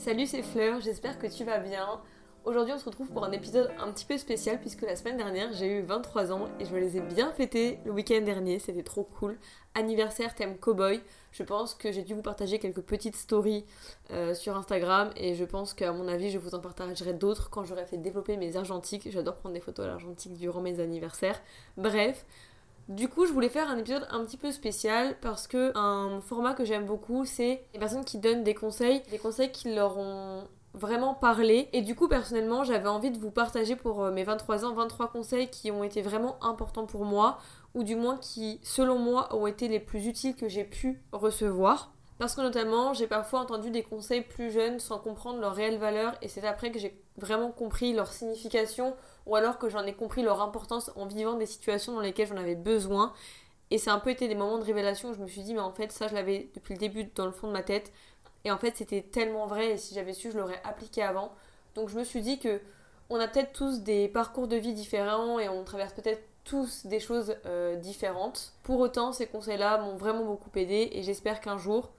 Salut 0.00 0.24
c'est 0.24 0.42
Fleur, 0.42 0.80
j'espère 0.80 1.18
que 1.18 1.26
tu 1.26 1.44
vas 1.44 1.58
bien. 1.58 2.00
Aujourd'hui 2.46 2.72
on 2.72 2.78
se 2.78 2.86
retrouve 2.86 3.08
pour 3.08 3.22
un 3.22 3.32
épisode 3.32 3.70
un 3.78 3.92
petit 3.92 4.06
peu 4.06 4.16
spécial 4.16 4.58
puisque 4.58 4.80
la 4.80 4.96
semaine 4.96 5.18
dernière 5.18 5.52
j'ai 5.52 5.66
eu 5.66 5.82
23 5.82 6.32
ans 6.32 6.48
et 6.58 6.64
je 6.64 6.72
me 6.74 6.80
les 6.80 6.96
ai 6.96 7.00
bien 7.00 7.30
fêtés 7.32 7.78
le 7.84 7.92
week-end 7.92 8.22
dernier, 8.22 8.58
c'était 8.60 8.82
trop 8.82 9.04
cool. 9.04 9.38
Anniversaire 9.74 10.34
thème 10.34 10.56
cowboy, 10.56 11.02
je 11.32 11.42
pense 11.42 11.74
que 11.74 11.92
j'ai 11.92 12.02
dû 12.02 12.14
vous 12.14 12.22
partager 12.22 12.58
quelques 12.58 12.80
petites 12.80 13.14
stories 13.14 13.66
euh, 14.10 14.32
sur 14.32 14.56
Instagram 14.56 15.10
et 15.16 15.34
je 15.34 15.44
pense 15.44 15.74
qu'à 15.74 15.92
mon 15.92 16.08
avis 16.08 16.30
je 16.30 16.38
vous 16.38 16.54
en 16.54 16.60
partagerai 16.60 17.12
d'autres 17.12 17.50
quand 17.50 17.64
j'aurai 17.64 17.84
fait 17.84 17.98
développer 17.98 18.38
mes 18.38 18.56
argentiques. 18.56 19.10
J'adore 19.10 19.36
prendre 19.36 19.54
des 19.54 19.60
photos 19.60 19.84
à 19.84 19.88
l'argentique 19.88 20.32
durant 20.32 20.62
mes 20.62 20.80
anniversaires. 20.80 21.38
Bref, 21.76 22.24
du 22.90 23.08
coup, 23.08 23.24
je 23.24 23.32
voulais 23.32 23.48
faire 23.48 23.70
un 23.70 23.78
épisode 23.78 24.04
un 24.10 24.24
petit 24.24 24.36
peu 24.36 24.50
spécial 24.50 25.14
parce 25.20 25.46
que 25.46 25.70
un 25.76 26.20
format 26.22 26.54
que 26.54 26.64
j'aime 26.64 26.86
beaucoup, 26.86 27.24
c'est 27.24 27.62
les 27.72 27.78
personnes 27.78 28.04
qui 28.04 28.18
donnent 28.18 28.42
des 28.42 28.54
conseils, 28.54 29.00
des 29.12 29.18
conseils 29.18 29.52
qui 29.52 29.72
leur 29.72 29.96
ont 29.96 30.48
vraiment 30.74 31.14
parlé. 31.14 31.68
Et 31.72 31.82
du 31.82 31.94
coup, 31.94 32.08
personnellement, 32.08 32.64
j'avais 32.64 32.88
envie 32.88 33.12
de 33.12 33.18
vous 33.18 33.30
partager 33.30 33.76
pour 33.76 34.02
euh, 34.02 34.10
mes 34.10 34.24
23 34.24 34.64
ans 34.64 34.74
23 34.74 35.06
conseils 35.06 35.48
qui 35.48 35.70
ont 35.70 35.84
été 35.84 36.02
vraiment 36.02 36.42
importants 36.44 36.86
pour 36.86 37.04
moi, 37.04 37.38
ou 37.74 37.84
du 37.84 37.94
moins 37.94 38.16
qui, 38.16 38.58
selon 38.64 38.98
moi, 38.98 39.34
ont 39.36 39.46
été 39.46 39.68
les 39.68 39.80
plus 39.80 40.08
utiles 40.08 40.34
que 40.34 40.48
j'ai 40.48 40.64
pu 40.64 41.00
recevoir. 41.12 41.92
Parce 42.18 42.34
que 42.34 42.40
notamment, 42.40 42.92
j'ai 42.92 43.06
parfois 43.06 43.38
entendu 43.38 43.70
des 43.70 43.84
conseils 43.84 44.22
plus 44.22 44.50
jeunes 44.50 44.80
sans 44.80 44.98
comprendre 44.98 45.40
leur 45.40 45.54
réelle 45.54 45.78
valeur, 45.78 46.14
et 46.22 46.28
c'est 46.28 46.44
après 46.44 46.72
que 46.72 46.80
j'ai 46.80 47.00
vraiment 47.16 47.52
compris 47.52 47.92
leur 47.92 48.12
signification 48.12 48.94
ou 49.26 49.36
alors 49.36 49.58
que 49.58 49.68
j'en 49.68 49.84
ai 49.84 49.94
compris 49.94 50.22
leur 50.22 50.40
importance 50.42 50.90
en 50.96 51.06
vivant 51.06 51.34
des 51.34 51.46
situations 51.46 51.94
dans 51.94 52.00
lesquelles 52.00 52.28
j'en 52.28 52.36
avais 52.36 52.54
besoin. 52.54 53.12
Et 53.70 53.80
a 53.86 53.92
un 53.92 54.00
peu 54.00 54.10
été 54.10 54.26
des 54.26 54.34
moments 54.34 54.58
de 54.58 54.64
révélation 54.64 55.10
où 55.10 55.14
je 55.14 55.20
me 55.20 55.28
suis 55.28 55.42
dit, 55.42 55.54
mais 55.54 55.60
en 55.60 55.72
fait, 55.72 55.92
ça, 55.92 56.08
je 56.08 56.14
l'avais 56.14 56.50
depuis 56.54 56.74
le 56.74 56.80
début 56.80 57.04
dans 57.14 57.26
le 57.26 57.32
fond 57.32 57.46
de 57.46 57.52
ma 57.52 57.62
tête. 57.62 57.92
Et 58.44 58.50
en 58.50 58.58
fait, 58.58 58.76
c'était 58.76 59.02
tellement 59.02 59.46
vrai, 59.46 59.72
et 59.72 59.76
si 59.76 59.94
j'avais 59.94 60.12
su, 60.12 60.32
je 60.32 60.38
l'aurais 60.38 60.60
appliqué 60.64 61.02
avant. 61.02 61.32
Donc 61.74 61.88
je 61.88 61.98
me 61.98 62.04
suis 62.04 62.22
dit 62.22 62.38
que 62.38 62.60
on 63.10 63.18
a 63.18 63.28
peut-être 63.28 63.52
tous 63.52 63.80
des 63.80 64.08
parcours 64.08 64.48
de 64.48 64.56
vie 64.56 64.72
différents 64.72 65.38
et 65.38 65.48
on 65.48 65.64
traverse 65.64 65.92
peut-être 65.92 66.22
tous 66.44 66.86
des 66.86 67.00
choses 67.00 67.36
euh, 67.46 67.76
différentes. 67.76 68.52
Pour 68.62 68.80
autant, 68.80 69.12
ces 69.12 69.26
conseils-là 69.26 69.78
m'ont 69.78 69.96
vraiment 69.96 70.24
beaucoup 70.24 70.50
aidé 70.56 70.90
et 70.92 71.02
j'espère 71.02 71.40
qu'un 71.40 71.58
jour, 71.58 71.90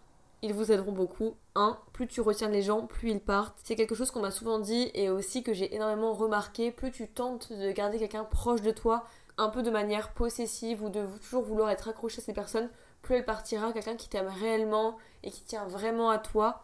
ils 0.41 0.53
vous 0.53 0.71
aideront 0.71 0.91
beaucoup. 0.91 1.35
1. 1.55 1.77
Plus 1.93 2.07
tu 2.07 2.21
retiens 2.21 2.49
les 2.49 2.61
gens, 2.61 2.87
plus 2.87 3.11
ils 3.11 3.19
partent. 3.19 3.59
C'est 3.63 3.75
quelque 3.75 3.95
chose 3.95 4.11
qu'on 4.11 4.21
m'a 4.21 4.31
souvent 4.31 4.59
dit 4.59 4.89
et 4.93 5.09
aussi 5.09 5.43
que 5.43 5.53
j'ai 5.53 5.75
énormément 5.75 6.13
remarqué. 6.13 6.71
Plus 6.71 6.91
tu 6.91 7.07
tentes 7.07 7.51
de 7.53 7.71
garder 7.71 7.99
quelqu'un 7.99 8.23
proche 8.23 8.61
de 8.61 8.71
toi, 8.71 9.03
un 9.37 9.49
peu 9.49 9.61
de 9.63 9.69
manière 9.69 10.13
possessive 10.13 10.83
ou 10.83 10.89
de 10.89 11.05
toujours 11.21 11.43
vouloir 11.43 11.69
être 11.69 11.89
accroché 11.89 12.21
à 12.21 12.25
ces 12.25 12.33
personnes, 12.33 12.69
plus 13.01 13.15
elle 13.15 13.25
partira. 13.25 13.71
Quelqu'un 13.71 13.95
qui 13.95 14.09
t'aime 14.09 14.27
réellement 14.27 14.97
et 15.23 15.31
qui 15.31 15.43
tient 15.43 15.67
vraiment 15.67 16.09
à 16.09 16.17
toi, 16.17 16.63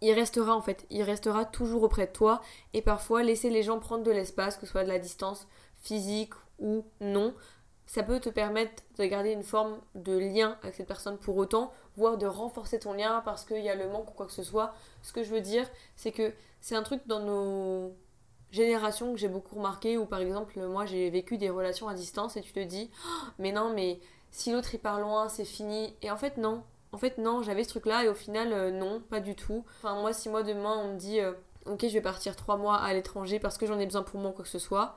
il 0.00 0.12
restera 0.12 0.54
en 0.54 0.62
fait. 0.62 0.86
Il 0.90 1.02
restera 1.02 1.44
toujours 1.44 1.82
auprès 1.82 2.06
de 2.06 2.12
toi. 2.12 2.40
Et 2.72 2.82
parfois, 2.82 3.22
laisser 3.22 3.50
les 3.50 3.62
gens 3.62 3.80
prendre 3.80 4.04
de 4.04 4.10
l'espace, 4.12 4.56
que 4.56 4.66
ce 4.66 4.72
soit 4.72 4.84
de 4.84 4.88
la 4.88 4.98
distance 4.98 5.48
physique 5.78 6.34
ou 6.58 6.84
non, 7.00 7.34
ça 7.86 8.02
peut 8.02 8.18
te 8.20 8.28
permettre 8.28 8.82
de 8.98 9.04
garder 9.04 9.30
une 9.30 9.44
forme 9.44 9.78
de 9.94 10.16
lien 10.16 10.58
avec 10.62 10.74
cette 10.74 10.88
personne 10.88 11.18
pour 11.18 11.36
autant, 11.36 11.72
voire 11.96 12.18
de 12.18 12.26
renforcer 12.26 12.78
ton 12.78 12.92
lien 12.92 13.22
parce 13.24 13.44
qu'il 13.44 13.62
y 13.62 13.68
a 13.68 13.74
le 13.74 13.88
manque 13.88 14.10
ou 14.10 14.14
quoi 14.14 14.26
que 14.26 14.32
ce 14.32 14.42
soit. 14.42 14.74
Ce 15.02 15.12
que 15.12 15.22
je 15.22 15.30
veux 15.30 15.40
dire, 15.40 15.68
c'est 15.96 16.12
que 16.12 16.32
c'est 16.60 16.76
un 16.76 16.82
truc 16.82 17.02
dans 17.06 17.20
nos 17.20 17.94
générations 18.50 19.12
que 19.12 19.18
j'ai 19.18 19.28
beaucoup 19.28 19.56
remarqué 19.56 19.98
où 19.98 20.06
par 20.06 20.20
exemple 20.20 20.60
moi 20.66 20.86
j'ai 20.86 21.10
vécu 21.10 21.36
des 21.36 21.50
relations 21.50 21.88
à 21.88 21.94
distance 21.94 22.36
et 22.36 22.40
tu 22.40 22.52
te 22.52 22.60
dis 22.60 22.90
oh, 23.04 23.26
mais 23.38 23.50
non 23.50 23.72
mais 23.74 23.98
si 24.30 24.52
l'autre 24.52 24.72
il 24.72 24.78
part 24.78 25.00
loin 25.00 25.28
c'est 25.28 25.44
fini 25.44 25.94
et 26.00 26.10
en 26.10 26.16
fait 26.16 26.36
non. 26.36 26.62
En 26.92 26.98
fait 26.98 27.18
non 27.18 27.42
j'avais 27.42 27.64
ce 27.64 27.70
truc 27.70 27.86
là 27.86 28.04
et 28.04 28.08
au 28.08 28.14
final 28.14 28.52
euh, 28.52 28.70
non 28.70 29.00
pas 29.00 29.20
du 29.20 29.34
tout. 29.34 29.64
Enfin 29.78 30.00
moi 30.00 30.12
si 30.12 30.28
moi 30.28 30.42
demain 30.42 30.76
on 30.78 30.92
me 30.94 30.96
dit 30.96 31.20
euh, 31.20 31.32
ok 31.66 31.80
je 31.82 31.92
vais 31.92 32.00
partir 32.00 32.36
trois 32.36 32.56
mois 32.56 32.76
à 32.76 32.92
l'étranger 32.94 33.40
parce 33.40 33.58
que 33.58 33.66
j'en 33.66 33.78
ai 33.78 33.84
besoin 33.84 34.02
pour 34.02 34.20
moi 34.20 34.30
ou 34.30 34.32
quoi 34.32 34.44
que 34.44 34.50
ce 34.50 34.60
soit 34.60 34.96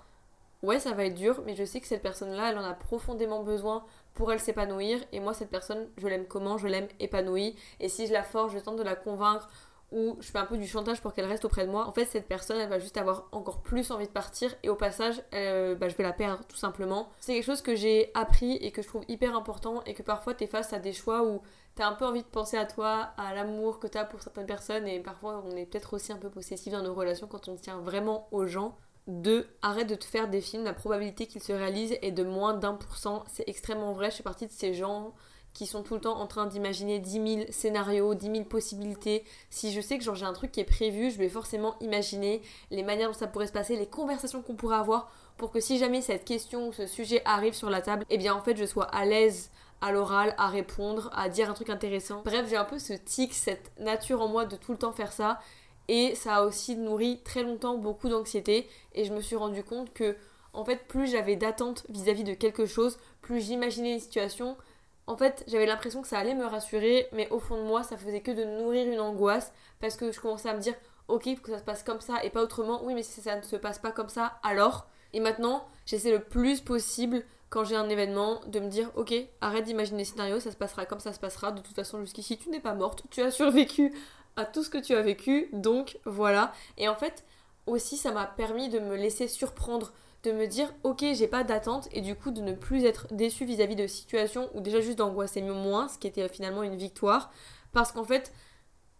ouais, 0.63 0.79
ça 0.79 0.93
va 0.93 1.05
être 1.05 1.15
dur, 1.15 1.41
mais 1.45 1.55
je 1.55 1.63
sais 1.63 1.79
que 1.79 1.87
cette 1.87 2.01
personne-là, 2.01 2.51
elle 2.51 2.57
en 2.57 2.63
a 2.63 2.73
profondément 2.73 3.43
besoin 3.43 3.83
pour 4.19 4.33
elle 4.33 4.41
s'épanouir. 4.41 4.99
Et 5.13 5.21
moi, 5.21 5.33
cette 5.33 5.49
personne, 5.49 5.87
je 5.95 6.05
l'aime 6.05 6.27
comment 6.27 6.57
Je 6.57 6.67
l'aime 6.67 6.89
épanouie. 6.99 7.55
Et 7.79 7.87
si 7.87 8.05
je 8.05 8.11
la 8.11 8.21
force, 8.21 8.53
je 8.53 8.59
tente 8.59 8.75
de 8.75 8.83
la 8.83 8.95
convaincre 8.95 9.47
ou 9.93 10.17
je 10.19 10.27
fais 10.27 10.37
un 10.37 10.45
peu 10.45 10.57
du 10.57 10.67
chantage 10.67 11.01
pour 11.01 11.13
qu'elle 11.13 11.25
reste 11.25 11.45
auprès 11.45 11.65
de 11.65 11.71
moi, 11.71 11.87
en 11.87 11.93
fait, 11.93 12.05
cette 12.05 12.27
personne, 12.27 12.59
elle 12.59 12.69
va 12.69 12.79
juste 12.79 12.97
avoir 12.97 13.29
encore 13.31 13.61
plus 13.61 13.89
envie 13.91 14.05
de 14.05 14.11
partir 14.11 14.53
et 14.61 14.69
au 14.69 14.75
passage, 14.75 15.23
euh, 15.33 15.73
bah, 15.73 15.87
je 15.87 15.95
vais 15.95 16.03
la 16.03 16.11
perdre 16.11 16.43
tout 16.47 16.57
simplement. 16.57 17.09
C'est 17.21 17.33
quelque 17.33 17.45
chose 17.45 17.61
que 17.61 17.75
j'ai 17.75 18.11
appris 18.13 18.57
et 18.57 18.71
que 18.71 18.81
je 18.83 18.87
trouve 18.87 19.03
hyper 19.07 19.35
important 19.35 19.81
et 19.85 19.93
que 19.93 20.03
parfois 20.03 20.35
tu 20.35 20.43
es 20.43 20.47
face 20.47 20.73
à 20.73 20.79
des 20.79 20.93
choix 20.93 21.23
où 21.23 21.41
tu 21.75 21.81
as 21.81 21.87
un 21.87 21.93
peu 21.93 22.05
envie 22.05 22.21
de 22.21 22.27
penser 22.27 22.57
à 22.57 22.65
toi, 22.65 23.13
à 23.17 23.33
l'amour 23.33 23.79
que 23.79 23.87
tu 23.87 23.97
as 23.97 24.05
pour 24.05 24.21
certaines 24.21 24.45
personnes 24.45 24.85
et 24.85 24.99
parfois 24.99 25.41
on 25.43 25.55
est 25.55 25.65
peut-être 25.65 25.95
aussi 25.95 26.11
un 26.11 26.17
peu 26.17 26.29
possessif 26.29 26.71
dans 26.73 26.83
nos 26.83 26.93
relations 26.93 27.25
quand 27.27 27.47
on 27.47 27.55
tient 27.55 27.79
vraiment 27.79 28.27
aux 28.31 28.45
gens. 28.45 28.77
2. 29.09 29.47
Arrête 29.61 29.87
de 29.87 29.95
te 29.95 30.05
faire 30.05 30.29
des 30.29 30.41
films, 30.41 30.63
la 30.63 30.73
probabilité 30.73 31.27
qu'ils 31.27 31.43
se 31.43 31.51
réalisent 31.51 31.97
est 32.01 32.11
de 32.11 32.23
moins 32.23 32.53
d'un 32.53 32.73
pour 32.73 32.95
cent. 32.95 33.23
C'est 33.27 33.47
extrêmement 33.47 33.93
vrai, 33.93 34.11
je 34.11 34.17
fais 34.17 34.23
partie 34.23 34.47
de 34.47 34.51
ces 34.51 34.73
gens 34.73 35.13
qui 35.53 35.65
sont 35.65 35.81
tout 35.81 35.95
le 35.95 36.01
temps 36.01 36.19
en 36.19 36.27
train 36.27 36.45
d'imaginer 36.45 36.99
10 36.99 37.11
000 37.11 37.45
scénarios, 37.49 38.13
10 38.13 38.31
000 38.31 38.43
possibilités. 38.43 39.23
Si 39.49 39.73
je 39.73 39.81
sais 39.81 39.97
que 39.97 40.03
j'ai 40.03 40.25
un 40.25 40.33
truc 40.33 40.51
qui 40.51 40.59
est 40.59 40.65
prévu, 40.65 41.11
je 41.11 41.17
vais 41.17 41.29
forcément 41.29 41.75
imaginer 41.81 42.41
les 42.71 42.83
manières 42.83 43.09
dont 43.09 43.17
ça 43.17 43.27
pourrait 43.27 43.47
se 43.47 43.51
passer, 43.51 43.75
les 43.75 43.87
conversations 43.87 44.41
qu'on 44.41 44.55
pourrait 44.55 44.77
avoir 44.77 45.11
pour 45.37 45.51
que 45.51 45.59
si 45.59 45.77
jamais 45.77 46.01
cette 46.01 46.25
question 46.25 46.67
ou 46.67 46.73
ce 46.73 46.85
sujet 46.85 47.21
arrive 47.25 47.53
sur 47.53 47.69
la 47.69 47.81
table, 47.81 48.05
eh 48.09 48.17
bien 48.17 48.35
en 48.35 48.41
fait 48.41 48.57
je 48.57 48.65
sois 48.65 48.85
à 48.85 49.05
l'aise 49.05 49.49
à 49.81 49.91
l'oral, 49.91 50.35
à 50.37 50.47
répondre, 50.47 51.09
à 51.13 51.29
dire 51.29 51.49
un 51.49 51.53
truc 51.53 51.69
intéressant. 51.69 52.21
Bref, 52.25 52.47
j'ai 52.49 52.57
un 52.57 52.65
peu 52.65 52.79
ce 52.79 52.93
tic, 52.93 53.33
cette 53.33 53.71
nature 53.79 54.21
en 54.21 54.27
moi 54.27 54.45
de 54.45 54.57
tout 54.57 54.73
le 54.73 54.77
temps 54.77 54.91
faire 54.91 55.13
ça 55.13 55.39
et 55.89 56.13
ça 56.13 56.35
a 56.35 56.43
aussi 56.45 56.77
nourri 56.77 57.19
très 57.25 57.41
longtemps 57.43 57.75
beaucoup 57.77 58.09
d'anxiété. 58.09 58.69
Et 58.93 59.05
je 59.05 59.11
me 59.11 59.21
suis 59.21 59.35
rendu 59.35 59.63
compte 59.63 59.91
que 59.91 60.15
en 60.53 60.63
fait 60.63 60.87
plus 60.87 61.07
j'avais 61.07 61.35
d'attentes 61.35 61.83
vis-à-vis 61.89 62.23
de 62.23 62.35
quelque 62.35 62.67
chose, 62.67 62.97
plus 63.21 63.41
j'imaginais 63.41 63.93
une 63.93 63.99
situation, 63.99 64.55
en 65.07 65.17
fait 65.17 65.43
j'avais 65.47 65.65
l'impression 65.65 66.03
que 66.03 66.07
ça 66.07 66.19
allait 66.19 66.35
me 66.35 66.45
rassurer 66.45 67.07
mais 67.11 67.27
au 67.31 67.39
fond 67.39 67.57
de 67.57 67.63
moi 67.67 67.81
ça 67.81 67.97
faisait 67.97 68.21
que 68.21 68.29
de 68.31 68.43
nourrir 68.43 68.87
une 68.87 68.99
angoisse 68.99 69.51
parce 69.79 69.95
que 69.95 70.11
je 70.11 70.19
commençais 70.21 70.49
à 70.49 70.53
me 70.53 70.61
dire 70.61 70.75
ok 71.07 71.41
que 71.41 71.51
ça 71.51 71.57
se 71.57 71.63
passe 71.63 71.81
comme 71.81 72.01
ça 72.01 72.23
et 72.23 72.29
pas 72.29 72.43
autrement, 72.43 72.83
oui 72.83 72.93
mais 72.93 73.03
si 73.03 73.19
ça 73.19 73.35
ne 73.35 73.41
se 73.41 73.55
passe 73.55 73.79
pas 73.79 73.91
comme 73.91 74.09
ça 74.09 74.39
alors? 74.43 74.85
Et 75.13 75.19
maintenant 75.19 75.67
j'essaie 75.87 76.11
le 76.11 76.19
plus 76.19 76.61
possible 76.61 77.23
quand 77.49 77.63
j'ai 77.63 77.75
un 77.75 77.89
événement 77.89 78.41
de 78.45 78.59
me 78.59 78.69
dire 78.69 78.91
ok 78.95 79.11
arrête 79.41 79.65
d'imaginer 79.65 79.97
des 79.99 80.05
scénarios 80.05 80.39
ça 80.39 80.51
se 80.51 80.57
passera 80.57 80.85
comme 80.85 80.99
ça 80.99 81.13
se 81.13 81.19
passera. 81.19 81.51
De 81.51 81.61
toute 81.61 81.75
façon 81.75 81.99
jusqu'ici 82.01 82.37
tu 82.37 82.49
n'es 82.51 82.59
pas 82.59 82.75
morte 82.75 83.01
tu 83.09 83.21
as 83.23 83.31
survécu 83.31 83.91
tout 84.45 84.63
ce 84.63 84.69
que 84.69 84.77
tu 84.77 84.95
as 84.95 85.01
vécu, 85.01 85.49
donc 85.53 85.97
voilà. 86.05 86.51
Et 86.77 86.87
en 86.87 86.95
fait, 86.95 87.23
aussi, 87.67 87.97
ça 87.97 88.11
m'a 88.11 88.25
permis 88.25 88.69
de 88.69 88.79
me 88.79 88.95
laisser 88.95 89.27
surprendre, 89.27 89.93
de 90.23 90.31
me 90.31 90.47
dire, 90.47 90.73
ok, 90.83 91.05
j'ai 91.13 91.27
pas 91.27 91.43
d'attente, 91.43 91.87
et 91.91 92.01
du 92.01 92.15
coup, 92.15 92.31
de 92.31 92.41
ne 92.41 92.53
plus 92.53 92.85
être 92.85 93.07
déçu 93.11 93.45
vis-à-vis 93.45 93.75
de 93.75 93.87
situations 93.87 94.49
ou 94.53 94.61
déjà 94.61 94.81
juste 94.81 94.97
d'angoisser 94.97 95.41
moins, 95.41 95.87
ce 95.87 95.97
qui 95.97 96.07
était 96.07 96.27
finalement 96.29 96.63
une 96.63 96.75
victoire, 96.75 97.31
parce 97.71 97.91
qu'en 97.91 98.03
fait, 98.03 98.33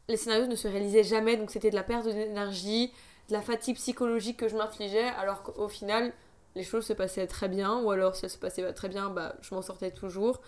les 0.08 0.18
scénarios 0.18 0.48
ne 0.48 0.56
se 0.56 0.68
réalisaient 0.68 1.04
jamais, 1.04 1.38
donc 1.38 1.52
c'était 1.52 1.70
de 1.70 1.76
la 1.76 1.84
perte 1.84 2.06
d'énergie, 2.06 2.92
de 3.28 3.34
la 3.34 3.42
fatigue 3.42 3.76
psychologique 3.76 4.38
que 4.38 4.48
je 4.48 4.56
m'infligeais, 4.56 5.10
alors 5.20 5.44
qu'au 5.44 5.68
final, 5.68 6.14
les 6.56 6.64
choses 6.64 6.86
se 6.86 6.94
passaient 6.94 7.28
très 7.28 7.48
bien, 7.48 7.80
ou 7.80 7.92
alors 7.92 8.16
si 8.16 8.26
elles 8.26 8.32
se 8.32 8.38
passaient 8.38 8.64
pas 8.64 8.74
très 8.74 8.90
bien, 8.90 9.10
bah, 9.10 9.36
je 9.42 9.54
m'en 9.54 9.62
sortais 9.62 9.92
toujours. 9.92 10.42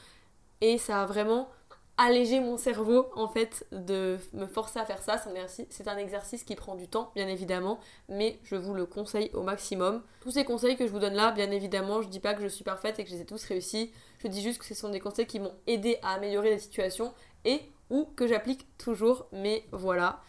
Et 0.62 0.78
ça 0.78 1.01
a 1.01 1.06
vraiment 1.06 1.50
alléger 2.01 2.39
mon 2.39 2.57
cerveau 2.57 3.07
en 3.16 3.28
fait 3.28 3.66
de 3.72 4.17
me 4.34 4.45
forcer 4.47 4.79
à 4.79 4.85
faire 4.85 5.01
ça. 5.01 5.22
C'est 5.69 5.88
un 5.88 5.97
exercice 5.97 6.44
qui 6.44 6.56
prend 6.56 6.75
du 6.75 6.88
temps 6.88 7.12
bien 7.16 7.28
évidemment, 7.28 7.79
mais 8.09 8.39
je 8.44 8.56
vous 8.56 8.73
le 8.73 8.85
conseille 8.85 9.29
au 9.34 9.44
maximum. 9.44 10.01
Tous 10.22 10.31
ces 10.31 10.44
conseils 10.44 10.75
que 10.75 10.85
je 10.85 10.91
vous 10.91 11.00
donne 11.00 11.13
là, 11.13 11.31
bien 11.31 11.51
évidemment, 11.51 12.01
je 12.01 12.09
dis 12.09 12.19
pas 12.19 12.34
que 12.34 12.41
je 12.41 12.47
suis 12.47 12.63
parfaite 12.63 13.00
et 13.00 13.03
que 13.03 13.09
je 13.09 13.16
les 13.16 13.22
ai 13.22 13.25
tous 13.25 13.44
réussis. 13.45 13.91
Je 14.19 14.28
dis 14.28 14.41
juste 14.41 14.59
que 14.59 14.66
ce 14.66 14.73
sont 14.73 14.89
des 14.89 15.00
conseils 15.00 15.28
qui 15.28 15.39
m'ont 15.39 15.53
aidé 15.67 15.97
à 16.01 16.13
améliorer 16.13 16.50
la 16.50 16.59
situation 16.59 17.13
et 17.45 17.62
ou 17.89 18.06
que 18.16 18.28
j'applique 18.28 18.65
toujours. 18.77 19.27
Mais 19.31 19.65
voilà. 19.71 20.21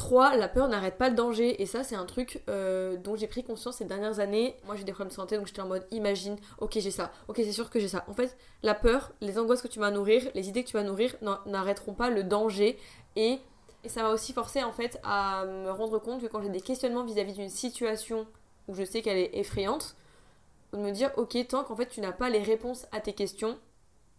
3. 0.00 0.36
La 0.36 0.48
peur 0.48 0.66
n'arrête 0.68 0.96
pas 0.96 1.10
le 1.10 1.14
danger. 1.14 1.60
Et 1.60 1.66
ça, 1.66 1.84
c'est 1.84 1.94
un 1.94 2.06
truc 2.06 2.42
euh, 2.48 2.96
dont 2.96 3.16
j'ai 3.16 3.26
pris 3.26 3.44
conscience 3.44 3.76
ces 3.76 3.84
dernières 3.84 4.18
années. 4.18 4.56
Moi, 4.64 4.74
j'ai 4.74 4.84
des 4.84 4.92
problèmes 4.92 5.10
de 5.10 5.14
santé, 5.14 5.36
donc 5.36 5.46
j'étais 5.46 5.60
en 5.60 5.68
mode 5.68 5.86
imagine, 5.90 6.36
ok, 6.58 6.72
j'ai 6.78 6.90
ça, 6.90 7.12
ok, 7.28 7.36
c'est 7.36 7.52
sûr 7.52 7.68
que 7.68 7.78
j'ai 7.78 7.88
ça. 7.88 8.04
En 8.08 8.14
fait, 8.14 8.36
la 8.62 8.74
peur, 8.74 9.12
les 9.20 9.38
angoisses 9.38 9.60
que 9.60 9.68
tu 9.68 9.78
vas 9.78 9.90
nourrir, 9.90 10.22
les 10.34 10.48
idées 10.48 10.64
que 10.64 10.70
tu 10.70 10.76
vas 10.78 10.84
nourrir 10.84 11.14
n'arrêteront 11.44 11.92
pas 11.92 12.08
le 12.08 12.24
danger. 12.24 12.78
Et, 13.14 13.40
ça 13.86 14.02
m'a 14.02 14.10
aussi 14.10 14.32
forcé, 14.32 14.62
en 14.62 14.72
fait, 14.72 14.98
à 15.04 15.44
me 15.44 15.70
rendre 15.70 15.98
compte 15.98 16.22
que 16.22 16.26
quand 16.26 16.42
j'ai 16.42 16.48
des 16.48 16.60
questionnements 16.60 17.04
vis-à-vis 17.04 17.34
d'une 17.34 17.48
situation 17.50 18.26
où 18.68 18.74
je 18.74 18.84
sais 18.84 19.02
qu'elle 19.02 19.18
est 19.18 19.38
effrayante, 19.38 19.96
de 20.72 20.78
me 20.78 20.92
dire, 20.92 21.10
ok, 21.18 21.36
tant 21.48 21.62
qu'en 21.64 21.76
fait 21.76 21.88
tu 21.88 22.00
n'as 22.00 22.12
pas 22.12 22.30
les 22.30 22.42
réponses 22.42 22.86
à 22.92 23.00
tes 23.00 23.12
questions, 23.12 23.58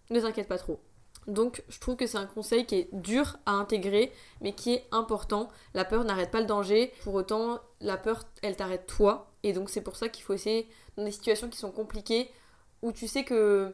ne 0.10 0.20
t'inquiète 0.20 0.48
pas 0.48 0.58
trop. 0.58 0.80
Donc 1.28 1.64
je 1.70 1.80
trouve 1.80 1.96
que 1.96 2.08
c'est 2.08 2.18
un 2.18 2.26
conseil 2.26 2.66
qui 2.66 2.76
est 2.76 2.90
dur 2.94 3.38
à 3.46 3.52
intégrer 3.52 4.12
mais 4.42 4.54
qui 4.54 4.74
est 4.74 4.86
important. 4.92 5.50
La 5.74 5.86
peur 5.86 6.04
n'arrête 6.04 6.32
pas 6.32 6.40
le 6.40 6.48
danger, 6.48 6.92
pour 7.04 7.14
autant 7.14 7.60
la 7.80 7.98
peur 7.98 8.24
elle 8.42 8.56
t'arrête 8.56 8.88
toi 8.88 9.32
et 9.44 9.54
donc 9.54 9.70
c'est 9.70 9.82
pour 9.82 9.96
ça 9.96 10.10
qu'il 10.10 10.24
faut 10.24 10.34
essayer 10.34 10.68
dans 10.98 11.04
des 11.04 11.12
situations 11.12 11.50
qui 11.50 11.58
sont 11.58 11.72
compliquées 11.72 12.32
où 12.82 12.92
tu 12.92 13.08
sais 13.08 13.24
que 13.24 13.74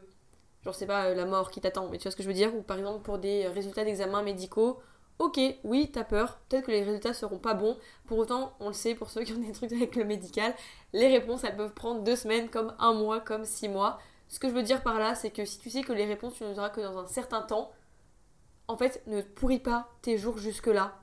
genre 0.64 0.74
sais 0.74 0.86
pas 0.86 1.14
la 1.14 1.24
mort 1.24 1.50
qui 1.50 1.60
t'attend 1.60 1.88
mais 1.88 1.98
tu 1.98 2.04
vois 2.04 2.10
ce 2.10 2.16
que 2.16 2.22
je 2.22 2.28
veux 2.28 2.34
dire? 2.34 2.54
Ou 2.54 2.62
par 2.62 2.78
exemple 2.78 3.02
pour 3.02 3.18
des 3.18 3.46
résultats 3.48 3.84
d'examens 3.84 4.22
médicaux 4.22 4.78
Ok, 5.18 5.40
oui, 5.64 5.90
t'as 5.92 6.04
peur, 6.04 6.38
peut-être 6.48 6.66
que 6.66 6.70
les 6.70 6.84
résultats 6.84 7.12
seront 7.12 7.38
pas 7.38 7.54
bons. 7.54 7.76
Pour 8.06 8.18
autant, 8.18 8.52
on 8.60 8.68
le 8.68 8.72
sait, 8.72 8.94
pour 8.94 9.10
ceux 9.10 9.24
qui 9.24 9.32
ont 9.32 9.38
des 9.38 9.50
trucs 9.50 9.72
avec 9.72 9.96
le 9.96 10.04
médical, 10.04 10.54
les 10.92 11.08
réponses, 11.08 11.42
elles 11.42 11.56
peuvent 11.56 11.74
prendre 11.74 12.04
deux 12.04 12.14
semaines, 12.14 12.48
comme 12.48 12.72
un 12.78 12.92
mois, 12.94 13.18
comme 13.18 13.44
six 13.44 13.68
mois. 13.68 13.98
Ce 14.28 14.38
que 14.38 14.48
je 14.48 14.54
veux 14.54 14.62
dire 14.62 14.82
par 14.82 14.98
là, 14.98 15.14
c'est 15.14 15.30
que 15.30 15.44
si 15.44 15.58
tu 15.58 15.70
sais 15.70 15.82
que 15.82 15.92
les 15.92 16.04
réponses, 16.04 16.34
tu 16.34 16.44
ne 16.44 16.52
auras 16.52 16.70
que 16.70 16.80
dans 16.80 16.98
un 16.98 17.06
certain 17.06 17.42
temps, 17.42 17.72
en 18.68 18.76
fait, 18.76 19.02
ne 19.06 19.22
pourris 19.22 19.60
pas 19.60 19.88
tes 20.02 20.18
jours 20.18 20.38
jusque-là. 20.38 20.98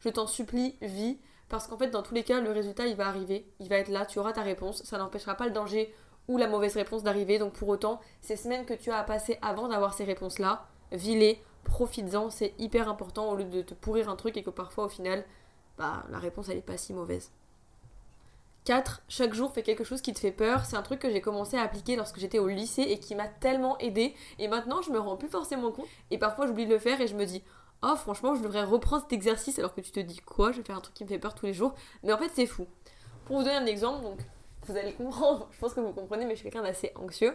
Je 0.00 0.08
t'en 0.08 0.26
supplie, 0.26 0.76
vis. 0.80 1.18
Parce 1.50 1.66
qu'en 1.66 1.76
fait, 1.76 1.88
dans 1.88 2.02
tous 2.02 2.14
les 2.14 2.24
cas, 2.24 2.40
le 2.40 2.50
résultat, 2.50 2.86
il 2.86 2.96
va 2.96 3.06
arriver. 3.06 3.46
Il 3.60 3.68
va 3.68 3.76
être 3.76 3.88
là, 3.88 4.06
tu 4.06 4.18
auras 4.18 4.32
ta 4.32 4.42
réponse. 4.42 4.82
Ça 4.84 4.96
n'empêchera 4.96 5.34
pas 5.34 5.46
le 5.46 5.52
danger 5.52 5.94
ou 6.28 6.38
la 6.38 6.46
mauvaise 6.46 6.74
réponse 6.74 7.02
d'arriver. 7.02 7.38
Donc 7.38 7.52
pour 7.52 7.68
autant, 7.68 8.00
ces 8.22 8.36
semaines 8.36 8.64
que 8.64 8.74
tu 8.74 8.90
as 8.90 8.98
à 8.98 9.04
passer 9.04 9.38
avant 9.42 9.68
d'avoir 9.68 9.92
ces 9.92 10.04
réponses-là, 10.04 10.66
vis-les, 10.92 11.42
profites-en. 11.64 12.30
C'est 12.30 12.54
hyper 12.58 12.88
important 12.88 13.30
au 13.30 13.36
lieu 13.36 13.44
de 13.44 13.62
te 13.62 13.74
pourrir 13.74 14.08
un 14.08 14.16
truc 14.16 14.36
et 14.38 14.42
que 14.42 14.50
parfois, 14.50 14.84
au 14.84 14.88
final, 14.88 15.24
bah, 15.76 16.04
la 16.10 16.18
réponse, 16.18 16.48
elle 16.48 16.56
n'est 16.56 16.62
pas 16.62 16.78
si 16.78 16.94
mauvaise. 16.94 17.30
4. 18.64 19.02
Chaque 19.08 19.34
jour 19.34 19.52
fait 19.52 19.62
quelque 19.62 19.84
chose 19.84 20.00
qui 20.00 20.12
te 20.12 20.18
fait 20.18 20.32
peur. 20.32 20.64
C'est 20.64 20.76
un 20.76 20.82
truc 20.82 21.00
que 21.00 21.10
j'ai 21.10 21.20
commencé 21.20 21.56
à 21.56 21.62
appliquer 21.62 21.96
lorsque 21.96 22.18
j'étais 22.18 22.38
au 22.38 22.48
lycée 22.48 22.82
et 22.82 22.98
qui 22.98 23.14
m'a 23.14 23.28
tellement 23.28 23.78
aidé. 23.78 24.14
Et 24.38 24.48
maintenant, 24.48 24.82
je 24.82 24.90
me 24.90 24.98
rends 24.98 25.16
plus 25.16 25.28
forcément 25.28 25.72
compte. 25.72 25.86
Et 26.10 26.18
parfois, 26.18 26.46
j'oublie 26.46 26.66
de 26.66 26.72
le 26.72 26.78
faire 26.78 27.00
et 27.00 27.06
je 27.06 27.16
me 27.16 27.24
dis, 27.24 27.42
oh, 27.82 27.96
franchement, 27.96 28.34
je 28.34 28.42
devrais 28.42 28.64
reprendre 28.64 29.02
cet 29.02 29.12
exercice 29.12 29.58
alors 29.58 29.74
que 29.74 29.80
tu 29.80 29.90
te 29.90 30.00
dis 30.00 30.18
quoi? 30.18 30.52
Je 30.52 30.58
vais 30.58 30.62
faire 30.64 30.76
un 30.76 30.80
truc 30.80 30.94
qui 30.94 31.04
me 31.04 31.08
fait 31.08 31.18
peur 31.18 31.34
tous 31.34 31.46
les 31.46 31.54
jours. 31.54 31.74
Mais 32.02 32.12
en 32.12 32.18
fait, 32.18 32.30
c'est 32.34 32.46
fou. 32.46 32.66
Pour 33.24 33.36
vous 33.36 33.42
donner 33.42 33.56
un 33.56 33.66
exemple, 33.66 34.02
donc, 34.02 34.18
vous 34.66 34.76
allez 34.76 34.92
comprendre, 34.92 35.48
je 35.52 35.58
pense 35.58 35.74
que 35.74 35.80
vous 35.80 35.92
comprenez, 35.92 36.24
mais 36.24 36.34
je 36.34 36.40
suis 36.40 36.50
quelqu'un 36.50 36.62
d'assez 36.62 36.92
anxieux. 36.96 37.34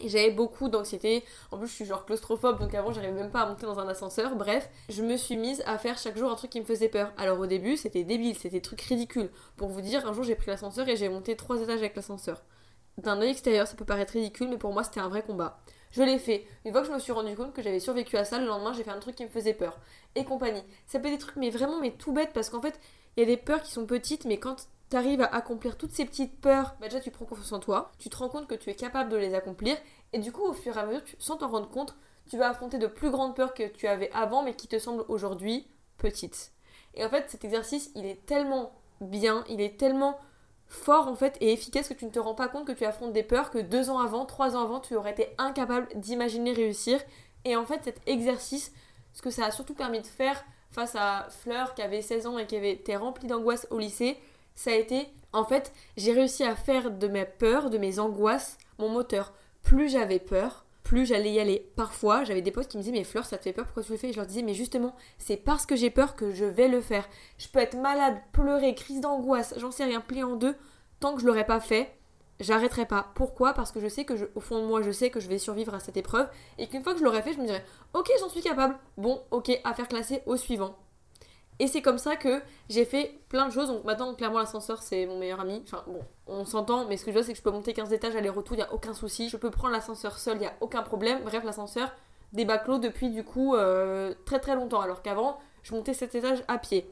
Et 0.00 0.08
j'avais 0.08 0.30
beaucoup 0.30 0.68
d'anxiété. 0.68 1.22
En 1.50 1.58
plus, 1.58 1.68
je 1.68 1.72
suis 1.72 1.84
genre 1.84 2.04
claustrophobe, 2.04 2.58
donc 2.58 2.74
avant, 2.74 2.92
j'arrivais 2.92 3.12
même 3.12 3.30
pas 3.30 3.42
à 3.42 3.46
monter 3.46 3.66
dans 3.66 3.78
un 3.78 3.86
ascenseur. 3.88 4.34
Bref, 4.36 4.68
je 4.88 5.02
me 5.02 5.16
suis 5.16 5.36
mise 5.36 5.62
à 5.66 5.78
faire 5.78 5.98
chaque 5.98 6.16
jour 6.16 6.30
un 6.30 6.34
truc 6.34 6.50
qui 6.50 6.60
me 6.60 6.64
faisait 6.64 6.88
peur. 6.88 7.12
Alors 7.16 7.38
au 7.38 7.46
début, 7.46 7.76
c'était 7.76 8.04
débile, 8.04 8.34
c'était 8.34 8.50
des 8.50 8.62
trucs 8.62 8.80
ridicules. 8.80 9.30
Pour 9.56 9.68
vous 9.68 9.80
dire, 9.80 10.06
un 10.06 10.12
jour, 10.12 10.24
j'ai 10.24 10.34
pris 10.34 10.50
l'ascenseur 10.50 10.88
et 10.88 10.96
j'ai 10.96 11.08
monté 11.08 11.36
trois 11.36 11.60
étages 11.60 11.78
avec 11.78 11.94
l'ascenseur. 11.94 12.42
D'un 12.98 13.20
œil 13.20 13.30
extérieur, 13.30 13.66
ça 13.66 13.74
peut 13.74 13.84
paraître 13.84 14.12
ridicule, 14.14 14.48
mais 14.48 14.58
pour 14.58 14.72
moi, 14.72 14.82
c'était 14.82 15.00
un 15.00 15.08
vrai 15.08 15.22
combat. 15.22 15.60
Je 15.92 16.02
l'ai 16.02 16.18
fait. 16.18 16.46
Une 16.64 16.72
fois 16.72 16.80
que 16.80 16.88
je 16.88 16.92
me 16.92 16.98
suis 16.98 17.12
rendu 17.12 17.36
compte 17.36 17.52
que 17.52 17.62
j'avais 17.62 17.80
survécu 17.80 18.16
à 18.16 18.24
ça, 18.24 18.38
le 18.38 18.46
lendemain, 18.46 18.72
j'ai 18.72 18.82
fait 18.82 18.90
un 18.90 18.98
truc 18.98 19.14
qui 19.14 19.24
me 19.24 19.30
faisait 19.30 19.54
peur. 19.54 19.78
Et 20.14 20.24
compagnie. 20.24 20.62
Ça 20.86 20.98
peut 20.98 21.08
être 21.08 21.12
des 21.12 21.18
trucs, 21.18 21.36
mais 21.36 21.50
vraiment, 21.50 21.80
mais 21.80 21.92
tout 21.92 22.12
bête, 22.12 22.30
parce 22.32 22.50
qu'en 22.50 22.62
fait, 22.62 22.78
il 23.16 23.20
y 23.20 23.22
a 23.22 23.26
des 23.26 23.36
peurs 23.36 23.62
qui 23.62 23.72
sont 23.72 23.86
petites, 23.86 24.24
mais 24.24 24.38
quand 24.38 24.68
t'arrives 24.92 25.22
à 25.22 25.34
accomplir 25.34 25.78
toutes 25.78 25.92
ces 25.92 26.04
petites 26.04 26.38
peurs, 26.38 26.76
bah 26.78 26.88
déjà 26.88 27.00
tu 27.00 27.10
prends 27.10 27.24
confiance 27.24 27.52
en 27.52 27.60
toi, 27.60 27.92
tu 27.98 28.10
te 28.10 28.16
rends 28.16 28.28
compte 28.28 28.46
que 28.46 28.54
tu 28.54 28.68
es 28.68 28.74
capable 28.74 29.08
de 29.08 29.16
les 29.16 29.34
accomplir, 29.34 29.74
et 30.12 30.18
du 30.18 30.32
coup 30.32 30.42
au 30.42 30.52
fur 30.52 30.76
et 30.76 30.80
à 30.80 30.84
mesure, 30.84 31.00
sans 31.18 31.38
t'en 31.38 31.48
rendre 31.48 31.70
compte, 31.70 31.96
tu 32.28 32.36
vas 32.36 32.50
affronter 32.50 32.76
de 32.76 32.86
plus 32.86 33.10
grandes 33.10 33.34
peurs 33.34 33.54
que 33.54 33.66
tu 33.68 33.86
avais 33.86 34.10
avant, 34.12 34.42
mais 34.42 34.54
qui 34.54 34.68
te 34.68 34.78
semblent 34.78 35.06
aujourd'hui 35.08 35.66
petites. 35.96 36.52
Et 36.94 37.04
en 37.06 37.08
fait, 37.08 37.30
cet 37.30 37.42
exercice, 37.42 37.90
il 37.94 38.04
est 38.04 38.26
tellement 38.26 38.72
bien, 39.00 39.44
il 39.48 39.62
est 39.62 39.78
tellement 39.78 40.18
fort 40.68 41.08
en 41.08 41.14
fait 41.14 41.38
et 41.40 41.52
efficace 41.52 41.88
que 41.88 41.94
tu 41.94 42.04
ne 42.04 42.10
te 42.10 42.18
rends 42.18 42.34
pas 42.34 42.48
compte 42.48 42.66
que 42.66 42.72
tu 42.72 42.84
affrontes 42.84 43.14
des 43.14 43.22
peurs 43.22 43.50
que 43.50 43.58
deux 43.58 43.88
ans 43.88 43.98
avant, 43.98 44.26
trois 44.26 44.56
ans 44.56 44.62
avant, 44.62 44.80
tu 44.80 44.94
aurais 44.94 45.12
été 45.12 45.28
incapable 45.38 45.88
d'imaginer 45.94 46.52
réussir. 46.52 47.00
Et 47.46 47.56
en 47.56 47.64
fait, 47.64 47.80
cet 47.82 48.06
exercice, 48.06 48.72
ce 49.14 49.22
que 49.22 49.30
ça 49.30 49.46
a 49.46 49.50
surtout 49.50 49.74
permis 49.74 50.02
de 50.02 50.06
faire 50.06 50.44
face 50.70 50.94
à 50.96 51.28
Fleur 51.30 51.74
qui 51.74 51.80
avait 51.80 52.02
16 52.02 52.26
ans 52.26 52.38
et 52.38 52.46
qui 52.46 52.56
avait 52.56 52.72
été 52.72 52.96
remplie 52.96 53.26
d'angoisse 53.26 53.66
au 53.70 53.78
lycée, 53.78 54.18
ça 54.54 54.70
a 54.70 54.74
été, 54.74 55.08
en 55.32 55.44
fait, 55.44 55.72
j'ai 55.96 56.12
réussi 56.12 56.44
à 56.44 56.54
faire 56.54 56.90
de 56.90 57.08
mes 57.08 57.24
peurs, 57.24 57.70
de 57.70 57.78
mes 57.78 57.98
angoisses, 57.98 58.58
mon 58.78 58.88
moteur. 58.88 59.32
Plus 59.62 59.88
j'avais 59.88 60.18
peur, 60.18 60.66
plus 60.82 61.06
j'allais 61.06 61.32
y 61.32 61.40
aller. 61.40 61.70
Parfois, 61.76 62.24
j'avais 62.24 62.42
des 62.42 62.50
potes 62.50 62.68
qui 62.68 62.76
me 62.76 62.82
disaient 62.82 62.92
Mais 62.92 63.04
Fleur, 63.04 63.24
ça 63.24 63.38
te 63.38 63.44
fait 63.44 63.52
peur, 63.52 63.64
pourquoi 63.64 63.82
tu 63.82 63.92
le 63.92 63.98
fais? 63.98 64.08
Et 64.08 64.12
je 64.12 64.18
leur 64.18 64.26
disais 64.26 64.42
Mais 64.42 64.54
justement, 64.54 64.94
c'est 65.18 65.36
parce 65.36 65.64
que 65.64 65.76
j'ai 65.76 65.90
peur 65.90 66.16
que 66.16 66.32
je 66.32 66.44
vais 66.44 66.68
le 66.68 66.80
faire. 66.80 67.08
Je 67.38 67.48
peux 67.48 67.60
être 67.60 67.76
malade, 67.76 68.18
pleurer, 68.32 68.74
crise 68.74 69.00
d'angoisse, 69.00 69.54
j'en 69.56 69.70
sais 69.70 69.84
rien, 69.84 70.00
plié 70.00 70.22
en 70.22 70.36
deux. 70.36 70.56
Tant 71.00 71.14
que 71.14 71.22
je 71.22 71.26
l'aurais 71.26 71.46
pas 71.46 71.60
fait, 71.60 71.96
j'arrêterai 72.40 72.86
pas. 72.86 73.12
Pourquoi? 73.14 73.54
Parce 73.54 73.72
que 73.72 73.80
je 73.80 73.88
sais 73.88 74.04
que, 74.04 74.30
au 74.34 74.40
fond 74.40 74.60
de 74.60 74.66
moi, 74.66 74.82
je 74.82 74.90
sais 74.90 75.10
que 75.10 75.20
je 75.20 75.28
vais 75.28 75.38
survivre 75.38 75.74
à 75.74 75.80
cette 75.80 75.96
épreuve 75.96 76.28
et 76.58 76.66
qu'une 76.68 76.82
fois 76.82 76.92
que 76.92 76.98
je 76.98 77.04
l'aurais 77.04 77.22
fait, 77.22 77.32
je 77.32 77.40
me 77.40 77.46
dirais 77.46 77.64
Ok, 77.94 78.10
j'en 78.20 78.28
suis 78.28 78.42
capable. 78.42 78.76
Bon, 78.98 79.22
ok, 79.30 79.50
à 79.64 79.74
faire 79.74 79.88
classer 79.88 80.22
au 80.26 80.36
suivant. 80.36 80.76
Et 81.58 81.66
c'est 81.66 81.82
comme 81.82 81.98
ça 81.98 82.16
que 82.16 82.42
j'ai 82.68 82.84
fait 82.84 83.20
plein 83.28 83.46
de 83.46 83.52
choses. 83.52 83.68
Donc 83.68 83.84
maintenant, 83.84 84.14
clairement, 84.14 84.38
l'ascenseur, 84.38 84.82
c'est 84.82 85.06
mon 85.06 85.18
meilleur 85.18 85.40
ami. 85.40 85.62
Enfin, 85.64 85.84
bon, 85.86 86.00
on 86.26 86.44
s'entend, 86.44 86.86
mais 86.86 86.96
ce 86.96 87.04
que 87.04 87.10
je 87.10 87.16
vois, 87.16 87.24
c'est 87.24 87.32
que 87.32 87.38
je 87.38 87.42
peux 87.42 87.50
monter 87.50 87.72
15 87.72 87.92
étages 87.92 88.16
aller-retour, 88.16 88.56
il 88.56 88.60
n'y 88.60 88.64
a 88.64 88.72
aucun 88.72 88.94
souci. 88.94 89.28
Je 89.28 89.36
peux 89.36 89.50
prendre 89.50 89.72
l'ascenseur 89.72 90.18
seul, 90.18 90.36
il 90.36 90.40
n'y 90.40 90.46
a 90.46 90.54
aucun 90.60 90.82
problème. 90.82 91.20
Bref, 91.24 91.44
l'ascenseur, 91.44 91.92
des 92.32 92.44
baclos 92.44 92.78
depuis 92.78 93.10
du 93.10 93.24
coup 93.24 93.54
euh, 93.54 94.14
très 94.24 94.40
très 94.40 94.54
longtemps. 94.54 94.80
Alors 94.80 95.02
qu'avant, 95.02 95.38
je 95.62 95.74
montais 95.74 95.94
cet 95.94 96.14
étage 96.14 96.42
à 96.48 96.58
pied. 96.58 96.90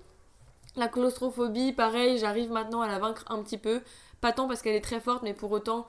La 0.76 0.86
claustrophobie, 0.86 1.72
pareil, 1.72 2.18
j'arrive 2.18 2.52
maintenant 2.52 2.80
à 2.80 2.86
la 2.86 2.98
vaincre 2.98 3.24
un 3.28 3.42
petit 3.42 3.58
peu. 3.58 3.80
Pas 4.20 4.32
tant 4.32 4.46
parce 4.46 4.62
qu'elle 4.62 4.76
est 4.76 4.82
très 4.82 5.00
forte, 5.00 5.22
mais 5.22 5.34
pour 5.34 5.50
autant, 5.50 5.86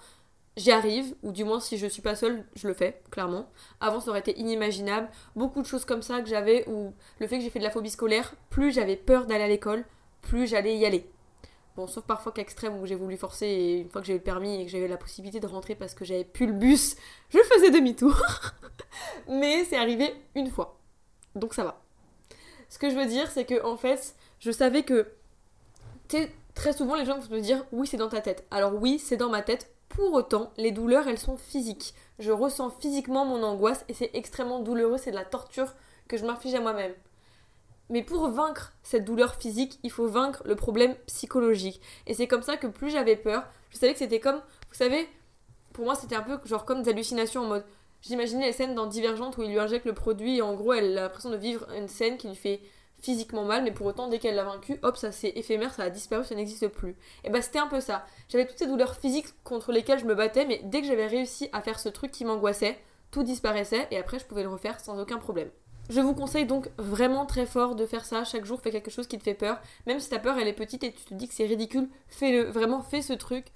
j'y 0.57 0.71
arrive, 0.71 1.15
ou 1.23 1.31
du 1.31 1.43
moins 1.43 1.59
si 1.59 1.77
je 1.77 1.87
suis 1.87 2.01
pas 2.01 2.15
seule, 2.15 2.45
je 2.55 2.67
le 2.67 2.73
fais, 2.73 3.01
clairement. 3.09 3.49
Avant, 3.79 3.99
ça 3.99 4.09
aurait 4.09 4.19
été 4.19 4.37
inimaginable. 4.39 5.09
Beaucoup 5.35 5.61
de 5.61 5.67
choses 5.67 5.85
comme 5.85 6.01
ça 6.01 6.21
que 6.21 6.27
j'avais, 6.27 6.67
ou 6.67 6.93
le 7.19 7.27
fait 7.27 7.37
que 7.37 7.43
j'ai 7.43 7.49
fait 7.49 7.59
de 7.59 7.63
la 7.63 7.71
phobie 7.71 7.89
scolaire, 7.89 8.35
plus 8.49 8.71
j'avais 8.71 8.95
peur 8.95 9.25
d'aller 9.25 9.43
à 9.43 9.47
l'école, 9.47 9.85
plus 10.21 10.47
j'allais 10.47 10.77
y 10.77 10.85
aller. 10.85 11.09
Bon, 11.75 11.87
sauf 11.87 12.03
parfois 12.03 12.33
qu'extrême 12.33 12.77
où 12.79 12.85
j'ai 12.85 12.95
voulu 12.95 13.15
forcer 13.15 13.47
et 13.47 13.79
une 13.79 13.89
fois 13.89 14.01
que 14.01 14.07
j'ai 14.07 14.13
eu 14.13 14.17
le 14.17 14.23
permis 14.23 14.59
et 14.59 14.65
que 14.65 14.71
j'avais 14.71 14.89
la 14.89 14.97
possibilité 14.97 15.39
de 15.39 15.47
rentrer 15.47 15.73
parce 15.73 15.95
que 15.95 16.03
j'avais 16.03 16.25
plus 16.25 16.47
le 16.47 16.53
bus, 16.53 16.97
je 17.29 17.39
faisais 17.39 17.71
demi-tour. 17.71 18.21
Mais 19.29 19.63
c'est 19.63 19.77
arrivé 19.77 20.13
une 20.35 20.49
fois. 20.49 20.79
Donc 21.35 21.53
ça 21.53 21.63
va. 21.63 21.81
Ce 22.67 22.77
que 22.77 22.89
je 22.89 22.95
veux 22.95 23.05
dire, 23.05 23.31
c'est 23.31 23.45
que 23.45 23.63
en 23.63 23.77
fait, 23.77 24.15
je 24.39 24.51
savais 24.51 24.83
que. 24.83 25.07
Tu 26.09 26.17
très 26.55 26.73
souvent 26.73 26.95
les 26.95 27.05
gens 27.05 27.17
vont 27.17 27.35
me 27.35 27.39
dire 27.39 27.65
oui, 27.71 27.87
c'est 27.87 27.95
dans 27.95 28.09
ta 28.09 28.19
tête. 28.19 28.45
Alors 28.51 28.73
oui, 28.75 28.99
c'est 28.99 29.15
dans 29.15 29.29
ma 29.29 29.41
tête 29.41 29.71
pour 29.95 30.13
autant, 30.13 30.51
les 30.57 30.71
douleurs, 30.71 31.07
elles 31.07 31.19
sont 31.19 31.37
physiques. 31.37 31.93
Je 32.19 32.31
ressens 32.31 32.69
physiquement 32.69 33.25
mon 33.25 33.43
angoisse 33.43 33.85
et 33.89 33.93
c'est 33.93 34.11
extrêmement 34.13 34.59
douloureux, 34.59 34.97
c'est 34.97 35.11
de 35.11 35.15
la 35.15 35.25
torture 35.25 35.73
que 36.07 36.17
je 36.17 36.25
m'inflige 36.25 36.55
à 36.55 36.61
moi-même. 36.61 36.93
Mais 37.89 38.03
pour 38.03 38.29
vaincre 38.29 38.73
cette 38.83 39.03
douleur 39.03 39.35
physique, 39.35 39.79
il 39.83 39.91
faut 39.91 40.07
vaincre 40.07 40.43
le 40.45 40.55
problème 40.55 40.95
psychologique. 41.07 41.81
Et 42.07 42.13
c'est 42.13 42.27
comme 42.27 42.41
ça 42.41 42.57
que 42.57 42.67
plus 42.67 42.89
j'avais 42.89 43.17
peur, 43.17 43.43
je 43.69 43.77
savais 43.77 43.93
que 43.93 43.99
c'était 43.99 44.19
comme, 44.21 44.37
vous 44.37 44.75
savez, 44.75 45.07
pour 45.73 45.85
moi 45.85 45.95
c'était 45.95 46.15
un 46.15 46.21
peu 46.21 46.39
genre 46.45 46.65
comme 46.65 46.83
des 46.83 46.91
hallucinations 46.91 47.41
en 47.41 47.47
mode, 47.47 47.65
j'imaginais 48.01 48.47
les 48.47 48.53
scènes 48.53 48.75
dans 48.75 48.87
Divergente 48.87 49.37
où 49.37 49.43
il 49.43 49.51
lui 49.51 49.59
injecte 49.59 49.85
le 49.85 49.93
produit 49.93 50.37
et 50.37 50.41
en 50.41 50.53
gros 50.53 50.73
elle 50.73 50.97
a 50.97 51.01
l'impression 51.03 51.29
de 51.29 51.37
vivre 51.37 51.69
une 51.75 51.87
scène 51.87 52.17
qui 52.17 52.27
lui 52.27 52.35
fait 52.35 52.61
physiquement 53.01 53.43
mal, 53.43 53.63
mais 53.63 53.71
pour 53.71 53.85
autant, 53.85 54.07
dès 54.07 54.19
qu'elle 54.19 54.35
l'a 54.35 54.43
vaincu, 54.43 54.79
hop, 54.83 54.97
ça 54.97 55.11
c'est 55.11 55.29
éphémère, 55.29 55.73
ça 55.73 55.83
a 55.83 55.89
disparu, 55.89 56.23
ça 56.23 56.35
n'existe 56.35 56.67
plus. 56.67 56.95
Et 57.23 57.29
bah 57.29 57.41
c'était 57.41 57.59
un 57.59 57.67
peu 57.67 57.81
ça. 57.81 58.05
J'avais 58.29 58.45
toutes 58.45 58.59
ces 58.59 58.67
douleurs 58.67 58.95
physiques 58.95 59.27
contre 59.43 59.71
lesquelles 59.71 59.99
je 59.99 60.05
me 60.05 60.15
battais, 60.15 60.45
mais 60.45 60.61
dès 60.63 60.81
que 60.81 60.87
j'avais 60.87 61.07
réussi 61.07 61.49
à 61.53 61.61
faire 61.61 61.79
ce 61.79 61.89
truc 61.89 62.11
qui 62.11 62.25
m'angoissait, 62.25 62.79
tout 63.11 63.23
disparaissait 63.23 63.87
et 63.91 63.97
après 63.97 64.19
je 64.19 64.25
pouvais 64.25 64.43
le 64.43 64.49
refaire 64.49 64.79
sans 64.79 64.99
aucun 64.99 65.17
problème. 65.17 65.49
Je 65.89 65.99
vous 65.99 66.13
conseille 66.13 66.45
donc 66.45 66.69
vraiment 66.77 67.25
très 67.25 67.45
fort 67.45 67.75
de 67.75 67.85
faire 67.85 68.05
ça. 68.05 68.23
Chaque 68.23 68.45
jour, 68.45 68.61
fais 68.61 68.71
quelque 68.71 68.91
chose 68.91 69.07
qui 69.07 69.17
te 69.17 69.23
fait 69.23 69.33
peur. 69.33 69.59
Même 69.87 69.99
si 69.99 70.09
ta 70.09 70.19
peur 70.19 70.37
elle 70.37 70.47
est 70.47 70.53
petite 70.53 70.83
et 70.83 70.93
tu 70.93 71.03
te 71.03 71.13
dis 71.13 71.27
que 71.27 71.33
c'est 71.33 71.45
ridicule, 71.45 71.89
fais-le. 72.07 72.43
Vraiment, 72.43 72.81
fais 72.81 73.01
ce 73.01 73.13
truc. 73.13 73.47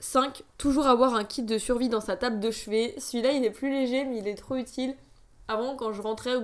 5. 0.00 0.42
Toujours 0.58 0.86
avoir 0.86 1.14
un 1.14 1.24
kit 1.24 1.42
de 1.42 1.58
survie 1.58 1.88
dans 1.88 2.00
sa 2.00 2.16
table 2.16 2.40
de 2.40 2.50
chevet. 2.50 2.94
Celui-là, 2.98 3.32
il 3.32 3.44
est 3.44 3.50
plus 3.50 3.70
léger, 3.70 4.04
mais 4.04 4.18
il 4.18 4.28
est 4.28 4.34
trop 4.34 4.56
utile. 4.56 4.94
Avant, 5.48 5.76
quand 5.76 5.92
je 5.92 6.02
rentrais, 6.02 6.34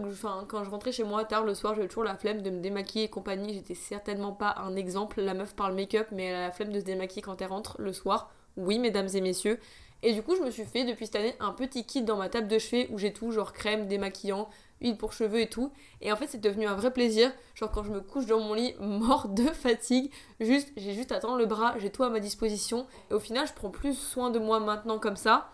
quand 0.48 0.62
je 0.62 0.70
rentrais 0.70 0.92
chez 0.92 1.02
moi 1.02 1.24
tard 1.24 1.44
le 1.44 1.54
soir, 1.54 1.74
j'avais 1.74 1.88
toujours 1.88 2.04
la 2.04 2.16
flemme 2.16 2.40
de 2.40 2.50
me 2.50 2.60
démaquiller 2.60 3.06
et 3.06 3.10
compagnie. 3.10 3.52
J'étais 3.52 3.74
certainement 3.74 4.32
pas 4.32 4.54
un 4.58 4.76
exemple. 4.76 5.20
La 5.20 5.34
meuf 5.34 5.56
parle 5.56 5.74
make-up, 5.74 6.06
mais 6.12 6.26
elle 6.26 6.36
a 6.36 6.40
la 6.42 6.50
flemme 6.52 6.72
de 6.72 6.78
se 6.78 6.84
démaquiller 6.84 7.22
quand 7.22 7.42
elle 7.42 7.48
rentre 7.48 7.76
le 7.80 7.92
soir. 7.92 8.30
Oui, 8.56 8.78
mesdames 8.78 9.08
et 9.12 9.20
messieurs. 9.20 9.58
Et 10.04 10.12
du 10.12 10.22
coup, 10.22 10.36
je 10.36 10.42
me 10.42 10.50
suis 10.50 10.64
fait 10.64 10.84
depuis 10.84 11.06
cette 11.06 11.16
année 11.16 11.34
un 11.40 11.52
petit 11.52 11.84
kit 11.84 12.02
dans 12.02 12.16
ma 12.16 12.28
table 12.28 12.46
de 12.46 12.58
chevet 12.58 12.88
où 12.92 12.98
j'ai 12.98 13.12
tout, 13.12 13.32
genre 13.32 13.52
crème, 13.52 13.88
démaquillant, 13.88 14.48
huile 14.80 14.96
pour 14.96 15.12
cheveux 15.12 15.40
et 15.40 15.48
tout. 15.48 15.72
Et 16.00 16.12
en 16.12 16.16
fait, 16.16 16.28
c'est 16.28 16.40
devenu 16.40 16.66
un 16.66 16.74
vrai 16.74 16.92
plaisir. 16.92 17.32
Genre, 17.54 17.70
quand 17.72 17.82
je 17.82 17.90
me 17.90 18.00
couche 18.00 18.26
dans 18.26 18.38
mon 18.38 18.54
lit, 18.54 18.74
mort 18.80 19.28
de 19.28 19.44
fatigue, 19.44 20.12
juste, 20.38 20.72
j'ai 20.76 20.92
juste 20.94 21.10
à 21.10 21.18
tendre 21.18 21.38
le 21.38 21.46
bras, 21.46 21.74
j'ai 21.78 21.90
tout 21.90 22.04
à 22.04 22.08
ma 22.08 22.20
disposition. 22.20 22.86
Et 23.10 23.14
au 23.14 23.20
final, 23.20 23.48
je 23.48 23.52
prends 23.52 23.70
plus 23.70 23.98
soin 23.98 24.30
de 24.30 24.38
moi 24.38 24.60
maintenant 24.60 25.00
comme 25.00 25.16
ça 25.16 25.50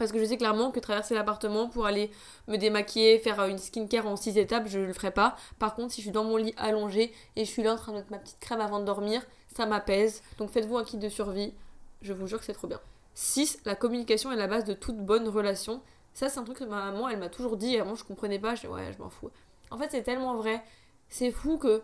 parce 0.00 0.12
que 0.12 0.18
je 0.18 0.24
sais 0.24 0.38
clairement 0.38 0.70
que 0.70 0.80
traverser 0.80 1.14
l'appartement 1.14 1.68
pour 1.68 1.84
aller 1.84 2.10
me 2.48 2.56
démaquiller, 2.56 3.18
faire 3.18 3.38
euh, 3.38 3.48
une 3.48 3.58
skincare 3.58 4.06
en 4.06 4.16
6 4.16 4.38
étapes, 4.38 4.66
je 4.66 4.78
ne 4.78 4.86
le 4.86 4.94
ferai 4.94 5.10
pas. 5.10 5.36
Par 5.58 5.74
contre, 5.74 5.92
si 5.92 6.00
je 6.00 6.06
suis 6.06 6.10
dans 6.10 6.24
mon 6.24 6.38
lit 6.38 6.54
allongé 6.56 7.12
et 7.36 7.44
je 7.44 7.50
suis 7.50 7.62
là 7.62 7.74
en 7.74 7.76
train 7.76 7.92
de 7.92 7.98
mettre 7.98 8.10
ma 8.10 8.16
petite 8.16 8.40
crème 8.40 8.62
avant 8.62 8.80
de 8.80 8.86
dormir, 8.86 9.20
ça 9.54 9.66
m'apaise. 9.66 10.22
Donc 10.38 10.48
faites-vous 10.52 10.78
un 10.78 10.84
kit 10.84 10.96
de 10.96 11.10
survie, 11.10 11.52
je 12.00 12.14
vous 12.14 12.26
jure 12.26 12.38
que 12.38 12.46
c'est 12.46 12.54
trop 12.54 12.66
bien. 12.66 12.80
6. 13.12 13.58
La 13.66 13.74
communication 13.74 14.32
est 14.32 14.36
la 14.36 14.46
base 14.46 14.64
de 14.64 14.72
toute 14.72 14.96
bonne 14.96 15.28
relation. 15.28 15.82
Ça, 16.14 16.30
c'est 16.30 16.38
un 16.40 16.44
truc 16.44 16.56
que 16.56 16.64
ma 16.64 16.90
maman, 16.90 17.10
elle 17.10 17.18
m'a 17.18 17.28
toujours 17.28 17.58
dit. 17.58 17.76
Avant, 17.76 17.94
je 17.94 18.04
comprenais 18.04 18.38
pas. 18.38 18.54
Je 18.54 18.62
dis, 18.62 18.68
ouais, 18.68 18.94
je 18.96 19.02
m'en 19.02 19.10
fous. 19.10 19.28
En 19.70 19.76
fait, 19.76 19.88
c'est 19.90 20.02
tellement 20.02 20.34
vrai. 20.34 20.62
C'est 21.10 21.30
fou 21.30 21.58
que 21.58 21.82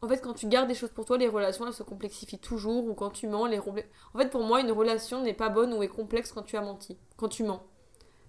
en 0.00 0.08
fait, 0.08 0.20
quand 0.20 0.34
tu 0.34 0.46
gardes 0.46 0.68
des 0.68 0.74
choses 0.74 0.90
pour 0.90 1.04
toi, 1.04 1.18
les 1.18 1.28
relations 1.28 1.66
elles 1.66 1.72
se 1.72 1.82
complexifient 1.82 2.38
toujours. 2.38 2.86
Ou 2.86 2.94
quand 2.94 3.10
tu 3.10 3.26
mens, 3.26 3.46
les 3.46 3.58
En 3.58 4.18
fait, 4.18 4.30
pour 4.30 4.42
moi, 4.42 4.60
une 4.60 4.70
relation 4.70 5.22
n'est 5.22 5.34
pas 5.34 5.48
bonne 5.48 5.72
ou 5.72 5.82
est 5.82 5.88
complexe 5.88 6.32
quand 6.32 6.42
tu 6.42 6.56
as 6.56 6.60
menti. 6.60 6.96
Quand 7.16 7.28
tu 7.28 7.42
mens. 7.42 7.62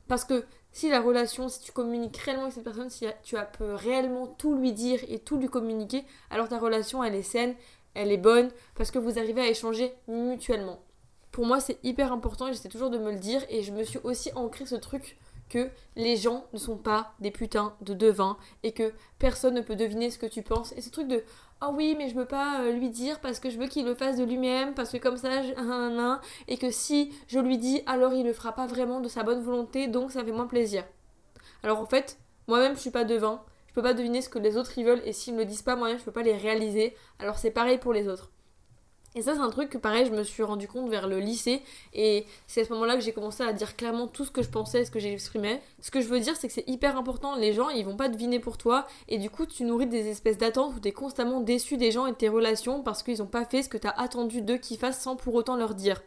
Parce 0.07 0.25
que 0.25 0.45
si 0.71 0.89
la 0.89 0.99
relation, 0.99 1.47
si 1.47 1.61
tu 1.61 1.71
communiques 1.71 2.17
réellement 2.17 2.43
avec 2.43 2.55
cette 2.55 2.63
personne, 2.63 2.89
si 2.89 3.05
tu 3.23 3.35
peux 3.57 3.75
réellement 3.75 4.25
tout 4.25 4.55
lui 4.55 4.73
dire 4.73 4.99
et 5.07 5.19
tout 5.19 5.37
lui 5.37 5.47
communiquer, 5.47 6.03
alors 6.31 6.47
ta 6.47 6.57
relation, 6.57 7.03
elle 7.03 7.13
est 7.13 7.21
saine, 7.21 7.55
elle 7.93 8.11
est 8.11 8.17
bonne, 8.17 8.49
parce 8.75 8.89
que 8.89 8.97
vous 8.97 9.19
arrivez 9.19 9.41
à 9.41 9.47
échanger 9.47 9.93
mutuellement. 10.07 10.79
Pour 11.31 11.45
moi, 11.45 11.59
c'est 11.59 11.77
hyper 11.83 12.11
important 12.11 12.47
et 12.47 12.53
j'essaie 12.53 12.69
toujours 12.69 12.89
de 12.89 12.97
me 12.97 13.11
le 13.11 13.19
dire 13.19 13.43
et 13.49 13.61
je 13.61 13.71
me 13.71 13.83
suis 13.83 13.99
aussi 14.03 14.31
ancré 14.33 14.65
ce 14.65 14.75
truc 14.75 15.17
que 15.49 15.69
les 15.95 16.15
gens 16.15 16.45
ne 16.53 16.59
sont 16.59 16.77
pas 16.77 17.13
des 17.19 17.31
putains 17.31 17.75
de 17.81 17.93
devins 17.93 18.37
et 18.63 18.71
que 18.71 18.93
personne 19.17 19.55
ne 19.55 19.61
peut 19.61 19.75
deviner 19.75 20.11
ce 20.11 20.19
que 20.19 20.27
tu 20.27 20.43
penses. 20.43 20.71
Et 20.73 20.81
ce 20.81 20.89
truc 20.89 21.07
de 21.07 21.23
oh 21.61 21.71
oui, 21.73 21.95
mais 21.97 22.09
je 22.09 22.15
veux 22.15 22.25
pas 22.25 22.61
euh, 22.61 22.71
lui 22.71 22.89
dire 22.89 23.19
parce 23.19 23.39
que 23.39 23.49
je 23.49 23.57
veux 23.57 23.67
qu'il 23.67 23.85
le 23.85 23.95
fasse 23.95 24.17
de 24.17 24.23
lui-même, 24.23 24.73
parce 24.73 24.91
que 24.91 24.97
comme 24.97 25.17
ça, 25.17 25.41
je... 25.43 26.19
et 26.47 26.57
que 26.57 26.71
si 26.71 27.13
je 27.27 27.39
lui 27.39 27.57
dis, 27.57 27.81
alors 27.85 28.13
il 28.13 28.25
le 28.25 28.33
fera 28.33 28.53
pas 28.53 28.67
vraiment 28.67 29.01
de 29.01 29.07
sa 29.07 29.23
bonne 29.23 29.41
volonté, 29.41 29.87
donc 29.87 30.11
ça 30.11 30.23
fait 30.23 30.31
moins 30.31 30.47
plaisir. 30.47 30.83
Alors 31.63 31.79
en 31.79 31.85
fait, 31.85 32.17
moi-même, 32.47 32.75
je 32.75 32.79
suis 32.81 32.91
pas 32.91 33.05
devin, 33.05 33.43
je 33.67 33.73
peux 33.73 33.83
pas 33.83 33.93
deviner 33.93 34.21
ce 34.21 34.29
que 34.29 34.39
les 34.39 34.57
autres 34.57 34.77
ils 34.77 34.85
veulent, 34.85 35.01
et 35.05 35.13
s'ils 35.13 35.33
me 35.33 35.39
le 35.39 35.45
disent 35.45 35.61
pas, 35.61 35.75
moi-même, 35.75 35.99
je 35.99 36.03
peux 36.03 36.11
pas 36.11 36.23
les 36.23 36.37
réaliser. 36.37 36.95
Alors 37.19 37.37
c'est 37.37 37.51
pareil 37.51 37.77
pour 37.77 37.93
les 37.93 38.07
autres. 38.07 38.31
Et 39.15 39.23
ça, 39.23 39.33
c'est 39.33 39.41
un 39.41 39.49
truc 39.49 39.69
que, 39.69 39.77
pareil, 39.77 40.05
je 40.05 40.11
me 40.11 40.23
suis 40.23 40.43
rendu 40.43 40.67
compte 40.67 40.89
vers 40.89 41.07
le 41.07 41.19
lycée. 41.19 41.63
Et 41.93 42.27
c'est 42.45 42.61
à 42.61 42.65
ce 42.65 42.73
moment-là 42.73 42.95
que 42.95 43.01
j'ai 43.01 43.11
commencé 43.11 43.41
à 43.41 43.53
dire 43.53 43.75
clairement 43.75 44.07
tout 44.07 44.23
ce 44.23 44.29
que 44.29 44.43
je 44.43 44.49
pensais, 44.49 44.85
ce 44.85 44.91
que 44.91 44.99
j'exprimais. 44.99 45.61
Ce 45.81 45.89
que 45.89 45.99
je 45.99 46.07
veux 46.07 46.19
dire, 46.19 46.35
c'est 46.35 46.47
que 46.47 46.53
c'est 46.53 46.67
hyper 46.69 46.95
important. 46.95 47.35
Les 47.35 47.53
gens, 47.53 47.69
ils 47.69 47.83
vont 47.83 47.97
pas 47.97 48.09
deviner 48.09 48.39
pour 48.39 48.57
toi. 48.57 48.85
Et 49.07 49.17
du 49.17 49.31
coup, 49.31 49.47
tu 49.47 49.63
nourris 49.63 49.87
des 49.87 50.09
espèces 50.09 50.37
d'attentes 50.37 50.75
où 50.75 50.79
tu 50.79 50.89
es 50.89 50.91
constamment 50.91 51.41
déçu 51.41 51.77
des 51.77 51.91
gens 51.91 52.05
et 52.05 52.11
de 52.11 52.17
tes 52.17 52.29
relations 52.29 52.83
parce 52.83 53.01
qu'ils 53.01 53.23
ont 53.23 53.27
pas 53.27 53.45
fait 53.45 53.63
ce 53.63 53.69
que 53.69 53.77
tu 53.77 53.87
as 53.87 53.99
attendu 53.99 54.41
d'eux 54.41 54.57
qu'ils 54.57 54.77
fassent 54.77 55.01
sans 55.01 55.15
pour 55.15 55.33
autant 55.33 55.55
leur 55.55 55.73
dire. 55.73 56.03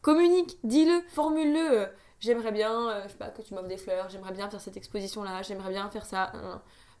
Communique, 0.00 0.58
dis-le, 0.62 1.02
formule-le. 1.08 1.88
J'aimerais 2.20 2.52
bien, 2.52 2.90
euh, 2.90 3.02
je 3.04 3.08
sais 3.08 3.18
pas, 3.18 3.28
que 3.28 3.42
tu 3.42 3.54
m'offres 3.54 3.68
des 3.68 3.76
fleurs. 3.76 4.08
J'aimerais 4.08 4.32
bien 4.32 4.48
faire 4.48 4.60
cette 4.60 4.76
exposition-là. 4.76 5.42
J'aimerais 5.42 5.70
bien 5.70 5.90
faire 5.90 6.06
ça. 6.06 6.32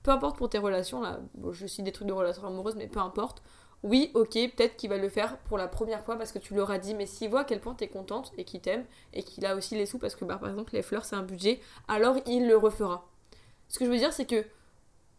Peu 0.02 0.10
importe 0.10 0.36
pour 0.36 0.48
tes 0.48 0.58
relations, 0.58 1.00
là. 1.00 1.20
je 1.52 1.66
cite 1.66 1.84
des 1.84 1.92
trucs 1.92 2.08
de 2.08 2.12
relations 2.12 2.46
amoureuses, 2.46 2.76
mais 2.76 2.88
peu 2.88 3.00
importe 3.00 3.42
oui, 3.84 4.10
ok, 4.14 4.32
peut-être 4.32 4.76
qu'il 4.76 4.90
va 4.90 4.98
le 4.98 5.08
faire 5.08 5.38
pour 5.38 5.56
la 5.56 5.68
première 5.68 6.04
fois 6.04 6.16
parce 6.16 6.32
que 6.32 6.38
tu 6.38 6.54
l'auras 6.54 6.78
dit, 6.78 6.94
mais 6.94 7.06
s'il 7.06 7.30
voit 7.30 7.40
à 7.40 7.44
quel 7.44 7.60
point 7.60 7.74
tu 7.74 7.84
es 7.84 7.88
contente 7.88 8.32
et 8.36 8.44
qu'il 8.44 8.60
t'aime 8.60 8.84
et 9.12 9.22
qu'il 9.22 9.46
a 9.46 9.54
aussi 9.54 9.76
les 9.76 9.86
sous 9.86 9.98
parce 9.98 10.16
que 10.16 10.24
bah, 10.24 10.36
par 10.36 10.48
exemple 10.48 10.74
les 10.74 10.82
fleurs 10.82 11.04
c'est 11.04 11.16
un 11.16 11.22
budget, 11.22 11.60
alors 11.86 12.16
il 12.26 12.48
le 12.48 12.56
refera. 12.56 13.08
Ce 13.68 13.78
que 13.78 13.84
je 13.84 13.90
veux 13.90 13.98
dire 13.98 14.12
c'est 14.12 14.26
que 14.26 14.44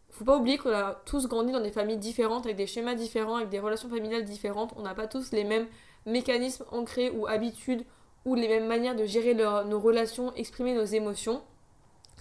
faut 0.09 0.25
pas 0.25 0.35
oublier 0.35 0.57
qu'on 0.57 0.73
a 0.73 1.01
tous 1.05 1.27
grandi 1.27 1.53
dans 1.53 1.61
des 1.61 1.71
familles 1.71 1.97
différentes, 1.97 2.45
avec 2.45 2.57
des 2.57 2.67
schémas 2.67 2.95
différents, 2.95 3.37
avec 3.37 3.49
des 3.49 3.59
relations 3.59 3.89
familiales 3.89 4.25
différentes, 4.25 4.73
on 4.75 4.81
n'a 4.81 4.95
pas 4.95 5.07
tous 5.07 5.31
les 5.31 5.43
mêmes 5.43 5.67
mécanismes 6.05 6.65
ancrés 6.71 7.11
ou 7.11 7.27
habitudes 7.27 7.85
ou 8.25 8.35
les 8.35 8.47
mêmes 8.47 8.67
manières 8.67 8.95
de 8.95 9.05
gérer 9.05 9.33
nos 9.33 9.79
relations, 9.79 10.33
exprimer 10.35 10.73
nos 10.73 10.83
émotions. 10.83 11.41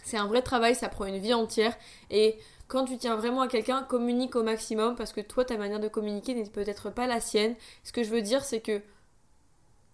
C'est 0.04 0.16
un 0.16 0.26
vrai 0.26 0.42
travail, 0.42 0.74
ça 0.74 0.88
prend 0.88 1.06
une 1.06 1.18
vie 1.18 1.34
entière 1.34 1.76
et 2.10 2.38
quand 2.68 2.84
tu 2.84 2.98
tiens 2.98 3.16
vraiment 3.16 3.40
à 3.40 3.48
quelqu'un, 3.48 3.82
communique 3.82 4.36
au 4.36 4.42
maximum 4.42 4.94
parce 4.94 5.12
que 5.12 5.22
toi, 5.22 5.44
ta 5.44 5.56
manière 5.56 5.80
de 5.80 5.88
communiquer 5.88 6.34
n'est 6.34 6.48
peut-être 6.48 6.90
pas 6.90 7.06
la 7.06 7.20
sienne. 7.20 7.56
Ce 7.82 7.92
que 7.92 8.04
je 8.04 8.10
veux 8.10 8.22
dire, 8.22 8.44
c'est 8.44 8.60
que 8.60 8.82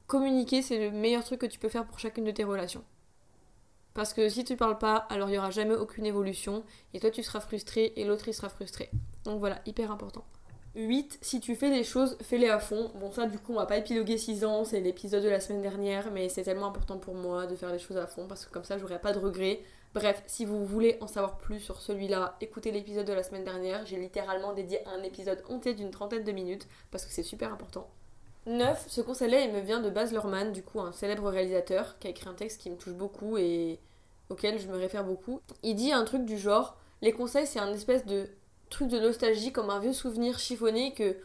communiquer, 0.08 0.60
c'est 0.60 0.78
le 0.78 0.90
meilleur 0.90 1.24
truc 1.24 1.40
que 1.40 1.46
tu 1.46 1.58
peux 1.58 1.68
faire 1.68 1.86
pour 1.86 1.98
chacune 1.98 2.24
de 2.24 2.32
tes 2.32 2.44
relations. 2.44 2.84
Parce 3.94 4.12
que 4.12 4.28
si 4.28 4.44
tu 4.44 4.56
parles 4.56 4.78
pas, 4.78 4.96
alors 4.96 5.28
il 5.28 5.32
n'y 5.32 5.38
aura 5.38 5.52
jamais 5.52 5.76
aucune 5.76 6.04
évolution. 6.04 6.64
Et 6.92 7.00
toi, 7.00 7.10
tu 7.10 7.22
seras 7.22 7.40
frustré 7.40 7.92
et 7.94 8.04
l'autre, 8.04 8.26
il 8.26 8.34
sera 8.34 8.48
frustré. 8.48 8.90
Donc 9.24 9.38
voilà, 9.38 9.60
hyper 9.66 9.92
important. 9.92 10.24
8. 10.74 11.18
Si 11.22 11.38
tu 11.38 11.54
fais 11.54 11.70
les 11.70 11.84
choses, 11.84 12.16
fais-les 12.20 12.48
à 12.48 12.58
fond. 12.58 12.90
Bon, 12.96 13.12
ça, 13.12 13.26
du 13.26 13.38
coup, 13.38 13.52
on 13.52 13.56
va 13.56 13.66
pas 13.66 13.76
épiloguer 13.76 14.18
6 14.18 14.44
ans, 14.44 14.64
c'est 14.64 14.80
l'épisode 14.80 15.22
de 15.22 15.28
la 15.28 15.38
semaine 15.38 15.62
dernière, 15.62 16.10
mais 16.10 16.28
c'est 16.28 16.42
tellement 16.42 16.66
important 16.66 16.98
pour 16.98 17.14
moi 17.14 17.46
de 17.46 17.54
faire 17.54 17.70
les 17.70 17.78
choses 17.78 17.96
à 17.96 18.08
fond 18.08 18.26
parce 18.26 18.44
que 18.44 18.52
comme 18.52 18.64
ça, 18.64 18.78
j'aurai 18.78 18.98
pas 18.98 19.12
de 19.12 19.20
regrets. 19.20 19.60
Bref, 19.94 20.24
si 20.26 20.44
vous 20.44 20.66
voulez 20.66 20.98
en 21.00 21.06
savoir 21.06 21.38
plus 21.38 21.60
sur 21.60 21.80
celui-là, 21.80 22.36
écoutez 22.40 22.72
l'épisode 22.72 23.06
de 23.06 23.12
la 23.12 23.22
semaine 23.22 23.44
dernière. 23.44 23.86
J'ai 23.86 23.96
littéralement 23.96 24.52
dédié 24.52 24.80
un 24.88 25.04
épisode 25.04 25.40
entier 25.48 25.72
d'une 25.72 25.92
trentaine 25.92 26.24
de 26.24 26.32
minutes 26.32 26.66
parce 26.90 27.06
que 27.06 27.12
c'est 27.12 27.22
super 27.22 27.52
important. 27.52 27.88
9. 28.46 28.86
Ce 28.88 29.00
conseil-là, 29.00 29.42
il 29.42 29.52
me 29.52 29.60
vient 29.60 29.80
de 29.80 29.90
Baz 29.90 30.10
Luhrmann, 30.10 30.50
du 30.50 30.64
coup, 30.64 30.80
un 30.80 30.90
célèbre 30.90 31.30
réalisateur 31.30 31.96
qui 32.00 32.08
a 32.08 32.10
écrit 32.10 32.28
un 32.28 32.34
texte 32.34 32.60
qui 32.60 32.70
me 32.70 32.76
touche 32.76 32.94
beaucoup 32.94 33.38
et 33.38 33.78
auquel 34.30 34.58
je 34.58 34.66
me 34.66 34.76
réfère 34.76 35.04
beaucoup. 35.04 35.40
Il 35.62 35.76
dit 35.76 35.92
un 35.92 36.04
truc 36.04 36.24
du 36.24 36.38
genre 36.38 36.76
les 37.00 37.12
conseils, 37.12 37.46
c'est 37.46 37.60
un 37.60 37.72
espèce 37.72 38.04
de 38.04 38.28
truc 38.70 38.88
de 38.88 38.98
nostalgie 38.98 39.52
comme 39.52 39.70
un 39.70 39.78
vieux 39.78 39.92
souvenir 39.92 40.40
chiffonné 40.40 40.92
que 40.92 41.16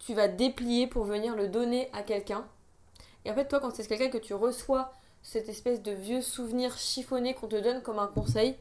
tu 0.00 0.14
vas 0.14 0.26
déplier 0.26 0.88
pour 0.88 1.04
venir 1.04 1.36
le 1.36 1.46
donner 1.46 1.90
à 1.92 2.02
quelqu'un. 2.02 2.44
Et 3.24 3.30
en 3.30 3.34
fait, 3.34 3.46
toi, 3.46 3.60
quand 3.60 3.72
c'est 3.72 3.86
quelqu'un 3.86 4.10
que 4.10 4.18
tu 4.18 4.34
reçois 4.34 4.92
cette 5.24 5.48
espèce 5.48 5.82
de 5.82 5.90
vieux 5.90 6.20
souvenir 6.20 6.76
chiffonné 6.76 7.34
qu'on 7.34 7.48
te 7.48 7.56
donne 7.56 7.82
comme 7.82 7.98
un 7.98 8.06
conseil. 8.06 8.56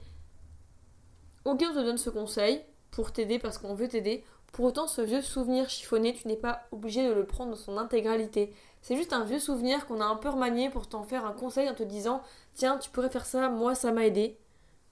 Aucun 1.45 1.73
te 1.73 1.79
donne 1.79 1.97
ce 1.97 2.09
conseil 2.09 2.63
pour 2.89 3.11
t'aider 3.11 3.37
parce 3.37 3.57
qu'on 3.57 3.75
veut 3.75 3.89
t'aider. 3.89 4.23
Pour 4.53 4.65
autant, 4.65 4.87
ce 4.87 5.01
vieux 5.01 5.21
souvenir 5.21 5.69
chiffonné, 5.69 6.13
tu 6.13 6.27
n'es 6.27 6.37
pas 6.37 6.63
obligé 6.71 7.05
de 7.05 7.11
le 7.11 7.25
prendre 7.25 7.51
dans 7.51 7.57
son 7.57 7.77
intégralité. 7.77 8.55
C'est 8.81 8.95
juste 8.95 9.11
un 9.11 9.25
vieux 9.25 9.39
souvenir 9.39 9.85
qu'on 9.85 9.99
a 9.99 10.05
un 10.05 10.15
peu 10.15 10.29
remanié 10.29 10.69
pour 10.69 10.87
t'en 10.87 11.03
faire 11.03 11.25
un 11.25 11.33
conseil 11.33 11.69
en 11.69 11.75
te 11.75 11.83
disant 11.83 12.21
Tiens, 12.53 12.77
tu 12.77 12.89
pourrais 12.89 13.09
faire 13.09 13.25
ça, 13.25 13.49
moi 13.49 13.75
ça 13.75 13.91
m'a 13.91 14.05
aidé. 14.05 14.39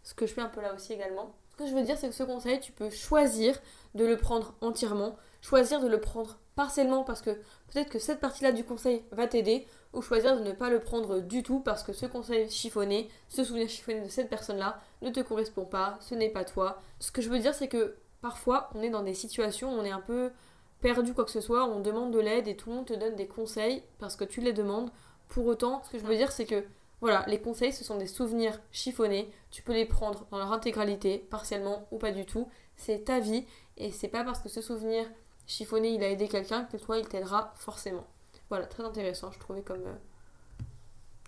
Ce 0.03 0.13
que 0.13 0.25
je 0.25 0.33
fais 0.33 0.41
un 0.41 0.49
peu 0.49 0.61
là 0.61 0.73
aussi 0.73 0.91
également. 0.91 1.33
Ce 1.51 1.55
que 1.55 1.67
je 1.67 1.73
veux 1.73 1.83
dire, 1.83 1.97
c'est 1.97 2.09
que 2.09 2.15
ce 2.15 2.23
conseil, 2.23 2.59
tu 2.59 2.73
peux 2.73 2.89
choisir 2.89 3.57
de 3.95 4.05
le 4.05 4.17
prendre 4.17 4.55
entièrement, 4.59 5.15
choisir 5.41 5.79
de 5.79 5.87
le 5.87 6.01
prendre 6.01 6.37
partiellement 6.55 7.03
parce 7.03 7.21
que 7.21 7.31
peut-être 7.31 7.89
que 7.89 7.99
cette 7.99 8.19
partie-là 8.19 8.51
du 8.51 8.63
conseil 8.63 9.03
va 9.11 9.27
t'aider, 9.27 9.67
ou 9.93 10.01
choisir 10.01 10.37
de 10.37 10.43
ne 10.43 10.53
pas 10.53 10.69
le 10.69 10.79
prendre 10.79 11.19
du 11.19 11.43
tout 11.43 11.59
parce 11.59 11.83
que 11.83 11.93
ce 11.93 12.05
conseil 12.05 12.49
chiffonné, 12.49 13.09
ce 13.27 13.43
souvenir 13.43 13.67
chiffonné 13.67 14.01
de 14.01 14.07
cette 14.07 14.29
personne-là 14.29 14.79
ne 15.01 15.09
te 15.09 15.19
correspond 15.19 15.65
pas, 15.65 15.97
ce 15.99 16.15
n'est 16.15 16.29
pas 16.29 16.45
toi. 16.45 16.79
Ce 16.99 17.11
que 17.11 17.21
je 17.21 17.29
veux 17.29 17.39
dire, 17.39 17.53
c'est 17.53 17.67
que 17.67 17.95
parfois 18.21 18.69
on 18.75 18.81
est 18.81 18.89
dans 18.89 19.03
des 19.03 19.13
situations 19.13 19.73
où 19.73 19.79
on 19.79 19.83
est 19.83 19.91
un 19.91 20.01
peu 20.01 20.31
perdu 20.79 21.13
quoi 21.13 21.25
que 21.25 21.31
ce 21.31 21.41
soit, 21.41 21.65
on 21.65 21.79
demande 21.79 22.11
de 22.11 22.19
l'aide 22.19 22.47
et 22.47 22.55
tout 22.55 22.69
le 22.69 22.77
monde 22.77 22.87
te 22.87 22.93
donne 22.93 23.15
des 23.15 23.27
conseils 23.27 23.83
parce 23.99 24.15
que 24.15 24.23
tu 24.23 24.41
les 24.41 24.53
demandes. 24.53 24.91
Pour 25.27 25.45
autant, 25.45 25.81
ce 25.83 25.91
que 25.91 25.99
je 25.99 26.03
veux 26.03 26.15
dire, 26.15 26.31
c'est 26.31 26.45
que 26.45 26.65
voilà, 27.01 27.25
les 27.27 27.41
conseils, 27.41 27.73
ce 27.73 27.83
sont 27.83 27.97
des 27.97 28.07
souvenirs 28.07 28.59
chiffonnés. 28.71 29.31
Tu 29.49 29.63
peux 29.63 29.73
les 29.73 29.85
prendre 29.85 30.27
dans 30.29 30.37
leur 30.37 30.51
intégralité, 30.51 31.17
partiellement 31.17 31.87
ou 31.91 31.97
pas 31.97 32.11
du 32.11 32.25
tout. 32.25 32.47
C'est 32.75 33.05
ta 33.05 33.19
vie 33.19 33.45
et 33.77 33.91
c'est 33.91 34.07
pas 34.07 34.23
parce 34.23 34.39
que 34.39 34.49
ce 34.49 34.61
souvenir 34.61 35.05
chiffonné 35.47 35.93
il 35.93 36.03
a 36.03 36.09
aidé 36.09 36.27
quelqu'un 36.27 36.65
que 36.65 36.77
toi 36.77 36.97
il 36.97 37.07
t'aidera 37.07 37.53
forcément. 37.55 38.05
Voilà, 38.49 38.65
très 38.65 38.83
intéressant, 38.83 39.31
je 39.31 39.39
trouvais 39.39 39.61
comme, 39.61 39.85
euh, 39.85 39.95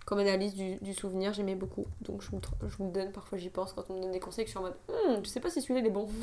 comme 0.04 0.18
analyse 0.18 0.54
du, 0.54 0.94
souvenir, 0.94 1.32
j'aimais 1.32 1.54
beaucoup. 1.54 1.86
Donc 2.02 2.22
je 2.22 2.30
vous, 2.30 2.40
je 2.66 2.76
vous 2.76 2.90
donne, 2.90 3.12
parfois 3.12 3.38
j'y 3.38 3.50
pense 3.50 3.72
quand 3.72 3.84
on 3.88 3.94
me 3.94 4.02
donne 4.02 4.12
des 4.12 4.20
conseils, 4.20 4.44
que 4.44 4.50
je 4.50 4.56
suis 4.56 4.58
en 4.58 4.62
mode, 4.62 4.76
hmm, 4.88 5.24
je 5.24 5.28
sais 5.28 5.40
pas 5.40 5.50
si 5.50 5.62
celui-là 5.62 5.86
est 5.86 5.90
bon. 5.90 6.08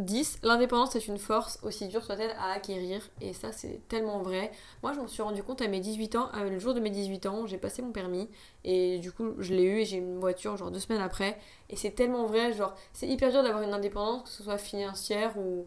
10. 0.00 0.38
L'indépendance 0.42 0.96
est 0.96 1.06
une 1.06 1.18
force, 1.18 1.58
aussi 1.62 1.88
dure 1.88 2.04
soit-elle 2.04 2.30
à 2.38 2.52
acquérir. 2.52 3.02
Et 3.20 3.32
ça, 3.32 3.52
c'est 3.52 3.80
tellement 3.88 4.22
vrai. 4.22 4.50
Moi, 4.82 4.92
je 4.92 5.00
m'en 5.00 5.08
suis 5.08 5.22
rendu 5.22 5.42
compte 5.42 5.62
à 5.62 5.68
mes 5.68 5.80
18 5.80 6.16
ans. 6.16 6.30
le 6.34 6.58
jour 6.58 6.74
de 6.74 6.80
mes 6.80 6.90
18 6.90 7.26
ans, 7.26 7.46
j'ai 7.46 7.58
passé 7.58 7.82
mon 7.82 7.92
permis. 7.92 8.28
Et 8.64 8.98
du 8.98 9.12
coup, 9.12 9.34
je 9.38 9.54
l'ai 9.54 9.64
eu 9.64 9.80
et 9.80 9.84
j'ai 9.84 9.98
une 9.98 10.18
voiture, 10.18 10.56
genre 10.56 10.70
deux 10.70 10.80
semaines 10.80 11.02
après. 11.02 11.38
Et 11.68 11.76
c'est 11.76 11.92
tellement 11.92 12.26
vrai. 12.26 12.52
Genre, 12.52 12.74
c'est 12.92 13.08
hyper 13.08 13.30
dur 13.30 13.42
d'avoir 13.42 13.62
une 13.62 13.72
indépendance, 13.72 14.24
que 14.24 14.28
ce 14.30 14.42
soit 14.42 14.58
financière 14.58 15.36
ou 15.38 15.66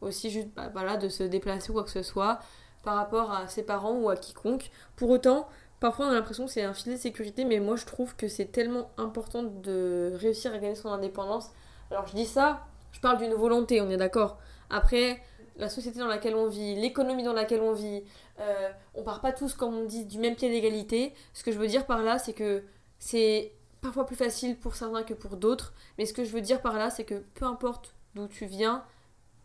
aussi 0.00 0.30
juste, 0.30 0.48
bah, 0.54 0.70
voilà, 0.72 0.96
de 0.96 1.08
se 1.08 1.22
déplacer 1.22 1.70
ou 1.70 1.74
quoi 1.74 1.84
que 1.84 1.90
ce 1.90 2.02
soit 2.02 2.38
par 2.84 2.96
rapport 2.96 3.32
à 3.32 3.48
ses 3.48 3.64
parents 3.64 3.94
ou 3.94 4.08
à 4.08 4.16
quiconque. 4.16 4.70
Pour 4.94 5.10
autant, 5.10 5.48
parfois 5.80 6.06
on 6.06 6.10
a 6.10 6.14
l'impression 6.14 6.46
que 6.46 6.52
c'est 6.52 6.62
un 6.62 6.72
filet 6.72 6.94
de 6.94 7.00
sécurité, 7.00 7.44
mais 7.44 7.58
moi 7.58 7.76
je 7.76 7.84
trouve 7.84 8.14
que 8.14 8.28
c'est 8.28 8.46
tellement 8.46 8.90
important 8.96 9.42
de 9.42 10.12
réussir 10.14 10.54
à 10.54 10.58
gagner 10.58 10.76
son 10.76 10.90
indépendance. 10.90 11.50
Alors 11.90 12.06
je 12.06 12.14
dis 12.14 12.26
ça, 12.26 12.64
je 12.92 13.00
parle 13.00 13.18
d'une 13.18 13.34
volonté, 13.34 13.80
on 13.80 13.90
est 13.90 13.96
d'accord. 13.96 14.38
Après, 14.70 15.20
la 15.56 15.68
société 15.68 15.98
dans 15.98 16.06
laquelle 16.06 16.36
on 16.36 16.46
vit, 16.46 16.76
l'économie 16.76 17.22
dans 17.22 17.32
laquelle 17.32 17.60
on 17.60 17.72
vit, 17.72 18.04
euh, 18.40 18.70
on 18.94 19.02
part 19.02 19.20
pas 19.20 19.32
tous, 19.32 19.54
comme 19.54 19.74
on 19.74 19.84
dit, 19.84 20.04
du 20.04 20.18
même 20.18 20.36
pied 20.36 20.50
d'égalité. 20.50 21.14
Ce 21.32 21.42
que 21.42 21.52
je 21.52 21.58
veux 21.58 21.66
dire 21.66 21.86
par 21.86 22.02
là, 22.02 22.18
c'est 22.18 22.32
que 22.34 22.62
c'est 22.98 23.52
parfois 23.80 24.06
plus 24.06 24.16
facile 24.16 24.56
pour 24.58 24.74
certains 24.74 25.02
que 25.02 25.14
pour 25.14 25.36
d'autres. 25.36 25.72
Mais 25.98 26.06
ce 26.06 26.12
que 26.12 26.24
je 26.24 26.30
veux 26.30 26.40
dire 26.40 26.60
par 26.60 26.74
là, 26.74 26.90
c'est 26.90 27.04
que 27.04 27.22
peu 27.34 27.46
importe 27.46 27.94
d'où 28.14 28.28
tu 28.28 28.46
viens, 28.46 28.84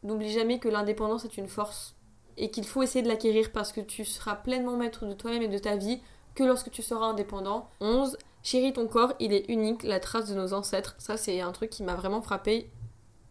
n'oublie 0.03 0.31
jamais 0.31 0.59
que 0.59 0.69
l'indépendance 0.69 1.25
est 1.25 1.37
une 1.37 1.47
force 1.47 1.95
et 2.37 2.49
qu'il 2.49 2.65
faut 2.65 2.81
essayer 2.83 3.03
de 3.03 3.07
l'acquérir 3.07 3.51
parce 3.51 3.71
que 3.71 3.81
tu 3.81 4.05
seras 4.05 4.35
pleinement 4.35 4.77
maître 4.77 5.05
de 5.05 5.13
toi-même 5.13 5.43
et 5.43 5.47
de 5.47 5.57
ta 5.57 5.75
vie 5.75 6.01
que 6.35 6.43
lorsque 6.43 6.71
tu 6.71 6.81
seras 6.81 7.05
indépendant. 7.05 7.69
11. 7.81 8.17
Chéris 8.43 8.73
ton 8.73 8.87
corps, 8.87 9.13
il 9.19 9.33
est 9.33 9.49
unique, 9.49 9.83
la 9.83 9.99
trace 9.99 10.29
de 10.29 10.35
nos 10.35 10.53
ancêtres. 10.53 10.95
Ça, 10.97 11.17
c'est 11.17 11.41
un 11.41 11.51
truc 11.51 11.69
qui 11.69 11.83
m'a 11.83 11.95
vraiment 11.95 12.21
frappé 12.21 12.69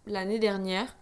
l'année 0.07 0.39
dernière. 0.39 0.97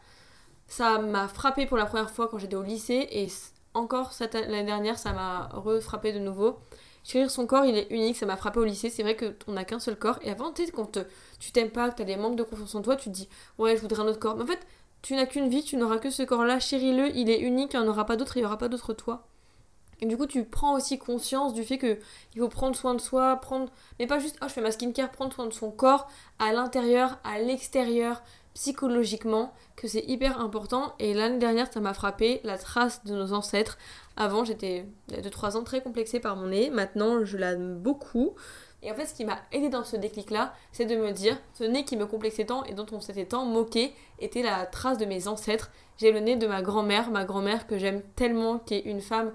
Ça 0.67 0.99
m'a 0.99 1.29
frappé 1.29 1.67
pour 1.67 1.77
la 1.77 1.87
première 1.87 2.11
fois 2.11 2.29
quand 2.29 2.39
j'étais 2.39 2.57
au 2.57 2.63
lycée 2.63 3.09
et 3.11 3.29
encore 3.75 4.13
l'année 4.33 4.65
dernière, 4.65 4.99
ça 4.99 5.13
m'a 5.13 5.49
refrappé 5.53 6.13
de 6.13 6.19
nouveau. 6.19 6.59
Chérir 7.05 7.31
son 7.31 7.47
corps, 7.47 7.65
il 7.65 7.77
est 7.77 7.91
unique, 7.91 8.17
ça 8.17 8.27
m'a 8.27 8.37
frappé 8.37 8.61
au 8.61 8.65
lycée. 8.65 8.91
C'est 8.91 9.03
vrai 9.03 9.17
qu'on 9.17 9.53
n'a 9.53 9.65
qu'un 9.65 9.79
seul 9.79 9.99
corps. 9.99 10.19
Et 10.23 10.31
avant, 10.31 10.53
tu 10.53 10.67
sais, 10.67 10.73
quand 10.73 10.99
tu 11.39 11.53
t'aimes 11.53 11.71
pas, 11.71 11.91
que 11.91 11.97
tu 11.97 12.03
as 12.03 12.05
des 12.05 12.17
manques 12.17 12.37
de 12.37 12.43
confiance 12.43 12.75
en 12.75 12.83
toi, 12.83 12.97
tu 12.97 13.09
te 13.11 13.15
dis, 13.15 13.29
ouais, 13.57 13.77
je 13.77 13.81
voudrais 13.81 14.03
un 14.03 14.07
autre 14.07 14.19
corps. 14.19 14.37
Mais 14.37 14.43
en 14.43 14.47
fait, 14.47 14.67
tu 15.03 15.15
n'as 15.15 15.27
qu'une 15.27 15.49
vie, 15.49 15.63
tu 15.63 15.77
n'auras 15.77 15.99
que 15.99 16.11
ce 16.11 16.23
corps-là, 16.23 16.61
chéris-le, 16.61 17.17
il 17.17 17.31
est 17.31 17.41
unique, 17.41 17.75
il 17.75 17.81
n'y 17.81 17.87
en 17.87 17.89
aura 17.89 18.05
pas 18.05 18.17
d'autre, 18.17 18.37
il 18.37 18.41
n'y 18.41 18.47
aura 18.47 18.59
pas 18.59 18.69
d'autre 18.69 18.93
toi. 18.95 19.27
Et 20.01 20.07
du 20.07 20.17
coup, 20.17 20.27
tu 20.27 20.45
prends 20.45 20.75
aussi 20.75 20.99
conscience 20.99 21.55
du 21.55 21.65
fait 21.65 21.79
que 21.79 21.99
il 22.35 22.41
faut 22.41 22.49
prendre 22.49 22.77
soin 22.77 22.95
de 22.95 23.01
soi, 23.01 23.37
prendre, 23.37 23.71
mais 23.99 24.07
pas 24.07 24.19
juste, 24.19 24.39
oh, 24.43 24.45
je 24.49 24.53
fais 24.53 24.61
ma 24.61 24.71
skincare, 24.71 25.11
prendre 25.11 25.33
soin 25.33 25.47
de 25.47 25.53
son 25.53 25.71
corps 25.71 26.09
à 26.39 26.53
l'intérieur, 26.53 27.19
à 27.25 27.41
l'extérieur, 27.41 28.23
psychologiquement, 28.55 29.53
que 29.77 29.89
c'est 29.89 30.05
hyper 30.07 30.41
important. 30.41 30.95
Et 30.99 31.15
l'année 31.15 31.39
dernière, 31.39 31.73
ça 31.73 31.81
m'a 31.81 31.95
frappé 31.95 32.41
la 32.45 32.59
trace 32.59 33.05
de 33.05 33.15
nos 33.15 33.33
ancêtres. 33.33 33.79
Avant, 34.17 34.45
j'étais 34.45 34.87
de 35.09 35.29
3 35.29 35.57
ans 35.57 35.65
très 35.65 35.81
complexée 35.81 36.21
par 36.21 36.37
mon 36.37 36.49
nez. 36.49 36.71
Maintenant, 36.71 37.25
je 37.25 37.37
l'aime 37.37 37.79
beaucoup. 37.79 38.35
Et 38.83 38.93
en 38.93 38.95
fait, 38.95 39.07
ce 39.07 39.15
qui 39.15 39.25
m'a 39.25 39.39
aidé 39.51 39.69
dans 39.69 39.83
ce 39.83 39.97
déclic-là, 39.97 40.55
c'est 40.71 40.85
de 40.85 40.97
me 40.97 41.11
dire, 41.11 41.37
ce 41.55 41.65
nez 41.65 41.85
qui 41.85 41.97
me 41.97 42.07
complexait 42.07 42.47
tant 42.47 42.63
et 42.65 42.75
dont 42.75 42.87
on 42.93 43.01
s'était 43.01 43.25
tant 43.25 43.45
moqué, 43.45 43.93
était 44.21 44.43
la 44.43 44.67
trace 44.67 44.99
de 44.99 45.05
mes 45.05 45.27
ancêtres. 45.27 45.71
J'ai 45.97 46.13
le 46.13 46.21
nez 46.21 46.37
de 46.37 46.47
ma 46.47 46.63
grand-mère, 46.63 47.11
ma 47.11 47.25
grand-mère 47.25 47.67
que 47.67 47.77
j'aime 47.77 48.03
tellement, 48.15 48.59
qui 48.59 48.75
est 48.75 48.85
une 48.85 49.01
femme 49.01 49.33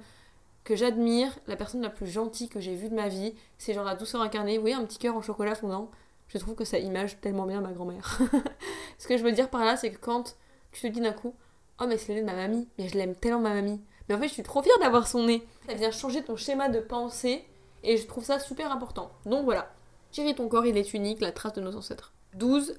que 0.64 0.78
j'admire, 0.78 1.38
la 1.48 1.58
personne 1.58 1.82
la 1.82 1.90
plus 1.90 2.08
gentille 2.08 2.48
que 2.48 2.62
j'ai 2.62 2.74
vue 2.74 2.88
de 2.88 2.96
ma 2.96 3.10
vie. 3.10 3.34
C'est 3.58 3.74
genre 3.74 3.84
la 3.84 3.96
douceur 3.96 4.22
incarnée, 4.22 4.58
oui, 4.58 4.74
un 4.74 4.86
petit 4.86 4.98
cœur 4.98 5.16
en 5.16 5.22
chocolat 5.22 5.56
fondant. 5.56 5.92
Je 6.28 6.38
trouve 6.38 6.56
que 6.56 6.64
ça 6.64 6.80
image 6.80 7.20
tellement 7.20 7.46
bien 7.46 7.60
ma 7.60 7.74
grand-mère. 7.74 8.20
Ce 8.98 9.08
que 9.08 9.18
je 9.18 9.24
veux 9.24 9.34
dire 9.34 9.50
par 9.50 9.66
là, 9.66 9.76
c'est 9.76 9.92
que 9.92 10.00
quand 10.00 10.38
tu 10.72 10.82
te 10.82 10.88
dis 10.88 11.02
d'un 11.02 11.12
coup, 11.12 11.36
oh 11.82 11.86
mais 11.88 11.98
c'est 11.98 12.14
le 12.14 12.22
nez 12.22 12.22
de 12.22 12.26
ma 12.26 12.36
mamie, 12.36 12.70
mais 12.78 12.88
je 12.88 12.98
l'aime 12.98 13.16
tellement 13.16 13.42
ma 13.42 13.54
mamie. 13.54 13.82
Mais 14.08 14.16
en 14.16 14.20
fait, 14.20 14.28
je 14.28 14.34
suis 14.34 14.44
trop 14.44 14.64
fière 14.64 14.80
d'avoir 14.80 15.08
son 15.08 15.26
nez. 15.26 15.46
Ça 15.68 15.74
vient 15.74 15.92
changer 15.92 16.24
ton 16.24 16.38
schéma 16.38 16.70
de 16.70 16.80
pensée 16.80 17.46
et 17.84 17.98
je 17.98 18.08
trouve 18.08 18.24
ça 18.24 18.40
super 18.40 18.72
important. 18.72 19.12
Donc 19.26 19.46
voilà, 19.46 19.74
chérie, 20.12 20.36
ton 20.36 20.48
corps, 20.48 20.66
il 20.66 20.78
est 20.78 20.94
unique, 20.94 21.22
la 21.22 21.32
trace 21.32 21.54
de 21.54 21.62
nos 21.62 21.76
ancêtres. 21.76 22.14
12. 22.36 22.76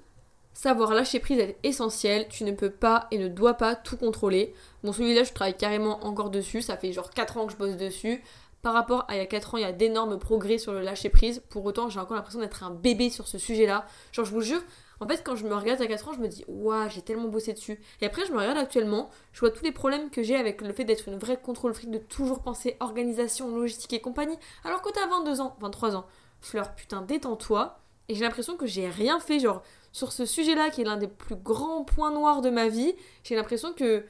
Savoir 0.53 0.95
lâcher 0.95 1.19
prise 1.19 1.41
est 1.41 1.59
essentiel, 1.65 2.29
tu 2.29 2.45
ne 2.45 2.53
peux 2.53 2.71
pas 2.71 3.09
et 3.11 3.19
ne 3.19 3.27
dois 3.27 3.55
pas 3.55 3.75
tout 3.75 3.97
contrôler. 3.97 4.55
Bon, 4.85 4.93
celui-là, 4.93 5.25
je 5.25 5.33
travaille 5.33 5.57
carrément 5.57 6.05
encore 6.05 6.31
dessus, 6.31 6.63
ça 6.63 6.77
fait 6.77 6.93
genre 6.93 7.11
4 7.11 7.39
ans 7.39 7.47
que 7.47 7.53
je 7.53 7.59
bosse 7.59 7.77
dessus. 7.77 8.23
Par 8.63 8.73
rapport 8.73 9.05
à 9.09 9.17
il 9.17 9.19
y 9.19 9.21
a 9.21 9.27
4 9.27 9.55
ans, 9.55 9.59
il 9.59 9.63
y 9.63 9.67
a 9.67 9.73
d'énormes 9.73 10.19
progrès 10.19 10.59
sur 10.59 10.73
le 10.73 10.81
lâcher 10.81 11.09
prise. 11.09 11.43
Pour 11.51 11.65
autant, 11.65 11.91
j'ai 11.91 11.99
encore 11.99 12.17
l'impression 12.17 12.41
d'être 12.41 12.63
un 12.63 12.71
bébé 12.71 13.11
sur 13.11 13.27
ce 13.27 13.37
sujet-là. 13.37 13.85
Genre, 14.13 14.25
je 14.25 14.31
vous 14.31 14.41
jure, 14.41 14.63
en 15.01 15.09
fait, 15.09 15.23
quand 15.25 15.37
je 15.37 15.47
me 15.47 15.55
regarde 15.55 15.81
à 15.81 15.87
4 15.87 16.09
ans, 16.09 16.13
je 16.13 16.21
me 16.21 16.29
dis, 16.29 16.45
waouh, 16.49 16.89
j'ai 16.89 17.03
tellement 17.03 17.29
bossé 17.29 17.53
dessus. 17.53 17.81
Et 18.01 18.07
après, 18.07 18.25
je 18.27 18.33
me 18.33 18.39
regarde 18.39 18.59
actuellement, 18.59 19.11
je 19.33 19.41
vois 19.41 19.51
tous 19.51 19.65
les 19.65 19.73
problèmes 19.73 20.11
que 20.11 20.23
j'ai 20.23 20.37
avec 20.37 20.61
le 20.61 20.73
fait 20.73 20.85
d'être 20.85 21.09
une 21.09 21.19
vraie 21.19 21.37
contrôle 21.37 21.75
fric, 21.75 21.91
de 21.91 21.99
toujours 21.99 22.41
penser 22.41 22.77
organisation, 22.81 23.55
logistique 23.57 23.93
et 23.93 24.01
compagnie. 24.01 24.39
Alors 24.65 24.83
que 24.83 24.91
t'as 24.91 25.07
22 25.07 25.41
ans, 25.41 25.57
23 25.61 25.97
ans, 25.97 26.07
Fleur, 26.41 26.75
putain, 26.75 27.01
détends-toi. 27.01 27.79
Et 28.09 28.15
j'ai 28.15 28.23
l'impression 28.23 28.57
que 28.59 28.67
j'ai 28.67 28.87
rien 28.87 29.19
fait, 29.19 29.41
genre, 29.41 29.63
sur 29.93 30.13
ce 30.13 30.27
sujet-là, 30.27 30.69
qui 30.69 30.83
est 30.83 30.85
l'un 30.85 30.99
des 30.99 31.09
plus 31.09 31.37
grands 31.37 31.85
points 31.85 32.11
noirs 32.11 32.43
de 32.43 32.51
ma 32.51 32.69
vie, 32.69 32.95
j'ai 33.23 33.35
l'impression 33.35 33.73
que 33.73 34.05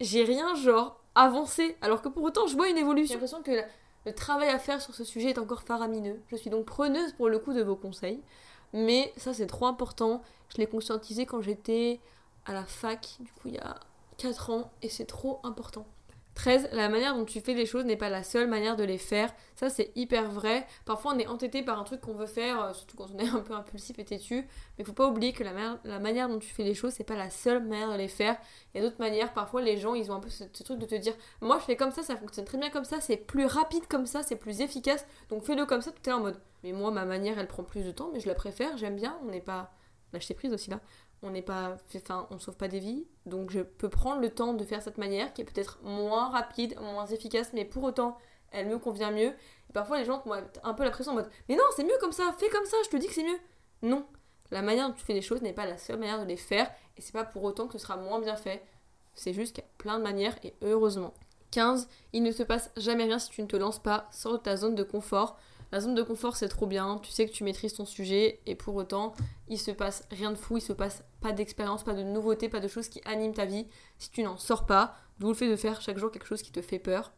j'ai 0.00 0.24
rien, 0.24 0.56
genre, 0.56 1.00
avancé. 1.14 1.76
Alors 1.80 2.02
que 2.02 2.08
pour 2.08 2.24
autant, 2.24 2.48
je 2.48 2.56
vois 2.56 2.68
une 2.68 2.78
évolution. 2.78 3.12
J'ai 3.12 3.14
l'impression 3.14 3.42
que 3.42 3.52
le 4.06 4.12
travail 4.12 4.48
à 4.48 4.58
faire 4.58 4.80
sur 4.80 4.94
ce 4.94 5.04
sujet 5.04 5.30
est 5.30 5.38
encore 5.38 5.62
faramineux. 5.62 6.20
Je 6.28 6.36
suis 6.36 6.50
donc 6.50 6.64
preneuse 6.64 7.12
pour 7.12 7.28
le 7.28 7.38
coup 7.38 7.52
de 7.52 7.62
vos 7.62 7.76
conseils. 7.76 8.20
Mais 8.72 9.12
ça, 9.16 9.34
c'est 9.34 9.46
trop 9.46 9.66
important. 9.66 10.22
Je 10.50 10.58
l'ai 10.58 10.66
conscientisé 10.66 11.26
quand 11.26 11.42
j'étais 11.42 12.00
à 12.46 12.52
la 12.52 12.64
fac, 12.64 13.16
du 13.20 13.30
coup, 13.32 13.48
il 13.48 13.54
y 13.54 13.58
a 13.58 13.78
4 14.18 14.50
ans, 14.50 14.70
et 14.82 14.88
c'est 14.88 15.04
trop 15.04 15.40
important. 15.44 15.86
13. 16.38 16.68
La 16.72 16.88
manière 16.88 17.16
dont 17.16 17.24
tu 17.24 17.40
fais 17.40 17.52
les 17.52 17.66
choses 17.66 17.84
n'est 17.84 17.96
pas 17.96 18.08
la 18.08 18.22
seule 18.22 18.46
manière 18.46 18.76
de 18.76 18.84
les 18.84 18.96
faire. 18.96 19.34
Ça, 19.56 19.68
c'est 19.68 19.90
hyper 19.96 20.30
vrai. 20.30 20.64
Parfois, 20.84 21.12
on 21.14 21.18
est 21.18 21.26
entêté 21.26 21.64
par 21.64 21.80
un 21.80 21.84
truc 21.84 22.00
qu'on 22.00 22.14
veut 22.14 22.26
faire, 22.26 22.62
euh, 22.62 22.72
surtout 22.72 22.96
quand 22.96 23.08
on 23.12 23.18
est 23.18 23.28
un 23.34 23.40
peu 23.40 23.54
impulsif 23.54 23.98
et 23.98 24.04
têtu. 24.04 24.46
Mais 24.78 24.84
faut 24.84 24.92
pas 24.92 25.08
oublier 25.08 25.32
que 25.32 25.42
la, 25.42 25.52
la 25.82 25.98
manière 25.98 26.28
dont 26.28 26.38
tu 26.38 26.48
fais 26.48 26.62
les 26.62 26.74
choses, 26.74 26.92
c'est 26.92 27.02
pas 27.02 27.16
la 27.16 27.28
seule 27.28 27.64
manière 27.64 27.90
de 27.90 27.96
les 27.96 28.06
faire. 28.06 28.36
Il 28.72 28.80
y 28.80 28.84
a 28.84 28.88
d'autres 28.88 29.00
manières. 29.00 29.32
Parfois, 29.34 29.62
les 29.62 29.78
gens, 29.78 29.94
ils 29.94 30.12
ont 30.12 30.14
un 30.14 30.20
peu 30.20 30.28
ce, 30.28 30.44
truc 30.44 30.78
de 30.78 30.86
te 30.86 30.94
dire 30.94 31.14
Moi, 31.40 31.58
je 31.58 31.64
fais 31.64 31.76
comme 31.76 31.90
ça, 31.90 32.04
ça 32.04 32.16
fonctionne 32.16 32.44
très 32.44 32.58
bien 32.58 32.70
comme 32.70 32.84
ça, 32.84 33.00
c'est 33.00 33.16
plus 33.16 33.46
rapide 33.46 33.88
comme 33.88 34.06
ça, 34.06 34.22
c'est 34.22 34.36
plus 34.36 34.60
efficace. 34.60 35.06
Donc, 35.30 35.42
fais-le 35.42 35.66
comme 35.66 35.80
ça, 35.80 35.90
tout 35.90 36.08
est 36.08 36.12
en 36.12 36.20
mode. 36.20 36.40
Mais 36.62 36.70
moi, 36.70 36.92
ma 36.92 37.04
manière, 37.04 37.36
elle 37.38 37.48
prend 37.48 37.64
plus 37.64 37.82
de 37.82 37.90
temps, 37.90 38.10
mais 38.12 38.20
je 38.20 38.28
la 38.28 38.34
préfère, 38.34 38.76
j'aime 38.76 38.96
bien. 38.96 39.18
On 39.24 39.30
n'est 39.30 39.40
pas. 39.40 39.72
Lâcher 40.12 40.32
prise 40.32 40.54
aussi 40.54 40.70
là 40.70 40.80
on 41.22 41.30
n'est 41.30 41.42
pas 41.42 41.76
enfin 41.94 42.26
on 42.30 42.38
sauve 42.38 42.56
pas 42.56 42.68
des 42.68 42.78
vies. 42.78 43.06
Donc 43.26 43.50
je 43.50 43.60
peux 43.60 43.88
prendre 43.88 44.20
le 44.20 44.30
temps 44.30 44.54
de 44.54 44.64
faire 44.64 44.82
cette 44.82 44.98
manière 44.98 45.32
qui 45.32 45.42
est 45.42 45.44
peut-être 45.44 45.80
moins 45.82 46.30
rapide 46.30 46.76
moins 46.80 47.06
efficace 47.06 47.50
mais 47.52 47.64
pour 47.64 47.84
autant 47.84 48.16
elle 48.50 48.68
me 48.68 48.78
convient 48.78 49.10
mieux. 49.10 49.32
Et 49.68 49.72
parfois 49.72 49.98
les 49.98 50.04
gens 50.04 50.22
ont 50.26 50.32
un 50.62 50.74
peu 50.74 50.84
la 50.84 50.90
pression 50.90 51.12
en 51.12 51.16
mode 51.16 51.30
mais 51.48 51.56
non 51.56 51.64
c'est 51.76 51.84
mieux 51.84 51.98
comme 52.00 52.12
ça 52.12 52.34
fais 52.38 52.48
comme 52.48 52.66
ça 52.66 52.76
je 52.84 52.90
te 52.90 52.96
dis 52.96 53.06
que 53.06 53.14
c'est 53.14 53.24
mieux. 53.24 53.38
Non. 53.82 54.06
La 54.50 54.62
manière 54.62 54.88
dont 54.88 54.94
tu 54.94 55.04
fais 55.04 55.12
les 55.12 55.22
choses 55.22 55.42
n'est 55.42 55.52
pas 55.52 55.66
la 55.66 55.76
seule 55.76 55.98
manière 55.98 56.20
de 56.20 56.26
les 56.26 56.36
faire 56.36 56.70
et 56.96 57.02
c'est 57.02 57.12
pas 57.12 57.24
pour 57.24 57.44
autant 57.44 57.66
que 57.66 57.74
ce 57.74 57.78
sera 57.78 57.96
moins 57.96 58.20
bien 58.20 58.36
fait. 58.36 58.64
C'est 59.14 59.34
juste 59.34 59.54
qu'il 59.54 59.64
y 59.64 59.66
a 59.66 59.70
plein 59.78 59.98
de 59.98 60.04
manières 60.04 60.36
et 60.44 60.54
heureusement. 60.62 61.12
15 61.50 61.88
il 62.12 62.22
ne 62.22 62.30
se 62.30 62.42
passe 62.42 62.70
jamais 62.76 63.04
rien 63.04 63.18
si 63.18 63.30
tu 63.30 63.42
ne 63.42 63.46
te 63.46 63.56
lances 63.56 63.82
pas 63.82 64.08
sors 64.12 64.32
de 64.32 64.38
ta 64.38 64.56
zone 64.56 64.74
de 64.74 64.82
confort 64.82 65.38
la 65.70 65.80
zone 65.80 65.94
de 65.94 66.02
confort, 66.02 66.36
c'est 66.36 66.48
trop 66.48 66.66
bien, 66.66 66.98
tu 67.02 67.12
sais 67.12 67.26
que 67.26 67.32
tu 67.32 67.44
maîtrises 67.44 67.74
ton 67.74 67.84
sujet, 67.84 68.40
et 68.46 68.54
pour 68.54 68.74
autant, 68.74 69.12
il 69.48 69.58
se 69.58 69.70
passe 69.70 70.06
rien 70.10 70.30
de 70.30 70.36
fou, 70.36 70.56
il 70.56 70.62
se 70.62 70.72
passe 70.72 71.04
pas 71.20 71.32
d'expérience, 71.32 71.84
pas 71.84 71.94
de 71.94 72.02
nouveauté, 72.02 72.48
pas 72.48 72.60
de 72.60 72.68
choses 72.68 72.88
qui 72.88 73.02
animent 73.04 73.34
ta 73.34 73.44
vie 73.44 73.66
si 73.98 74.10
tu 74.10 74.22
n'en 74.22 74.38
sors 74.38 74.66
pas. 74.66 74.94
D'où 75.18 75.28
le 75.28 75.34
fait 75.34 75.50
de 75.50 75.56
faire 75.56 75.80
chaque 75.80 75.98
jour 75.98 76.10
quelque 76.10 76.26
chose 76.26 76.42
qui 76.42 76.52
te 76.52 76.62
fait 76.62 76.78
peur 76.78 77.12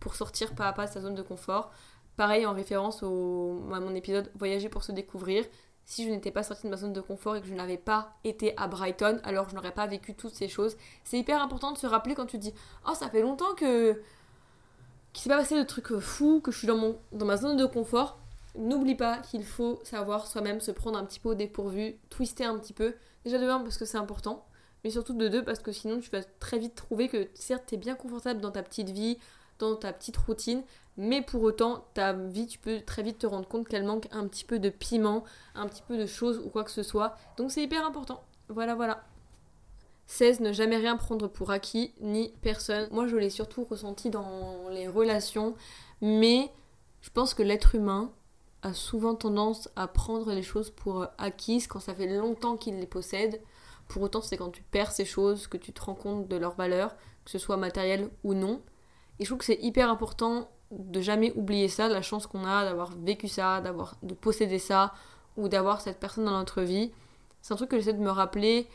pour 0.00 0.14
sortir 0.14 0.54
pas 0.54 0.68
à 0.68 0.72
pas 0.72 0.86
de 0.86 0.92
sa 0.92 1.00
zone 1.00 1.14
de 1.14 1.22
confort. 1.22 1.70
Pareil 2.16 2.46
en 2.46 2.52
référence 2.52 3.02
à 3.02 3.06
mon 3.06 3.94
épisode 3.94 4.30
Voyager 4.36 4.68
pour 4.68 4.82
se 4.82 4.92
découvrir. 4.92 5.44
Si 5.84 6.04
je 6.04 6.10
n'étais 6.10 6.30
pas 6.30 6.42
sortie 6.42 6.64
de 6.64 6.70
ma 6.70 6.76
zone 6.76 6.94
de 6.94 7.00
confort 7.00 7.36
et 7.36 7.42
que 7.42 7.46
je 7.46 7.54
n'avais 7.54 7.76
pas 7.76 8.16
été 8.24 8.56
à 8.56 8.68
Brighton, 8.68 9.20
alors 9.24 9.48
je 9.50 9.54
n'aurais 9.54 9.72
pas 9.72 9.86
vécu 9.86 10.14
toutes 10.14 10.34
ces 10.34 10.48
choses. 10.48 10.76
C'est 11.04 11.18
hyper 11.18 11.42
important 11.42 11.72
de 11.72 11.78
se 11.78 11.86
rappeler 11.86 12.14
quand 12.14 12.26
tu 12.26 12.38
te 12.38 12.42
dis 12.42 12.54
Oh, 12.88 12.94
ça 12.94 13.10
fait 13.10 13.20
longtemps 13.20 13.54
que 13.54 14.00
qu'il 15.14 15.22
s'est 15.22 15.30
pas 15.30 15.38
passé 15.38 15.56
de 15.56 15.62
trucs 15.62 15.92
euh, 15.92 16.00
fous, 16.00 16.40
que 16.40 16.50
je 16.50 16.58
suis 16.58 16.66
dans, 16.66 16.96
dans 17.12 17.24
ma 17.24 17.36
zone 17.38 17.56
de 17.56 17.64
confort, 17.64 18.18
n'oublie 18.56 18.96
pas 18.96 19.18
qu'il 19.18 19.44
faut 19.44 19.80
savoir 19.84 20.26
soi-même 20.26 20.60
se 20.60 20.72
prendre 20.72 20.98
un 20.98 21.04
petit 21.04 21.20
peu 21.20 21.30
au 21.30 21.34
dépourvu, 21.34 21.96
twister 22.10 22.44
un 22.44 22.58
petit 22.58 22.72
peu. 22.72 22.94
Déjà 23.24 23.38
de 23.38 23.48
un 23.48 23.60
parce 23.60 23.78
que 23.78 23.84
c'est 23.84 23.96
important, 23.96 24.44
mais 24.82 24.90
surtout 24.90 25.14
de 25.14 25.28
deux 25.28 25.44
parce 25.44 25.60
que 25.60 25.72
sinon 25.72 26.00
tu 26.00 26.10
vas 26.10 26.22
très 26.40 26.58
vite 26.58 26.74
trouver 26.74 27.08
que 27.08 27.28
certes 27.34 27.64
t'es 27.66 27.76
bien 27.76 27.94
confortable 27.94 28.40
dans 28.40 28.50
ta 28.50 28.62
petite 28.62 28.90
vie, 28.90 29.18
dans 29.60 29.76
ta 29.76 29.92
petite 29.92 30.16
routine, 30.16 30.62
mais 30.96 31.22
pour 31.22 31.42
autant 31.42 31.86
ta 31.94 32.12
vie 32.12 32.46
tu 32.46 32.58
peux 32.58 32.80
très 32.80 33.02
vite 33.02 33.18
te 33.18 33.26
rendre 33.26 33.48
compte 33.48 33.68
qu'elle 33.68 33.84
manque 33.84 34.08
un 34.10 34.26
petit 34.26 34.44
peu 34.44 34.58
de 34.58 34.68
piment, 34.68 35.24
un 35.54 35.68
petit 35.68 35.82
peu 35.86 35.96
de 35.96 36.06
choses 36.06 36.38
ou 36.44 36.50
quoi 36.50 36.64
que 36.64 36.72
ce 36.72 36.82
soit. 36.82 37.16
Donc 37.36 37.52
c'est 37.52 37.62
hyper 37.62 37.86
important. 37.86 38.24
Voilà 38.48 38.74
voilà. 38.74 39.04
16. 40.06 40.40
Ne 40.40 40.52
jamais 40.52 40.76
rien 40.76 40.96
prendre 40.96 41.28
pour 41.28 41.50
acquis, 41.50 41.92
ni 42.00 42.32
personne. 42.42 42.88
Moi, 42.90 43.06
je 43.06 43.16
l'ai 43.16 43.30
surtout 43.30 43.64
ressenti 43.64 44.10
dans 44.10 44.68
les 44.70 44.88
relations, 44.88 45.54
mais 46.00 46.50
je 47.00 47.10
pense 47.10 47.34
que 47.34 47.42
l'être 47.42 47.74
humain 47.74 48.12
a 48.62 48.72
souvent 48.72 49.14
tendance 49.14 49.68
à 49.76 49.86
prendre 49.86 50.32
les 50.32 50.42
choses 50.42 50.70
pour 50.70 51.06
acquises 51.18 51.66
quand 51.66 51.80
ça 51.80 51.94
fait 51.94 52.06
longtemps 52.06 52.56
qu'il 52.56 52.78
les 52.78 52.86
possède. 52.86 53.40
Pour 53.88 54.02
autant, 54.02 54.22
c'est 54.22 54.38
quand 54.38 54.50
tu 54.50 54.62
perds 54.62 54.92
ces 54.92 55.04
choses 55.04 55.46
que 55.46 55.58
tu 55.58 55.72
te 55.72 55.82
rends 55.82 55.94
compte 55.94 56.28
de 56.28 56.36
leur 56.36 56.54
valeur, 56.54 56.96
que 57.24 57.30
ce 57.30 57.38
soit 57.38 57.58
matériel 57.58 58.08
ou 58.24 58.32
non. 58.32 58.62
Et 59.18 59.24
je 59.24 59.28
trouve 59.28 59.38
que 59.38 59.44
c'est 59.44 59.62
hyper 59.62 59.90
important 59.90 60.48
de 60.70 61.00
jamais 61.00 61.32
oublier 61.36 61.68
ça, 61.68 61.88
la 61.88 62.02
chance 62.02 62.26
qu'on 62.26 62.44
a 62.44 62.64
d'avoir 62.64 62.92
vécu 62.96 63.28
ça, 63.28 63.60
d'avoir 63.60 63.96
de 64.02 64.14
posséder 64.14 64.58
ça 64.58 64.94
ou 65.36 65.48
d'avoir 65.48 65.80
cette 65.80 66.00
personne 66.00 66.24
dans 66.24 66.38
notre 66.38 66.62
vie. 66.62 66.90
C'est 67.42 67.52
un 67.52 67.56
truc 67.56 67.70
que 67.70 67.76
j'essaie 67.78 67.92
de 67.92 68.02
me 68.02 68.10
rappeler 68.10 68.66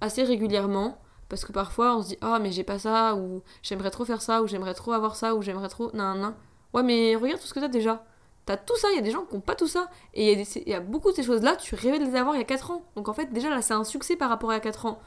assez 0.00 0.22
régulièrement 0.24 0.98
parce 1.28 1.44
que 1.44 1.52
parfois 1.52 1.96
on 1.96 2.02
se 2.02 2.08
dit 2.08 2.18
ah 2.20 2.38
mais 2.38 2.52
j'ai 2.52 2.64
pas 2.64 2.78
ça 2.78 3.14
ou 3.16 3.42
j'aimerais 3.62 3.90
trop 3.90 4.04
faire 4.04 4.22
ça 4.22 4.42
ou 4.42 4.46
j'aimerais 4.46 4.74
trop 4.74 4.92
avoir 4.92 5.16
ça 5.16 5.34
ou 5.34 5.42
j'aimerais 5.42 5.68
trop 5.68 5.90
nan 5.92 6.20
nan 6.20 6.34
ouais 6.74 6.82
mais 6.82 7.16
regarde 7.16 7.40
tout 7.40 7.46
ce 7.46 7.54
que 7.54 7.60
t'as 7.60 7.68
déjà. 7.68 8.04
T'as 8.44 8.56
tout 8.56 8.76
ça 8.76 8.88
il 8.92 8.96
y 8.96 8.98
a 8.98 9.02
des 9.02 9.10
gens 9.10 9.24
qui 9.24 9.34
ont 9.34 9.40
pas 9.40 9.56
tout 9.56 9.66
ça. 9.66 9.90
Et 10.14 10.32
il 10.32 10.68
y, 10.68 10.74
a 10.74 10.80
beaucoup 10.80 11.10
de 11.10 11.16
ces 11.16 11.24
choses 11.24 11.42
là 11.42 11.56
tu 11.56 11.74
rêvais 11.74 11.98
de 11.98 12.04
les 12.04 12.14
avoir 12.14 12.36
il 12.36 12.38
y 12.38 12.42
a 12.42 12.44
4 12.44 12.70
ans. 12.70 12.84
Donc 12.94 13.08
en 13.08 13.14
fait 13.14 13.32
déjà 13.32 13.50
là 13.50 13.60
c'est 13.62 13.74
un 13.74 13.84
succès 13.84 14.16
par 14.16 14.28
rapport 14.28 14.50
à 14.50 14.60
4 14.60 14.86
ans. 14.86 15.00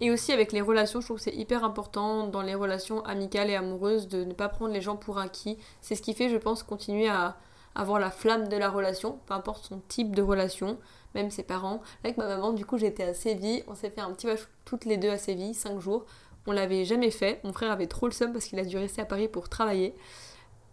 Et 0.00 0.10
aussi 0.10 0.32
avec 0.32 0.52
les 0.52 0.62
relations 0.62 1.00
je 1.00 1.06
trouve 1.06 1.18
que 1.18 1.22
c'est 1.22 1.34
hyper 1.34 1.62
important 1.64 2.26
dans 2.26 2.42
les 2.42 2.54
relations 2.54 3.04
amicales 3.04 3.50
et 3.50 3.54
amoureuses 3.54 4.08
de 4.08 4.24
ne 4.24 4.32
pas 4.32 4.48
prendre 4.48 4.72
les 4.72 4.80
gens 4.80 4.96
pour 4.96 5.18
acquis. 5.18 5.58
C'est 5.82 5.94
ce 5.94 6.02
qui 6.02 6.14
fait 6.14 6.30
je 6.30 6.36
pense 6.38 6.62
continuer 6.62 7.08
à 7.08 7.36
avoir 7.74 7.98
la 7.98 8.10
flamme 8.10 8.48
de 8.48 8.56
la 8.56 8.70
relation 8.70 9.18
peu 9.26 9.34
importe 9.34 9.64
son 9.64 9.80
type 9.88 10.14
de 10.14 10.22
relation 10.22 10.78
même 11.14 11.30
ses 11.30 11.42
parents. 11.42 11.80
Avec 12.02 12.16
ma 12.16 12.26
maman, 12.26 12.52
du 12.52 12.66
coup, 12.66 12.78
j'étais 12.78 13.04
à 13.04 13.14
Séville. 13.14 13.64
On 13.68 13.74
s'est 13.74 13.90
fait 13.90 14.00
un 14.00 14.12
petit 14.12 14.26
voyage 14.26 14.46
toutes 14.64 14.84
les 14.84 14.96
deux 14.96 15.10
à 15.10 15.18
Séville, 15.18 15.54
5 15.54 15.78
jours. 15.78 16.04
On 16.46 16.52
l'avait 16.52 16.84
jamais 16.84 17.10
fait. 17.10 17.40
Mon 17.44 17.52
frère 17.52 17.70
avait 17.70 17.86
trop 17.86 18.06
le 18.06 18.12
seum 18.12 18.32
parce 18.32 18.46
qu'il 18.46 18.58
a 18.58 18.64
dû 18.64 18.76
rester 18.76 19.00
à 19.02 19.04
Paris 19.04 19.28
pour 19.28 19.48
travailler. 19.48 19.94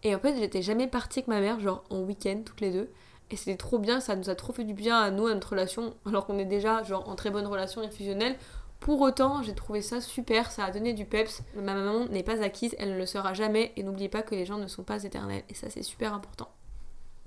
Et 0.04 0.16
en 0.16 0.20
fait, 0.20 0.36
j'étais 0.38 0.62
jamais 0.62 0.88
partie 0.88 1.20
avec 1.20 1.28
ma 1.28 1.40
mère, 1.40 1.60
genre 1.60 1.84
en 1.90 2.00
week-end, 2.00 2.42
toutes 2.44 2.62
les 2.62 2.72
deux. 2.72 2.90
Et 3.30 3.38
c'était 3.38 3.56
trop 3.56 3.80
bien, 3.80 4.02
ça 4.02 4.16
nous 4.16 4.30
a 4.30 4.36
trop 4.36 4.52
fait 4.52 4.66
du 4.66 4.74
bien 4.74 5.00
à 5.00 5.10
nous, 5.10 5.28
à 5.28 5.34
notre 5.34 5.52
relation, 5.52 5.94
alors 6.06 6.26
qu'on 6.26 6.38
est 6.38 6.46
déjà 6.46 6.84
genre 6.84 7.08
en 7.08 7.16
très 7.16 7.30
bonne 7.30 7.48
relation 7.48 7.82
et 7.82 7.90
fusionnelle. 7.90 8.36
Pour 8.82 9.00
autant, 9.00 9.44
j'ai 9.44 9.54
trouvé 9.54 9.82
ça 9.82 10.02
super, 10.02 10.52
ça 10.52 10.66
a 10.66 10.72
donné 10.72 10.94
du 10.94 11.06
peps. 11.06 11.44
Ma 11.56 11.76
maman 11.76 12.08
n'est 12.08 12.24
pas 12.24 12.42
acquise, 12.42 12.76
elle 12.80 12.94
ne 12.94 12.98
le 12.98 13.06
sera 13.06 13.34
jamais. 13.34 13.72
Et 13.78 13.84
n'oubliez 13.84 14.10
pas 14.10 14.24
que 14.24 14.34
les 14.34 14.46
gens 14.46 14.58
ne 14.58 14.68
sont 14.68 14.84
pas 14.84 15.04
éternels. 15.04 15.44
Et 15.50 15.54
ça, 15.54 15.70
c'est 15.70 15.84
super 15.84 16.16
important. 16.16 16.50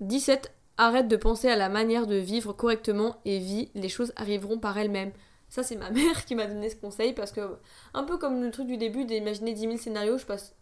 17. 0.06 0.52
Arrête 0.76 1.06
de 1.06 1.16
penser 1.16 1.48
à 1.48 1.56
la 1.56 1.68
manière 1.68 2.06
de 2.06 2.16
vivre 2.16 2.52
correctement 2.52 3.16
et 3.24 3.38
vis, 3.38 3.70
les 3.74 3.88
choses 3.88 4.12
arriveront 4.16 4.58
par 4.58 4.76
elles-mêmes. 4.76 5.12
Ça, 5.48 5.62
c'est 5.62 5.76
ma 5.76 5.90
mère 5.92 6.24
qui 6.24 6.34
m'a 6.34 6.46
donné 6.46 6.68
ce 6.68 6.76
conseil 6.76 7.12
parce 7.12 7.30
que, 7.30 7.58
un 7.94 8.02
peu 8.02 8.18
comme 8.18 8.42
le 8.42 8.50
truc 8.50 8.66
du 8.66 8.76
début 8.76 9.04
d'imaginer 9.04 9.54
10 9.54 9.60
000 9.60 9.76
scénarios, 9.76 10.18
je 10.18 10.26
passe 10.26 10.54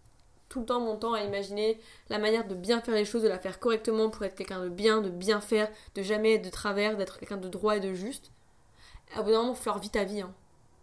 tout 0.50 0.60
le 0.60 0.66
temps 0.66 0.80
mon 0.80 0.96
temps 0.96 1.14
à 1.14 1.22
imaginer 1.22 1.80
la 2.10 2.18
manière 2.18 2.46
de 2.46 2.54
bien 2.54 2.82
faire 2.82 2.94
les 2.94 3.06
choses, 3.06 3.22
de 3.22 3.28
la 3.28 3.38
faire 3.38 3.58
correctement 3.58 4.10
pour 4.10 4.22
être 4.24 4.34
quelqu'un 4.34 4.62
de 4.62 4.68
bien, 4.68 5.00
de 5.00 5.08
bien 5.08 5.40
faire, 5.40 5.70
de 5.94 6.02
jamais 6.02 6.34
être 6.34 6.44
de 6.44 6.50
travers, 6.50 6.98
d'être 6.98 7.18
quelqu'un 7.18 7.38
de 7.38 7.48
droit 7.48 7.76
et 7.76 7.80
de 7.80 7.94
juste. 7.94 8.32
À 9.16 9.22
bout 9.22 9.30
d'un 9.30 9.40
moment, 9.40 9.54
Fleur 9.54 9.78
vit 9.78 9.88
ta 9.88 10.04
vie. 10.04 10.20
Hein. 10.20 10.34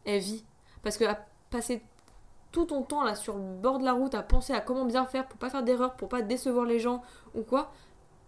Elle 0.06 0.22
vit. 0.22 0.44
Parce 0.82 0.98
que 0.98 1.04
à 1.04 1.20
passer 1.52 1.84
tout 2.52 2.66
ton 2.66 2.82
temps 2.82 3.04
là 3.04 3.16
sur 3.16 3.36
le 3.36 3.44
bord 3.44 3.78
de 3.78 3.86
la 3.86 3.94
route 3.94 4.16
à 4.16 4.24
penser 4.24 4.54
à 4.54 4.60
comment 4.60 4.86
bien 4.86 5.06
faire 5.06 5.28
pour 5.28 5.38
pas 5.38 5.50
faire 5.50 5.64
d'erreur, 5.64 5.96
pour 5.96 6.10
pas 6.10 6.22
décevoir 6.22 6.66
les 6.66 6.80
gens 6.80 7.04
ou 7.36 7.44
quoi, 7.44 7.72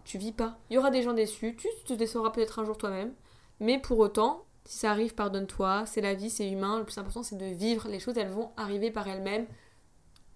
tu 0.03 0.17
vis 0.17 0.31
pas. 0.31 0.57
Il 0.69 0.75
y 0.75 0.77
aura 0.77 0.91
des 0.91 1.01
gens 1.01 1.13
déçus, 1.13 1.55
tu 1.55 1.67
te 1.85 1.93
décevras 1.93 2.31
peut-être 2.31 2.59
un 2.59 2.65
jour 2.65 2.77
toi-même, 2.77 3.13
mais 3.59 3.79
pour 3.79 3.99
autant, 3.99 4.45
si 4.65 4.77
ça 4.79 4.91
arrive, 4.91 5.15
pardonne-toi, 5.15 5.83
c'est 5.85 6.01
la 6.01 6.13
vie, 6.13 6.29
c'est 6.29 6.49
humain, 6.49 6.77
le 6.79 6.85
plus 6.85 6.97
important 6.97 7.23
c'est 7.23 7.37
de 7.37 7.45
vivre, 7.45 7.87
les 7.87 7.99
choses 7.99 8.17
elles 8.17 8.29
vont 8.29 8.51
arriver 8.57 8.91
par 8.91 9.07
elles-mêmes. 9.07 9.47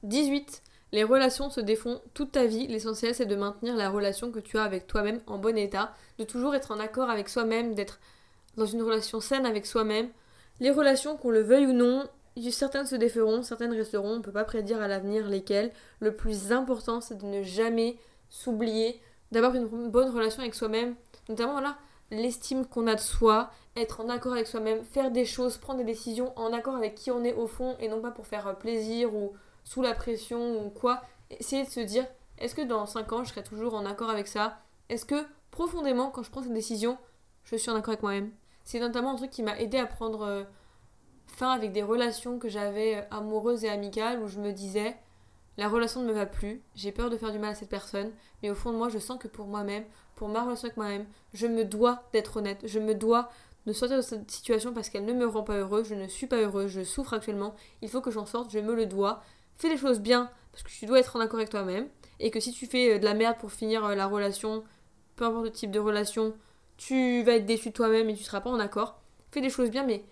18. 0.04 0.62
Les 0.92 1.04
relations 1.04 1.50
se 1.50 1.60
défont 1.60 2.02
toute 2.14 2.32
ta 2.32 2.46
vie, 2.46 2.68
l'essentiel 2.68 3.14
c'est 3.14 3.26
de 3.26 3.36
maintenir 3.36 3.76
la 3.76 3.90
relation 3.90 4.32
que 4.32 4.40
tu 4.40 4.58
as 4.58 4.64
avec 4.64 4.88
toi-même 4.88 5.20
en 5.28 5.38
bon 5.38 5.58
état, 5.58 5.94
de 6.20 6.24
toujours 6.24 6.56
être 6.56 6.72
en 6.72 6.80
accord 6.80 7.10
avec 7.10 7.28
soi-même, 7.28 7.76
d'être 7.76 8.00
dans 8.56 8.66
une 8.66 8.82
relation 8.82 9.20
saine 9.20 9.46
avec 9.46 9.66
soi-même. 9.66 10.10
Les 10.62 10.72
relations, 10.72 11.18
qu'on 11.18 11.32
le 11.32 11.42
veuille 11.42 11.66
ou 11.66 11.74
non, 11.74 12.08
certaines 12.50 12.86
se 12.86 12.96
déferont, 12.96 13.44
certaines 13.44 13.74
resteront, 13.74 14.14
on 14.14 14.18
ne 14.18 14.22
peut 14.22 14.32
pas 14.32 14.46
prédire 14.46 14.82
à 14.82 14.88
l'avenir 14.88 15.28
lesquelles. 15.28 15.72
Le 16.00 16.16
plus 16.16 16.52
important 16.52 17.02
c'est 17.02 17.18
de 17.18 17.26
ne 17.26 17.44
jamais 17.44 17.98
s'oublier, 18.30 19.02
d'avoir 19.32 19.56
une 19.56 19.90
bonne 19.90 20.10
relation 20.10 20.42
avec 20.42 20.56
soi-même, 20.56 20.96
notamment 21.30 21.60
là, 21.60 21.78
l'estime 22.12 22.66
qu'on 22.66 22.88
a 22.88 22.96
de 22.96 23.00
soi, 23.00 23.50
être 23.76 24.02
en 24.02 24.10
accord 24.10 24.34
avec 24.34 24.48
soi-même, 24.48 24.84
faire 24.84 25.12
des 25.12 25.26
choses, 25.26 25.58
prendre 25.58 25.80
des 25.80 25.86
décisions 25.86 26.38
en 26.38 26.54
accord 26.54 26.76
avec 26.76 26.96
qui 26.96 27.12
on 27.12 27.24
est 27.24 27.34
au 27.34 27.48
fond 27.48 27.76
et 27.80 27.88
non 27.88 28.02
pas 28.02 28.12
pour 28.12 28.28
faire 28.28 28.58
plaisir 28.58 29.14
ou 29.14 29.34
sous 29.64 29.82
la 29.82 29.94
pression 29.94 30.66
ou 30.66 30.70
quoi. 30.70 31.02
Essayer 31.30 31.64
de 31.66 31.70
se 31.70 31.80
dire 31.80 32.06
est-ce 32.38 32.56
que 32.56 32.62
dans 32.62 32.86
5 32.86 33.12
ans 33.14 33.24
je 33.24 33.30
serai 33.30 33.44
toujours 33.44 33.74
en 33.74 33.86
accord 33.86 34.10
avec 34.10 34.28
ça? 34.28 34.60
Est-ce 34.90 35.06
que 35.06 35.26
profondément 35.52 36.12
quand 36.12 36.24
je 36.24 36.32
prends 36.32 36.44
cette 36.44 36.54
décision, 36.54 36.98
je 37.44 37.56
suis 37.56 37.72
en 37.72 37.76
accord 37.76 37.90
avec 37.90 38.04
moi-même? 38.04 38.32
C'est 38.64 38.80
notamment 38.80 39.12
un 39.12 39.16
truc 39.16 39.32
qui 39.32 39.44
m'a 39.44 39.58
aidé 39.60 39.78
à 39.78 39.86
prendre 39.86 40.22
euh, 40.24 40.44
fin 41.28 41.52
avec 41.52 41.72
des 41.72 41.84
relations 41.84 42.40
que 42.40 42.50
j'avais 42.50 42.98
euh, 42.98 43.02
amoureuses 43.12 43.64
et 43.64 43.70
amicales 43.70 44.20
où 44.22 44.28
je 44.28 44.40
me 44.40 44.52
disais 44.52 44.96
la 45.58 45.70
relation 45.70 46.02
ne 46.02 46.08
me 46.08 46.14
va 46.14 46.26
plus, 46.26 46.62
j'ai 46.76 46.92
peur 46.92 47.10
de 47.10 47.18
faire 47.18 47.32
du 47.32 47.40
mal 47.40 47.52
à 47.52 47.56
cette 47.56 47.70
personne, 47.70 48.12
mais 48.44 48.50
au 48.50 48.56
fond 48.56 48.72
de 48.72 48.78
moi, 48.78 48.90
je 48.90 49.00
sens 49.00 49.18
que 49.18 49.28
pour 49.28 49.48
moi-même, 49.48 49.86
pour 50.16 50.28
ma 50.28 50.44
relation 50.44 50.66
avec 50.66 50.78
moi-même, 50.78 51.06
je 51.34 51.48
me 51.48 51.64
dois 51.64 52.04
d'être 52.14 52.38
honnête, 52.38 52.62
je 52.66 52.80
me 52.80 52.94
dois 52.94 53.30
de 53.66 53.74
sortir 53.74 53.98
de 53.98 54.02
cette 54.02 54.30
situation 54.30 54.74
parce 54.74 54.90
qu'elle 54.90 55.06
ne 55.06 55.14
me 55.14 55.26
rend 55.26 55.44
pas 55.44 55.58
heureuse, 55.58 55.88
je 55.88 55.96
ne 55.96 56.08
suis 56.08 56.28
pas 56.28 56.38
heureuse, 56.38 56.72
je 56.72 56.84
souffre 56.84 57.14
actuellement, 57.14 57.56
il 57.82 57.90
faut 57.90 58.02
que 58.02 58.12
j'en 58.12 58.26
sorte, 58.26 58.52
je 58.52 58.60
me 58.60 58.76
le 58.76 58.86
dois. 58.86 59.24
Fais 59.58 59.70
les 59.70 59.78
choses 59.78 60.00
bien 60.00 60.30
parce 60.52 60.64
que 60.64 60.70
tu 60.70 60.86
dois 60.86 61.00
être 61.00 61.16
en 61.16 61.20
accord 61.20 61.40
avec 61.40 61.50
toi-même 61.50 61.88
et 62.20 62.32
que 62.32 62.40
si 62.40 62.52
tu 62.52 62.68
fais 62.68 62.94
euh, 62.94 63.00
de 63.00 63.06
la 63.06 63.14
merde 63.14 63.38
pour 63.38 63.52
finir 63.52 63.84
euh, 63.86 63.96
la 63.96 64.08
relation, 64.08 64.64
peu 65.16 65.26
importe 65.26 65.46
le 65.46 65.52
type 65.52 65.72
de 65.72 65.80
relation, 65.80 66.34
tu 66.78 67.24
vas 67.24 67.34
être 67.34 67.46
déçu 67.46 67.70
de 67.70 67.74
toi-même 67.74 68.10
et 68.10 68.16
tu 68.16 68.24
seras 68.24 68.42
pas 68.42 68.50
en 68.50 68.60
accord. 68.60 69.02
Fais 69.32 69.42
des 69.42 69.50
choses 69.50 69.70
bien 69.70 69.86
mais 69.86 70.04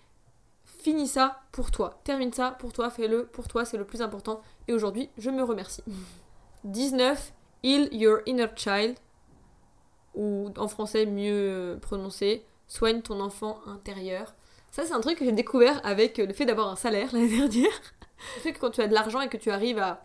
finis 0.84 1.08
ça 1.08 1.40
pour 1.50 1.70
toi, 1.70 1.98
termine 2.04 2.32
ça 2.32 2.50
pour 2.58 2.72
toi, 2.72 2.90
fais-le 2.90 3.24
pour 3.26 3.48
toi, 3.48 3.64
c'est 3.64 3.78
le 3.78 3.86
plus 3.86 4.02
important 4.02 4.42
et 4.68 4.74
aujourd'hui, 4.74 5.08
je 5.16 5.30
me 5.30 5.42
remercie. 5.42 5.82
19. 6.64 7.32
Heal 7.62 7.88
your 7.92 8.18
inner 8.26 8.48
child 8.54 8.96
ou 10.14 10.50
en 10.58 10.68
français 10.68 11.06
mieux 11.06 11.78
prononcé, 11.80 12.44
soigne 12.68 13.00
ton 13.00 13.20
enfant 13.20 13.60
intérieur. 13.66 14.34
Ça, 14.70 14.84
c'est 14.84 14.92
un 14.92 15.00
truc 15.00 15.18
que 15.18 15.24
j'ai 15.24 15.32
découvert 15.32 15.80
avec 15.84 16.18
le 16.18 16.32
fait 16.34 16.44
d'avoir 16.44 16.68
un 16.68 16.76
salaire 16.76 17.10
l'année 17.12 17.28
dernière. 17.28 17.80
le 18.36 18.40
fait 18.42 18.52
que 18.52 18.58
quand 18.58 18.70
tu 18.70 18.82
as 18.82 18.86
de 18.86 18.92
l'argent 18.92 19.22
et 19.22 19.28
que 19.28 19.38
tu 19.38 19.50
arrives 19.50 19.78
à 19.78 20.02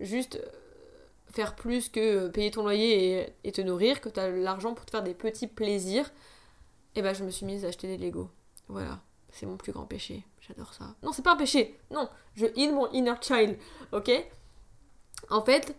juste 0.00 0.36
euh, 0.36 0.48
faire 1.30 1.54
plus 1.54 1.90
que 1.90 2.28
payer 2.28 2.50
ton 2.50 2.62
loyer 2.62 3.34
et, 3.44 3.52
te 3.52 3.60
nourrir, 3.60 4.00
que 4.00 4.08
tu 4.08 4.18
as 4.18 4.30
l'argent 4.30 4.72
pour 4.72 4.86
te 4.86 4.90
faire 4.90 5.02
des 5.02 5.14
petits 5.14 5.46
plaisirs, 5.46 6.06
et 6.96 7.00
eh 7.00 7.02
ben 7.02 7.12
je 7.12 7.24
me 7.24 7.30
suis 7.30 7.44
mise 7.44 7.64
à 7.64 7.68
acheter 7.68 7.86
des 7.86 7.98
Lego. 7.98 8.30
Voilà, 8.68 9.00
c'est 9.34 9.46
mon 9.46 9.56
plus 9.56 9.72
grand 9.72 9.84
péché. 9.84 10.24
J'adore 10.46 10.72
ça. 10.72 10.94
Non, 11.02 11.12
c'est 11.12 11.22
pas 11.22 11.32
un 11.32 11.36
péché. 11.36 11.78
Non, 11.90 12.08
je 12.36 12.46
heal 12.56 12.72
mon 12.72 12.90
inner 12.92 13.14
child. 13.20 13.58
Ok? 13.92 14.10
En 15.28 15.42
fait, 15.42 15.76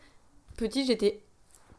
petit, 0.58 0.86
j'étais 0.86 1.24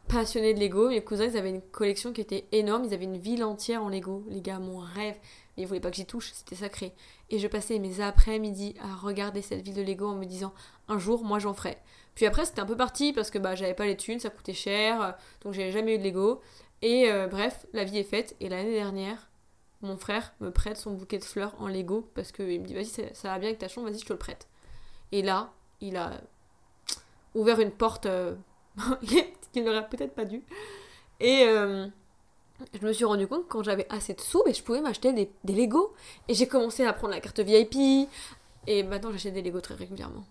passionnée 0.07 0.55
de 0.55 0.59
Lego. 0.59 0.89
Mes 0.89 1.03
cousins, 1.03 1.25
ils 1.25 1.37
avaient 1.37 1.51
une 1.51 1.61
collection 1.61 2.13
qui 2.13 2.21
était 2.21 2.45
énorme. 2.51 2.85
Ils 2.85 2.93
avaient 2.95 3.05
une 3.05 3.19
ville 3.19 3.43
entière 3.43 3.83
en 3.83 3.89
Lego. 3.89 4.23
Les 4.27 4.41
gars, 4.41 4.57
mon 4.57 4.79
rêve. 4.79 5.17
Mais 5.55 5.63
ils 5.63 5.67
voulaient 5.67 5.79
pas 5.79 5.91
que 5.91 5.97
j'y 5.97 6.05
touche. 6.07 6.31
C'était 6.33 6.55
sacré. 6.55 6.93
Et 7.29 7.37
je 7.37 7.47
passais 7.47 7.77
mes 7.77 8.01
après-midi 8.01 8.73
à 8.81 8.95
regarder 8.95 9.43
cette 9.43 9.61
ville 9.61 9.75
de 9.75 9.83
Lego 9.83 10.07
en 10.07 10.15
me 10.15 10.25
disant 10.25 10.53
un 10.87 10.97
jour, 10.97 11.23
moi, 11.23 11.37
j'en 11.37 11.53
ferai. 11.53 11.77
Puis 12.15 12.25
après, 12.25 12.45
c'était 12.45 12.61
un 12.61 12.65
peu 12.65 12.77
parti 12.77 13.13
parce 13.13 13.29
que 13.29 13.37
bah, 13.37 13.53
j'avais 13.53 13.75
pas 13.75 13.85
les 13.85 13.97
thunes, 13.97 14.19
ça 14.19 14.31
coûtait 14.31 14.53
cher. 14.53 15.15
Donc, 15.41 15.53
j'avais 15.53 15.71
jamais 15.71 15.93
eu 15.93 15.97
de 15.99 16.03
Lego. 16.03 16.41
Et 16.81 17.11
euh, 17.11 17.27
bref, 17.27 17.67
la 17.73 17.83
vie 17.83 17.99
est 17.99 18.03
faite. 18.03 18.35
Et 18.39 18.49
l'année 18.49 18.73
dernière, 18.73 19.29
mon 19.81 19.97
frère 19.97 20.33
me 20.39 20.51
prête 20.51 20.77
son 20.77 20.93
bouquet 20.93 21.19
de 21.19 21.23
fleurs 21.23 21.53
en 21.59 21.67
Lego 21.67 22.09
parce 22.15 22.31
qu'il 22.31 22.59
me 22.61 22.65
dit 22.65 22.73
vas-y 22.73 22.85
ça, 22.85 23.03
va 23.23 23.39
bien 23.39 23.49
avec 23.49 23.59
ta 23.59 23.67
chambre, 23.67 23.89
vas-y 23.89 23.99
je 23.99 24.05
te 24.05 24.13
le 24.13 24.19
prête. 24.19 24.47
Et 25.11 25.21
là, 25.21 25.51
il 25.81 25.97
a 25.97 26.19
ouvert 27.35 27.59
une 27.59 27.71
porte 27.71 28.07
euh, 28.07 28.35
qu'il 29.53 29.63
n'aurait 29.63 29.87
peut-être 29.87 30.13
pas 30.13 30.25
dû. 30.25 30.43
Et 31.19 31.43
euh, 31.43 31.87
je 32.79 32.85
me 32.85 32.91
suis 32.91 33.05
rendu 33.05 33.27
compte 33.27 33.47
que 33.47 33.51
quand 33.51 33.63
j'avais 33.63 33.87
assez 33.89 34.13
de 34.13 34.21
sous, 34.21 34.43
je 34.47 34.61
pouvais 34.61 34.81
m'acheter 34.81 35.13
des, 35.13 35.31
des 35.43 35.53
Lego. 35.53 35.93
Et 36.27 36.33
j'ai 36.33 36.47
commencé 36.47 36.83
à 36.83 36.93
prendre 36.93 37.13
la 37.13 37.21
carte 37.21 37.39
VIP. 37.39 38.09
Et 38.65 38.83
maintenant 38.83 39.11
j'achète 39.11 39.33
des 39.33 39.41
Lego 39.41 39.61
très 39.61 39.75
régulièrement. 39.75 40.25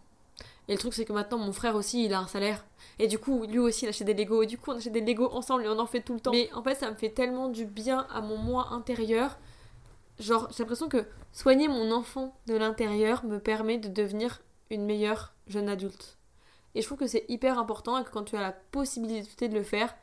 Et 0.68 0.72
le 0.72 0.78
truc, 0.78 0.94
c'est 0.94 1.04
que 1.04 1.12
maintenant, 1.12 1.38
mon 1.38 1.52
frère 1.52 1.76
aussi, 1.76 2.04
il 2.04 2.12
a 2.12 2.18
un 2.18 2.26
salaire. 2.26 2.64
Et 2.98 3.06
du 3.06 3.18
coup, 3.18 3.44
lui 3.46 3.58
aussi, 3.58 3.84
il 3.84 3.88
achète 3.88 4.06
des 4.06 4.14
Lego. 4.14 4.42
Et 4.42 4.46
du 4.46 4.58
coup, 4.58 4.72
on 4.72 4.76
achète 4.76 4.92
des 4.92 5.00
Lego 5.00 5.30
ensemble 5.32 5.64
et 5.64 5.68
on 5.68 5.78
en 5.78 5.86
fait 5.86 6.00
tout 6.00 6.14
le 6.14 6.20
temps. 6.20 6.32
Mais 6.32 6.52
en 6.54 6.62
fait, 6.62 6.74
ça 6.74 6.90
me 6.90 6.96
fait 6.96 7.10
tellement 7.10 7.48
du 7.48 7.66
bien 7.66 8.06
à 8.12 8.20
mon 8.20 8.36
moi 8.36 8.68
intérieur. 8.72 9.38
Genre, 10.18 10.48
j'ai 10.50 10.62
l'impression 10.62 10.88
que 10.88 11.04
soigner 11.32 11.68
mon 11.68 11.92
enfant 11.92 12.36
de 12.46 12.54
l'intérieur 12.54 13.24
me 13.24 13.38
permet 13.38 13.78
de 13.78 13.88
devenir 13.88 14.40
une 14.70 14.84
meilleure 14.84 15.34
jeune 15.46 15.68
adulte. 15.68 16.16
Et 16.74 16.82
je 16.82 16.86
trouve 16.86 16.98
que 16.98 17.06
c'est 17.06 17.24
hyper 17.28 17.58
important 17.58 17.98
et 17.98 18.04
que 18.04 18.10
quand 18.10 18.24
tu 18.24 18.36
as 18.36 18.42
la 18.42 18.52
possibilité 18.52 19.48
de 19.48 19.54
le 19.54 19.62
faire, 19.62 19.94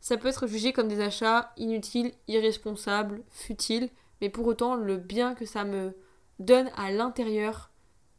ça 0.00 0.16
peut 0.16 0.28
être 0.28 0.46
jugé 0.46 0.72
comme 0.72 0.88
des 0.88 1.00
achats 1.00 1.52
inutiles, 1.56 2.12
irresponsables, 2.28 3.22
futiles. 3.30 3.90
Mais 4.20 4.28
pour 4.28 4.46
autant, 4.46 4.74
le 4.74 4.96
bien 4.96 5.34
que 5.34 5.46
ça 5.46 5.64
me 5.64 5.96
donne 6.38 6.70
à 6.76 6.90
l'intérieur 6.90 7.70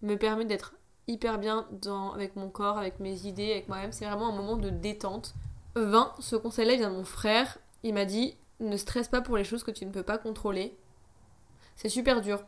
me 0.02 0.16
permet 0.16 0.46
d'être 0.46 0.74
hyper 1.10 1.40
bien 1.40 1.68
dans, 1.72 2.14
avec 2.14 2.36
mon 2.36 2.50
corps, 2.50 2.78
avec 2.78 3.00
mes 3.00 3.26
idées, 3.26 3.52
avec 3.52 3.68
moi-même. 3.68 3.92
C'est 3.92 4.06
vraiment 4.06 4.30
un 4.30 4.36
moment 4.36 4.56
de 4.56 4.70
détente. 4.70 5.34
20, 5.76 6.16
ce 6.20 6.36
conseil-là 6.36 6.76
vient 6.76 6.90
de 6.90 6.96
mon 6.96 7.04
frère. 7.04 7.58
Il 7.84 7.94
m'a 7.94 8.06
dit 8.06 8.36
ne 8.60 8.78
stresse 8.78 9.08
pas 9.08 9.22
pour 9.22 9.38
les 9.38 9.44
choses 9.44 9.64
que 9.64 9.72
tu 9.72 9.86
ne 9.86 9.92
peux 9.92 10.04
pas 10.04 10.18
contrôler. 10.18 10.76
C'est 11.76 11.90
super 11.90 12.22
dur. 12.22 12.44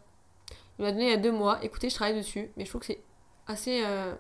Il 0.78 0.84
m'a 0.84 0.92
donné 0.92 1.06
il 1.06 1.10
y 1.12 1.14
a 1.14 1.18
deux 1.18 1.32
mois. 1.32 1.64
Écoutez, 1.64 1.90
je 1.90 1.96
travaille 1.96 2.18
dessus, 2.18 2.52
mais 2.58 2.66
je 2.66 2.70
trouve 2.70 2.82
que 2.82 2.88
c'est 2.88 3.02
assez 3.48 3.84
euh, 3.86 4.14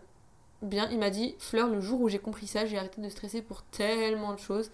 bien. 0.62 0.90
Il 0.92 1.00
m'a 1.00 1.10
dit 1.10 1.36
Fleur, 1.38 1.68
le 1.68 1.82
jour 1.82 2.02
où 2.02 2.10
j'ai 2.10 2.20
compris 2.20 2.48
ça, 2.48 2.66
j'ai 2.66 2.78
arrêté 2.78 3.02
de 3.02 3.10
stresser 3.10 3.42
pour 3.42 3.64
tellement 3.64 4.34
de 4.34 4.40
choses. 4.40 4.72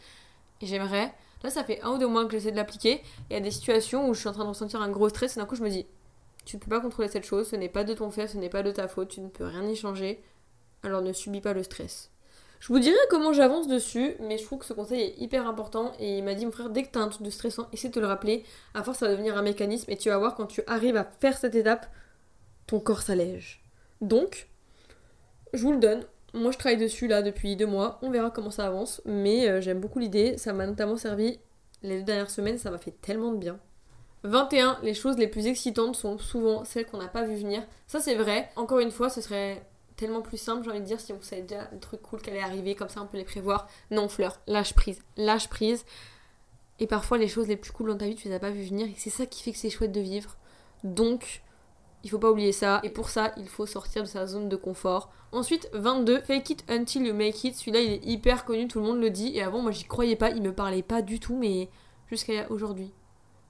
Et 0.61 0.67
j'aimerais. 0.67 1.13
Là, 1.43 1.49
ça 1.49 1.63
fait 1.63 1.81
un 1.81 1.91
ou 1.91 1.97
deux 1.97 2.07
mois 2.07 2.25
que 2.25 2.31
j'essaie 2.31 2.51
de 2.51 2.55
l'appliquer. 2.55 3.01
Il 3.29 3.33
y 3.33 3.35
a 3.35 3.39
des 3.39 3.51
situations 3.51 4.09
où 4.09 4.13
je 4.13 4.19
suis 4.19 4.29
en 4.29 4.33
train 4.33 4.43
de 4.43 4.49
ressentir 4.49 4.81
un 4.81 4.89
gros 4.89 5.09
stress 5.09 5.37
et 5.37 5.39
d'un 5.39 5.45
coup, 5.45 5.55
je 5.55 5.63
me 5.63 5.69
dis 5.69 5.85
tu 6.47 6.55
ne 6.55 6.61
peux 6.61 6.69
pas 6.69 6.79
contrôler 6.79 7.09
cette 7.09 7.25
chose, 7.25 7.49
ce 7.49 7.57
n'est 7.57 7.67
pas 7.67 7.83
de 7.83 7.93
ton 7.93 8.09
fait, 8.09 8.27
ce 8.27 8.37
n'est 8.37 8.49
pas 8.49 8.63
de 8.63 8.71
ta 8.71 8.87
faute, 8.87 9.09
tu 9.09 9.19
ne 9.19 9.27
peux 9.27 9.43
rien 9.43 9.67
y 9.67 9.75
changer. 9.75 10.23
Alors 10.81 11.01
ne 11.01 11.11
subis 11.11 11.41
pas 11.41 11.51
le 11.51 11.61
stress. 11.61 12.09
Je 12.61 12.69
vous 12.69 12.79
dirai 12.79 12.95
comment 13.09 13.33
j'avance 13.33 13.67
dessus, 13.67 14.15
mais 14.21 14.37
je 14.37 14.45
trouve 14.45 14.59
que 14.59 14.65
ce 14.65 14.71
conseil 14.71 15.01
est 15.01 15.17
hyper 15.17 15.45
important. 15.45 15.91
Et 15.99 16.17
il 16.17 16.23
m'a 16.23 16.35
dit, 16.35 16.45
mon 16.45 16.53
frère, 16.53 16.69
dès 16.69 16.83
que 16.83 16.91
tu 16.91 16.97
as 16.97 17.01
un 17.01 17.09
truc 17.09 17.23
de 17.23 17.29
stressant, 17.29 17.67
essaie 17.73 17.89
de 17.89 17.93
te 17.93 17.99
le 17.99 18.07
rappeler. 18.07 18.45
À 18.73 18.81
force, 18.81 18.99
ça 18.99 19.07
va 19.07 19.11
devenir 19.11 19.37
un 19.37 19.41
mécanisme. 19.41 19.91
Et 19.91 19.97
tu 19.97 20.09
vas 20.09 20.17
voir, 20.17 20.35
quand 20.35 20.47
tu 20.47 20.61
arrives 20.65 20.95
à 20.95 21.03
faire 21.03 21.37
cette 21.37 21.53
étape, 21.53 21.85
ton 22.65 22.79
corps 22.79 23.01
s'allège. 23.01 23.61
Donc, 24.01 24.47
je 25.53 25.61
vous 25.61 25.73
le 25.73 25.79
donne. 25.79 26.05
Moi, 26.33 26.51
je 26.51 26.57
travaille 26.57 26.77
dessus 26.77 27.07
là 27.07 27.21
depuis 27.21 27.57
deux 27.57 27.67
mois. 27.67 27.99
On 28.01 28.09
verra 28.09 28.31
comment 28.31 28.51
ça 28.51 28.65
avance. 28.65 29.01
Mais 29.05 29.49
euh, 29.49 29.61
j'aime 29.61 29.79
beaucoup 29.79 29.99
l'idée. 29.99 30.37
Ça 30.37 30.53
m'a 30.53 30.65
notamment 30.65 30.97
servi 30.97 31.39
les 31.83 31.99
deux 31.99 32.05
dernières 32.05 32.31
semaines. 32.31 32.57
Ça 32.57 32.71
m'a 32.71 32.79
fait 32.79 32.95
tellement 33.01 33.33
de 33.33 33.37
bien. 33.37 33.59
21, 34.23 34.79
les 34.83 34.93
choses 34.93 35.17
les 35.17 35.27
plus 35.27 35.47
excitantes 35.47 35.95
sont 35.95 36.17
souvent 36.17 36.65
celles 36.65 36.85
qu'on 36.85 36.97
n'a 36.97 37.07
pas 37.07 37.23
vu 37.23 37.35
venir. 37.35 37.63
Ça 37.87 37.99
c'est 37.99 38.15
vrai. 38.15 38.49
Encore 38.55 38.79
une 38.79 38.91
fois, 38.91 39.09
ce 39.09 39.21
serait 39.21 39.63
tellement 39.95 40.21
plus 40.21 40.37
simple, 40.37 40.63
j'ai 40.63 40.69
envie 40.69 40.81
de 40.81 40.85
dire, 40.85 40.99
si 40.99 41.11
on 41.13 41.21
savait 41.21 41.41
déjà 41.41 41.67
le 41.71 41.79
truc 41.79 42.01
cool 42.01 42.21
qui 42.21 42.29
allait 42.29 42.41
arriver, 42.41 42.75
comme 42.75 42.89
ça 42.89 43.01
on 43.01 43.07
peut 43.07 43.17
les 43.17 43.23
prévoir. 43.23 43.67
Non, 43.91 44.07
fleur, 44.09 44.39
lâche 44.47 44.73
prise, 44.73 44.99
lâche 45.17 45.49
prise. 45.49 45.85
Et 46.79 46.87
parfois 46.87 47.17
les 47.17 47.27
choses 47.27 47.47
les 47.47 47.57
plus 47.57 47.71
cool 47.71 47.89
dans 47.89 47.97
ta 47.97 48.05
vie, 48.05 48.15
tu 48.15 48.27
les 48.27 48.35
as 48.35 48.39
pas 48.39 48.51
vu 48.51 48.63
venir 48.63 48.87
et 48.87 48.93
c'est 48.97 49.09
ça 49.09 49.25
qui 49.25 49.41
fait 49.41 49.51
que 49.51 49.57
c'est 49.57 49.69
chouette 49.69 49.91
de 49.91 50.01
vivre. 50.01 50.37
Donc, 50.83 51.41
il 52.03 52.09
faut 52.09 52.19
pas 52.19 52.29
oublier 52.29 52.51
ça. 52.51 52.79
Et 52.83 52.89
pour 52.89 53.09
ça, 53.09 53.33
il 53.37 53.47
faut 53.47 53.65
sortir 53.65 54.03
de 54.03 54.07
sa 54.07 54.27
zone 54.27 54.47
de 54.47 54.55
confort. 54.55 55.11
Ensuite, 55.31 55.69
22, 55.73 56.21
fake 56.21 56.49
it 56.51 56.63
until 56.69 57.05
you 57.05 57.13
make 57.13 57.43
it. 57.43 57.55
Celui-là, 57.55 57.81
il 57.81 57.91
est 57.93 58.05
hyper 58.05 58.45
connu, 58.45 58.67
tout 58.67 58.79
le 58.79 58.85
monde 58.85 59.01
le 59.01 59.09
dit. 59.09 59.35
Et 59.35 59.41
avant, 59.41 59.61
moi, 59.61 59.71
j'y 59.71 59.85
croyais 59.85 60.15
pas, 60.15 60.29
il 60.29 60.41
me 60.41 60.53
parlait 60.53 60.83
pas 60.83 61.01
du 61.01 61.19
tout, 61.19 61.35
mais 61.35 61.69
jusqu'à 62.09 62.49
aujourd'hui 62.51 62.93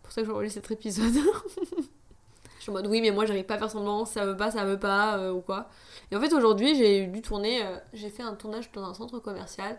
pour 0.08 0.14
ça 0.14 0.22
que 0.22 0.28
j'enregistre 0.28 0.62
cet 0.62 0.72
épisode. 0.72 1.14
je 2.58 2.62
suis 2.62 2.70
en 2.70 2.74
mode 2.74 2.88
oui, 2.88 3.02
mais 3.02 3.12
moi 3.12 3.26
j'arrive 3.26 3.44
pas 3.44 3.56
à 3.56 3.58
faire 3.58 3.70
semblant, 3.70 4.06
ça 4.06 4.26
veut 4.26 4.38
pas, 4.38 4.52
ça 4.52 4.64
veut 4.64 4.80
pas, 4.80 5.18
euh, 5.18 5.34
ou 5.34 5.42
quoi. 5.42 5.68
Et 6.12 6.16
en 6.16 6.22
fait, 6.22 6.34
aujourd'hui, 6.34 6.76
j'ai 6.76 7.08
dû 7.08 7.22
tourner, 7.22 7.62
euh, 7.62 7.78
j'ai 7.94 8.10
fait 8.10 8.24
un 8.24 8.34
tournage 8.34 8.72
dans 8.72 8.86
un 8.86 8.94
centre 8.94 9.20
commercial 9.20 9.78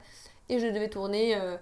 et 0.51 0.59
je 0.59 0.67
devais 0.67 0.91
tourner 0.91 1.35
euh, 1.35 1.57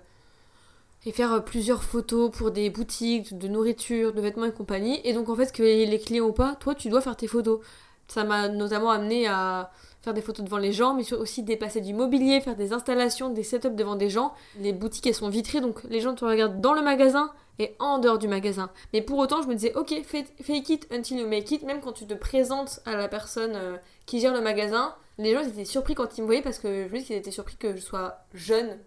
et 1.04 1.12
faire 1.12 1.44
plusieurs 1.44 1.84
photos 1.84 2.30
pour 2.36 2.50
des 2.50 2.68
boutiques 2.68 3.38
de 3.38 3.46
nourriture, 3.46 4.12
de 4.12 4.20
vêtements 4.20 4.46
et 4.46 4.52
compagnie. 4.52 5.00
Et 5.04 5.12
donc, 5.12 5.28
en 5.28 5.36
fait, 5.36 5.52
que 5.52 5.62
les 5.62 6.00
clients 6.00 6.26
ou 6.26 6.32
pas, 6.32 6.56
toi, 6.56 6.74
tu 6.74 6.88
dois 6.88 7.00
faire 7.00 7.16
tes 7.16 7.28
photos. 7.28 7.60
Ça 8.08 8.24
m'a 8.24 8.48
notamment 8.48 8.90
amené 8.90 9.28
à 9.28 9.70
faire 10.02 10.14
des 10.14 10.22
photos 10.22 10.44
devant 10.44 10.58
les 10.58 10.72
gens, 10.72 10.94
mais 10.94 11.12
aussi 11.12 11.44
dépasser 11.44 11.80
du 11.80 11.94
mobilier, 11.94 12.40
faire 12.40 12.56
des 12.56 12.72
installations, 12.72 13.30
des 13.30 13.44
setups 13.44 13.74
devant 13.76 13.94
des 13.94 14.10
gens. 14.10 14.34
Les 14.58 14.72
boutiques, 14.72 15.06
elles 15.06 15.14
sont 15.14 15.28
vitrées, 15.28 15.60
donc 15.60 15.84
les 15.84 16.00
gens 16.00 16.14
te 16.14 16.24
regardent 16.24 16.60
dans 16.60 16.74
le 16.74 16.82
magasin 16.82 17.32
et 17.58 17.74
en 17.78 17.98
dehors 17.98 18.18
du 18.18 18.28
magasin. 18.28 18.70
Mais 18.92 19.02
pour 19.02 19.18
autant, 19.18 19.42
je 19.42 19.48
me 19.48 19.54
disais, 19.54 19.74
ok, 19.74 20.02
fake 20.04 20.68
it 20.68 20.86
until 20.92 21.18
you 21.18 21.28
make 21.28 21.50
it, 21.50 21.62
même 21.62 21.80
quand 21.80 21.92
tu 21.92 22.06
te 22.06 22.14
présentes 22.14 22.80
à 22.84 22.96
la 22.96 23.08
personne 23.08 23.52
euh, 23.54 23.76
qui 24.06 24.20
gère 24.20 24.34
le 24.34 24.40
magasin, 24.40 24.94
les 25.18 25.32
gens 25.32 25.40
étaient 25.40 25.64
surpris 25.64 25.94
quand 25.94 26.18
ils 26.18 26.22
me 26.22 26.26
voyaient 26.26 26.42
parce 26.42 26.58
que 26.58 26.88
je 26.88 26.92
me 26.92 27.00
qu'ils 27.00 27.16
étaient 27.16 27.30
surpris 27.30 27.56
que 27.56 27.74
je 27.74 27.80
sois 27.80 28.18
jeune. 28.34 28.78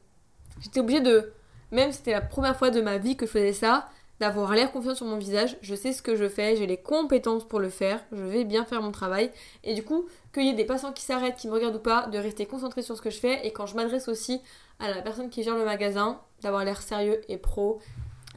J'étais 0.62 0.80
obligée 0.80 1.02
de, 1.02 1.34
même 1.72 1.92
c'était 1.92 2.12
la 2.12 2.22
première 2.22 2.58
fois 2.58 2.70
de 2.70 2.82
ma 2.82 2.98
vie 2.98 3.16
que 3.16 3.26
je 3.26 3.32
faisais 3.32 3.54
ça, 3.54 3.90
d'avoir 4.20 4.54
l'air 4.54 4.72
confiant 4.72 4.96
sur 4.96 5.06
mon 5.06 5.18
visage, 5.18 5.58
je 5.62 5.74
sais 5.76 5.94
ce 5.94 6.02
que 6.02 6.16
je 6.16 6.28
fais, 6.28 6.58
j'ai 6.58 6.68
les 6.68 6.78
compétences 6.78 7.48
pour 7.48 7.60
le 7.60 7.70
faire, 7.70 8.02
je 8.12 8.22
vais 8.22 8.44
bien 8.44 8.66
faire 8.66 8.82
mon 8.82 8.92
travail. 8.92 9.32
Et 9.64 9.74
du 9.74 9.84
coup, 9.84 10.08
qu'il 10.34 10.44
y 10.44 10.50
ait 10.50 10.54
des 10.54 10.66
passants 10.66 10.92
qui 10.92 11.04
s'arrêtent, 11.04 11.38
qui 11.38 11.48
me 11.48 11.54
regardent 11.54 11.78
ou 11.78 11.80
pas, 11.80 12.08
de 12.08 12.18
rester 12.18 12.46
concentré 12.46 12.82
sur 12.82 12.98
ce 12.98 13.02
que 13.02 13.10
je 13.10 13.18
fais. 13.18 13.48
Et 13.48 13.54
quand 13.54 13.66
je 13.66 13.76
m'adresse 13.76 14.10
aussi 14.10 14.42
à 14.80 14.90
la 14.90 15.02
personne 15.02 15.30
qui 15.30 15.44
gère 15.44 15.56
le 15.56 15.64
magasin, 15.64 16.20
d'avoir 16.42 16.66
l'air 16.66 16.82
sérieux 16.82 17.22
et 17.30 17.38
pro 17.38 17.80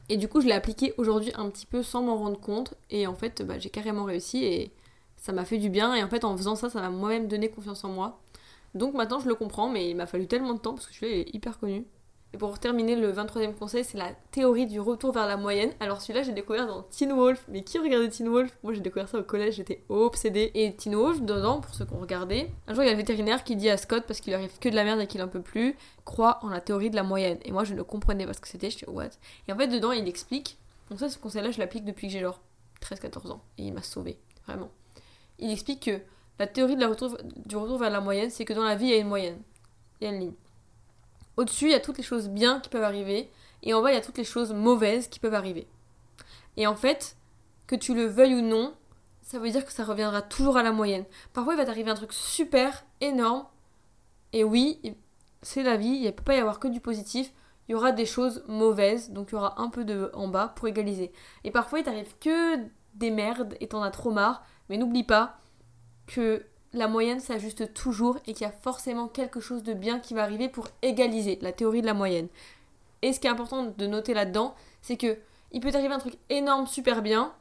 et 0.08 0.16
du 0.16 0.28
coup, 0.28 0.40
je 0.40 0.46
l'ai 0.46 0.52
appliqué 0.52 0.94
aujourd'hui 0.98 1.32
un 1.36 1.48
petit 1.50 1.66
peu 1.66 1.82
sans 1.82 2.02
m'en 2.02 2.16
rendre 2.16 2.38
compte. 2.40 2.74
Et 2.90 3.06
en 3.06 3.14
fait, 3.14 3.42
bah, 3.42 3.58
j'ai 3.58 3.70
carrément 3.70 4.04
réussi 4.04 4.44
et 4.44 4.72
ça 5.16 5.32
m'a 5.32 5.44
fait 5.44 5.58
du 5.58 5.70
bien. 5.70 5.94
Et 5.94 6.02
en 6.02 6.08
fait, 6.08 6.24
en 6.24 6.36
faisant 6.36 6.56
ça, 6.56 6.70
ça 6.70 6.80
m'a 6.80 6.90
moi-même 6.90 7.28
donné 7.28 7.48
confiance 7.48 7.84
en 7.84 7.88
moi. 7.90 8.20
Donc 8.74 8.94
maintenant, 8.94 9.20
je 9.20 9.28
le 9.28 9.34
comprends, 9.34 9.68
mais 9.68 9.90
il 9.90 9.96
m'a 9.96 10.06
fallu 10.06 10.26
tellement 10.26 10.54
de 10.54 10.58
temps 10.58 10.74
parce 10.74 10.86
que 10.86 10.94
celui-là 10.94 11.18
est 11.20 11.34
hyper 11.34 11.58
connu. 11.58 11.86
Et 12.34 12.38
pour 12.38 12.58
terminer, 12.58 12.96
le 12.96 13.12
23e 13.12 13.54
conseil, 13.54 13.84
c'est 13.84 13.98
la 13.98 14.10
théorie 14.30 14.66
du 14.66 14.80
retour 14.80 15.12
vers 15.12 15.26
la 15.26 15.36
moyenne. 15.36 15.70
Alors 15.80 16.00
celui-là, 16.00 16.22
j'ai 16.22 16.32
découvert 16.32 16.66
dans 16.66 16.82
Teen 16.84 17.12
Wolf. 17.12 17.44
Mais 17.48 17.62
qui 17.62 17.78
regardait 17.78 18.08
Teen 18.08 18.28
Wolf? 18.28 18.56
Moi, 18.62 18.72
j'ai 18.72 18.80
découvert 18.80 19.06
ça 19.06 19.18
au 19.18 19.22
collège, 19.22 19.56
j'étais 19.56 19.82
obsédée. 19.90 20.50
Et 20.54 20.74
Teen 20.74 20.94
Wolf, 20.94 21.20
dedans, 21.20 21.60
pour 21.60 21.74
ceux 21.74 21.84
qui 21.84 21.92
ont 21.92 22.00
regardé, 22.00 22.48
un 22.66 22.74
jour, 22.74 22.84
il 22.84 22.86
y 22.86 22.88
a 22.88 22.92
le 22.92 22.98
vétérinaire 22.98 23.44
qui 23.44 23.54
dit 23.54 23.68
à 23.68 23.76
Scott, 23.76 24.04
parce 24.06 24.20
qu'il 24.20 24.32
arrive 24.32 24.58
que 24.58 24.70
de 24.70 24.74
la 24.74 24.84
merde 24.84 25.00
et 25.00 25.06
qu'il 25.06 25.22
en 25.22 25.28
peut 25.28 25.42
plus, 25.42 25.76
croit 26.06 26.38
en 26.42 26.48
la 26.48 26.62
théorie 26.62 26.88
de 26.88 26.96
la 26.96 27.02
moyenne. 27.02 27.38
Et 27.44 27.52
moi, 27.52 27.64
je 27.64 27.74
ne 27.74 27.82
comprenais 27.82 28.24
pas 28.24 28.32
ce 28.32 28.40
que 28.40 28.48
c'était, 28.48 28.70
je 28.70 28.78
suis 28.78 28.86
what? 28.86 29.10
Et 29.46 29.52
en 29.52 29.56
fait, 29.58 29.68
dedans, 29.68 29.92
il 29.92 30.08
explique. 30.08 30.56
Donc 30.88 31.00
ça, 31.00 31.10
ce 31.10 31.18
conseil-là, 31.18 31.50
je 31.50 31.58
l'applique 31.58 31.84
depuis 31.84 32.06
que 32.06 32.14
j'ai 32.14 32.20
genre 32.20 32.40
13-14 32.80 33.30
ans. 33.30 33.42
Et 33.58 33.64
il 33.64 33.74
m'a 33.74 33.82
sauvé, 33.82 34.18
vraiment. 34.46 34.70
Il 35.38 35.50
explique 35.50 35.84
que 35.84 36.00
la 36.38 36.46
théorie 36.46 36.76
du 36.76 36.86
retour 37.56 37.78
vers 37.78 37.90
la 37.90 38.00
moyenne, 38.00 38.30
c'est 38.30 38.46
que 38.46 38.54
dans 38.54 38.64
la 38.64 38.74
vie, 38.74 38.86
il 38.86 38.90
y 38.90 38.94
a 38.94 38.98
une 38.98 39.08
moyenne. 39.08 39.38
Il 40.00 40.04
y 40.04 40.10
a 40.10 40.14
une 40.14 40.20
ligne. 40.20 40.32
Au-dessus, 41.36 41.66
il 41.66 41.70
y 41.70 41.74
a 41.74 41.80
toutes 41.80 41.98
les 41.98 42.04
choses 42.04 42.28
bien 42.28 42.60
qui 42.60 42.68
peuvent 42.68 42.82
arriver, 42.82 43.30
et 43.62 43.74
en 43.74 43.82
bas, 43.82 43.90
il 43.90 43.94
y 43.94 43.98
a 43.98 44.02
toutes 44.02 44.18
les 44.18 44.24
choses 44.24 44.52
mauvaises 44.52 45.08
qui 45.08 45.18
peuvent 45.18 45.34
arriver. 45.34 45.66
Et 46.56 46.66
en 46.66 46.76
fait, 46.76 47.16
que 47.66 47.76
tu 47.76 47.94
le 47.94 48.06
veuilles 48.06 48.34
ou 48.34 48.42
non, 48.42 48.74
ça 49.22 49.38
veut 49.38 49.50
dire 49.50 49.64
que 49.64 49.72
ça 49.72 49.84
reviendra 49.84 50.20
toujours 50.20 50.56
à 50.56 50.62
la 50.62 50.72
moyenne. 50.72 51.04
Parfois, 51.32 51.54
il 51.54 51.56
va 51.56 51.64
t'arriver 51.64 51.90
un 51.90 51.94
truc 51.94 52.12
super 52.12 52.84
énorme, 53.00 53.46
et 54.32 54.44
oui, 54.44 54.80
c'est 55.42 55.62
la 55.62 55.76
vie, 55.76 55.88
il 55.88 56.04
ne 56.04 56.10
peut 56.10 56.24
pas 56.24 56.34
y 56.34 56.38
avoir 56.38 56.58
que 56.60 56.68
du 56.68 56.80
positif, 56.80 57.32
il 57.68 57.72
y 57.72 57.74
aura 57.74 57.92
des 57.92 58.06
choses 58.06 58.44
mauvaises, 58.48 59.10
donc 59.10 59.28
il 59.30 59.34
y 59.34 59.38
aura 59.38 59.60
un 59.60 59.68
peu 59.68 59.84
de 59.84 60.10
en 60.14 60.28
bas 60.28 60.52
pour 60.56 60.68
égaliser. 60.68 61.12
Et 61.44 61.50
parfois, 61.50 61.78
il 61.78 61.84
t'arrive 61.84 62.14
que 62.18 62.56
des 62.94 63.10
merdes 63.10 63.56
et 63.60 63.68
t'en 63.68 63.82
as 63.82 63.90
trop 63.90 64.10
marre, 64.10 64.44
mais 64.68 64.76
n'oublie 64.76 65.04
pas 65.04 65.38
que 66.06 66.44
la 66.74 66.88
moyenne 66.88 67.20
s'ajuste 67.20 67.74
toujours 67.74 68.18
et 68.26 68.32
qu'il 68.32 68.46
y 68.46 68.50
a 68.50 68.52
forcément 68.52 69.08
quelque 69.08 69.40
chose 69.40 69.62
de 69.62 69.74
bien 69.74 69.98
qui 69.98 70.14
va 70.14 70.22
arriver 70.22 70.48
pour 70.48 70.68
égaliser 70.82 71.38
la 71.42 71.52
théorie 71.52 71.82
de 71.82 71.86
la 71.86 71.94
moyenne. 71.94 72.28
Et 73.02 73.12
ce 73.12 73.20
qui 73.20 73.26
est 73.26 73.30
important 73.30 73.64
de 73.76 73.86
noter 73.86 74.14
là-dedans, 74.14 74.54
c'est 74.80 74.96
que 74.96 75.18
il 75.52 75.60
peut 75.60 75.70
t'arriver 75.70 75.92
un 75.92 75.98
truc 75.98 76.14
énorme 76.30 76.66
super 76.66 77.02
bien 77.02 77.32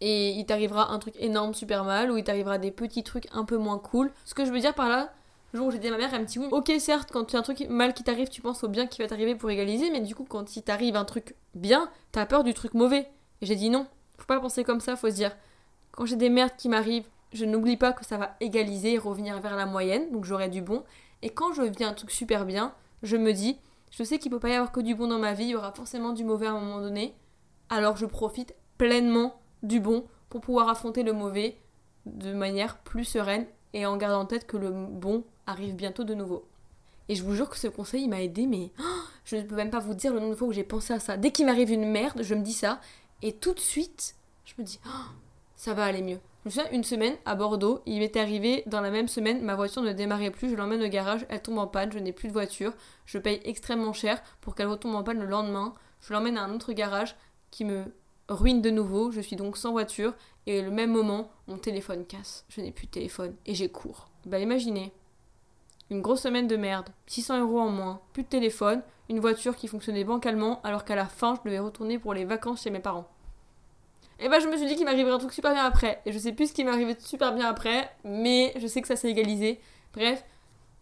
et 0.00 0.30
il 0.30 0.46
t'arrivera 0.46 0.90
un 0.92 0.98
truc 0.98 1.14
énorme 1.18 1.52
super 1.52 1.84
mal 1.84 2.10
ou 2.10 2.16
il 2.16 2.24
t'arrivera 2.24 2.58
des 2.58 2.70
petits 2.70 3.02
trucs 3.02 3.28
un 3.32 3.44
peu 3.44 3.56
moins 3.56 3.78
cool. 3.78 4.12
Ce 4.24 4.34
que 4.34 4.44
je 4.44 4.50
veux 4.50 4.60
dire 4.60 4.74
par 4.74 4.88
là, 4.88 5.12
le 5.52 5.58
jour 5.58 5.68
où 5.68 5.70
j'ai 5.70 5.78
dit 5.78 5.88
à 5.88 5.90
ma 5.90 5.98
mère, 5.98 6.12
elle 6.14 6.22
me 6.22 6.26
dit 6.26 6.38
oui, 6.38 6.48
ok 6.50 6.72
certes, 6.78 7.10
quand 7.12 7.24
tu 7.24 7.36
as 7.36 7.40
un 7.40 7.42
truc 7.42 7.68
mal 7.68 7.92
qui 7.92 8.02
t'arrive, 8.02 8.28
tu 8.28 8.40
penses 8.40 8.64
au 8.64 8.68
bien 8.68 8.86
qui 8.86 9.02
va 9.02 9.08
t'arriver 9.08 9.34
pour 9.34 9.50
égaliser, 9.50 9.90
mais 9.90 10.00
du 10.00 10.14
coup 10.14 10.24
quand 10.24 10.56
il 10.56 10.62
t'arrive 10.62 10.96
un 10.96 11.04
truc 11.04 11.34
bien, 11.54 11.90
t'as 12.12 12.24
peur 12.24 12.44
du 12.44 12.54
truc 12.54 12.72
mauvais. 12.74 13.10
Et 13.40 13.46
j'ai 13.46 13.56
dit 13.56 13.68
non, 13.68 13.86
faut 14.16 14.26
pas 14.26 14.40
penser 14.40 14.64
comme 14.64 14.80
ça, 14.80 14.96
faut 14.96 15.10
se 15.10 15.14
dire, 15.14 15.36
quand 15.92 16.06
j'ai 16.06 16.16
des 16.16 16.30
merdes 16.30 16.56
qui 16.56 16.68
m'arrivent, 16.68 17.08
je 17.34 17.44
n'oublie 17.44 17.76
pas 17.76 17.92
que 17.92 18.04
ça 18.04 18.16
va 18.16 18.36
égaliser 18.40 18.94
et 18.94 18.98
revenir 18.98 19.40
vers 19.40 19.56
la 19.56 19.66
moyenne, 19.66 20.10
donc 20.12 20.24
j'aurai 20.24 20.48
du 20.48 20.62
bon. 20.62 20.84
Et 21.20 21.30
quand 21.30 21.52
je 21.52 21.62
vis 21.62 21.84
un 21.84 21.92
truc 21.92 22.10
super 22.10 22.46
bien, 22.46 22.72
je 23.02 23.16
me 23.16 23.32
dis, 23.32 23.58
je 23.90 24.04
sais 24.04 24.18
qu'il 24.18 24.30
peut 24.30 24.38
pas 24.38 24.48
y 24.48 24.54
avoir 24.54 24.72
que 24.72 24.80
du 24.80 24.94
bon 24.94 25.08
dans 25.08 25.18
ma 25.18 25.34
vie, 25.34 25.44
il 25.44 25.50
y 25.50 25.56
aura 25.56 25.72
forcément 25.72 26.12
du 26.12 26.24
mauvais 26.24 26.46
à 26.46 26.52
un 26.52 26.60
moment 26.60 26.80
donné. 26.80 27.14
Alors 27.68 27.96
je 27.96 28.06
profite 28.06 28.54
pleinement 28.78 29.40
du 29.62 29.80
bon 29.80 30.04
pour 30.30 30.40
pouvoir 30.40 30.68
affronter 30.68 31.02
le 31.02 31.12
mauvais 31.12 31.58
de 32.06 32.32
manière 32.32 32.78
plus 32.78 33.04
sereine 33.04 33.46
et 33.72 33.84
en 33.84 33.96
gardant 33.96 34.20
en 34.20 34.26
tête 34.26 34.46
que 34.46 34.56
le 34.56 34.70
bon 34.70 35.24
arrive 35.46 35.74
bientôt 35.74 36.04
de 36.04 36.14
nouveau. 36.14 36.46
Et 37.08 37.16
je 37.16 37.24
vous 37.24 37.34
jure 37.34 37.48
que 37.48 37.58
ce 37.58 37.66
conseil 37.68 38.08
m'a 38.08 38.22
aidé, 38.22 38.46
mais 38.46 38.70
je 39.24 39.36
ne 39.36 39.42
peux 39.42 39.56
même 39.56 39.70
pas 39.70 39.80
vous 39.80 39.94
dire 39.94 40.12
le 40.12 40.20
nombre 40.20 40.32
de 40.32 40.36
fois 40.36 40.48
où 40.48 40.52
j'ai 40.52 40.64
pensé 40.64 40.92
à 40.92 41.00
ça. 41.00 41.16
Dès 41.16 41.32
qu'il 41.32 41.46
m'arrive 41.46 41.70
une 41.70 41.90
merde, 41.90 42.22
je 42.22 42.34
me 42.34 42.42
dis 42.42 42.52
ça, 42.52 42.80
et 43.22 43.32
tout 43.32 43.52
de 43.52 43.60
suite, 43.60 44.14
je 44.44 44.54
me 44.56 44.64
dis, 44.64 44.78
ça 45.56 45.74
va 45.74 45.84
aller 45.84 46.02
mieux. 46.02 46.20
Je 46.44 46.50
me 46.50 46.52
souviens, 46.52 46.70
une 46.72 46.84
semaine 46.84 47.16
à 47.24 47.36
Bordeaux, 47.36 47.80
il 47.86 48.00
m'était 48.00 48.20
arrivé 48.20 48.64
dans 48.66 48.82
la 48.82 48.90
même 48.90 49.08
semaine, 49.08 49.40
ma 49.40 49.54
voiture 49.54 49.80
ne 49.80 49.94
démarrait 49.94 50.30
plus, 50.30 50.50
je 50.50 50.56
l'emmène 50.56 50.82
au 50.82 50.88
garage, 50.88 51.24
elle 51.30 51.40
tombe 51.40 51.56
en 51.56 51.66
panne, 51.66 51.90
je 51.90 51.98
n'ai 51.98 52.12
plus 52.12 52.28
de 52.28 52.34
voiture, 52.34 52.74
je 53.06 53.16
paye 53.16 53.40
extrêmement 53.44 53.94
cher 53.94 54.22
pour 54.42 54.54
qu'elle 54.54 54.66
retombe 54.66 54.94
en 54.94 55.02
panne 55.02 55.20
le 55.20 55.26
lendemain, 55.26 55.72
je 56.02 56.12
l'emmène 56.12 56.36
à 56.36 56.44
un 56.44 56.54
autre 56.54 56.74
garage 56.74 57.16
qui 57.50 57.64
me 57.64 57.84
ruine 58.28 58.60
de 58.60 58.68
nouveau, 58.68 59.10
je 59.10 59.22
suis 59.22 59.36
donc 59.36 59.56
sans 59.56 59.72
voiture, 59.72 60.12
et 60.44 60.60
le 60.60 60.70
même 60.70 60.92
moment, 60.92 61.30
mon 61.48 61.56
téléphone 61.56 62.04
casse, 62.04 62.44
je 62.50 62.60
n'ai 62.60 62.72
plus 62.72 62.88
de 62.88 62.90
téléphone, 62.90 63.34
et 63.46 63.54
j'ai 63.54 63.70
cours. 63.70 64.08
Bah 64.26 64.38
imaginez, 64.38 64.92
une 65.88 66.02
grosse 66.02 66.20
semaine 66.24 66.46
de 66.46 66.56
merde, 66.56 66.90
600 67.06 67.40
euros 67.40 67.60
en 67.60 67.70
moins, 67.70 68.02
plus 68.12 68.24
de 68.24 68.28
téléphone, 68.28 68.82
une 69.08 69.20
voiture 69.20 69.56
qui 69.56 69.66
fonctionnait 69.66 70.04
bancalement, 70.04 70.60
alors 70.60 70.84
qu'à 70.84 70.94
la 70.94 71.06
fin, 71.06 71.36
je 71.36 71.48
devais 71.48 71.58
retourner 71.58 71.98
pour 71.98 72.12
les 72.12 72.26
vacances 72.26 72.64
chez 72.64 72.70
mes 72.70 72.80
parents. 72.80 73.08
Et 74.20 74.28
bah 74.28 74.38
je 74.38 74.46
me 74.46 74.56
suis 74.56 74.66
dit 74.66 74.76
qu'il 74.76 74.84
m'arriverait 74.84 75.12
un 75.12 75.18
truc 75.18 75.32
super 75.32 75.52
bien 75.52 75.64
après. 75.64 76.00
Et 76.06 76.12
je 76.12 76.18
sais 76.18 76.32
plus 76.32 76.48
ce 76.48 76.52
qui 76.52 76.64
m'arrivait 76.64 76.96
super 76.98 77.34
bien 77.34 77.48
après, 77.48 77.90
mais 78.04 78.52
je 78.56 78.66
sais 78.66 78.80
que 78.80 78.88
ça 78.88 78.96
s'est 78.96 79.10
égalisé. 79.10 79.60
Bref, 79.92 80.24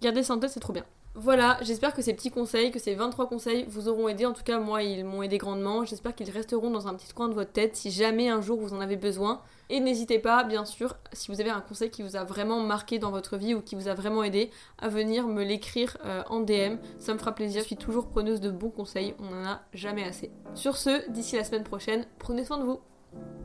garder 0.00 0.22
ça 0.22 0.34
en 0.34 0.38
tête, 0.38 0.50
c'est 0.50 0.60
trop 0.60 0.72
bien. 0.72 0.84
Voilà, 1.14 1.58
j'espère 1.60 1.92
que 1.92 2.00
ces 2.00 2.14
petits 2.14 2.30
conseils, 2.30 2.70
que 2.70 2.78
ces 2.78 2.94
23 2.94 3.28
conseils 3.28 3.66
vous 3.68 3.88
auront 3.88 4.08
aidé. 4.08 4.24
En 4.24 4.32
tout 4.32 4.44
cas, 4.44 4.58
moi, 4.58 4.82
ils 4.82 5.04
m'ont 5.04 5.22
aidé 5.22 5.36
grandement. 5.36 5.84
J'espère 5.84 6.14
qu'ils 6.14 6.30
resteront 6.30 6.70
dans 6.70 6.88
un 6.88 6.94
petit 6.94 7.12
coin 7.12 7.28
de 7.28 7.34
votre 7.34 7.52
tête 7.52 7.76
si 7.76 7.90
jamais 7.90 8.30
un 8.30 8.40
jour 8.40 8.58
vous 8.58 8.72
en 8.72 8.80
avez 8.80 8.96
besoin. 8.96 9.42
Et 9.68 9.80
n'hésitez 9.80 10.18
pas, 10.18 10.42
bien 10.42 10.64
sûr, 10.64 10.96
si 11.12 11.30
vous 11.30 11.42
avez 11.42 11.50
un 11.50 11.60
conseil 11.60 11.90
qui 11.90 12.02
vous 12.02 12.16
a 12.16 12.24
vraiment 12.24 12.60
marqué 12.60 12.98
dans 12.98 13.10
votre 13.10 13.36
vie 13.36 13.54
ou 13.54 13.60
qui 13.60 13.74
vous 13.74 13.88
a 13.88 13.94
vraiment 13.94 14.22
aidé, 14.22 14.50
à 14.78 14.88
venir 14.88 15.26
me 15.28 15.44
l'écrire 15.44 15.98
euh, 16.06 16.22
en 16.30 16.40
DM. 16.40 16.76
Ça 16.98 17.12
me 17.12 17.18
fera 17.18 17.34
plaisir. 17.34 17.60
Je 17.60 17.66
suis 17.66 17.76
toujours 17.76 18.06
preneuse 18.06 18.40
de 18.40 18.50
bons 18.50 18.70
conseils. 18.70 19.14
On 19.18 19.24
n'en 19.24 19.44
a 19.44 19.60
jamais 19.74 20.04
assez. 20.04 20.30
Sur 20.54 20.78
ce, 20.78 21.10
d'ici 21.10 21.36
la 21.36 21.44
semaine 21.44 21.64
prochaine, 21.64 22.06
prenez 22.18 22.46
soin 22.46 22.56
de 22.56 22.64
vous. 22.64 22.80
Thank 23.14 23.26
you. 23.26 23.41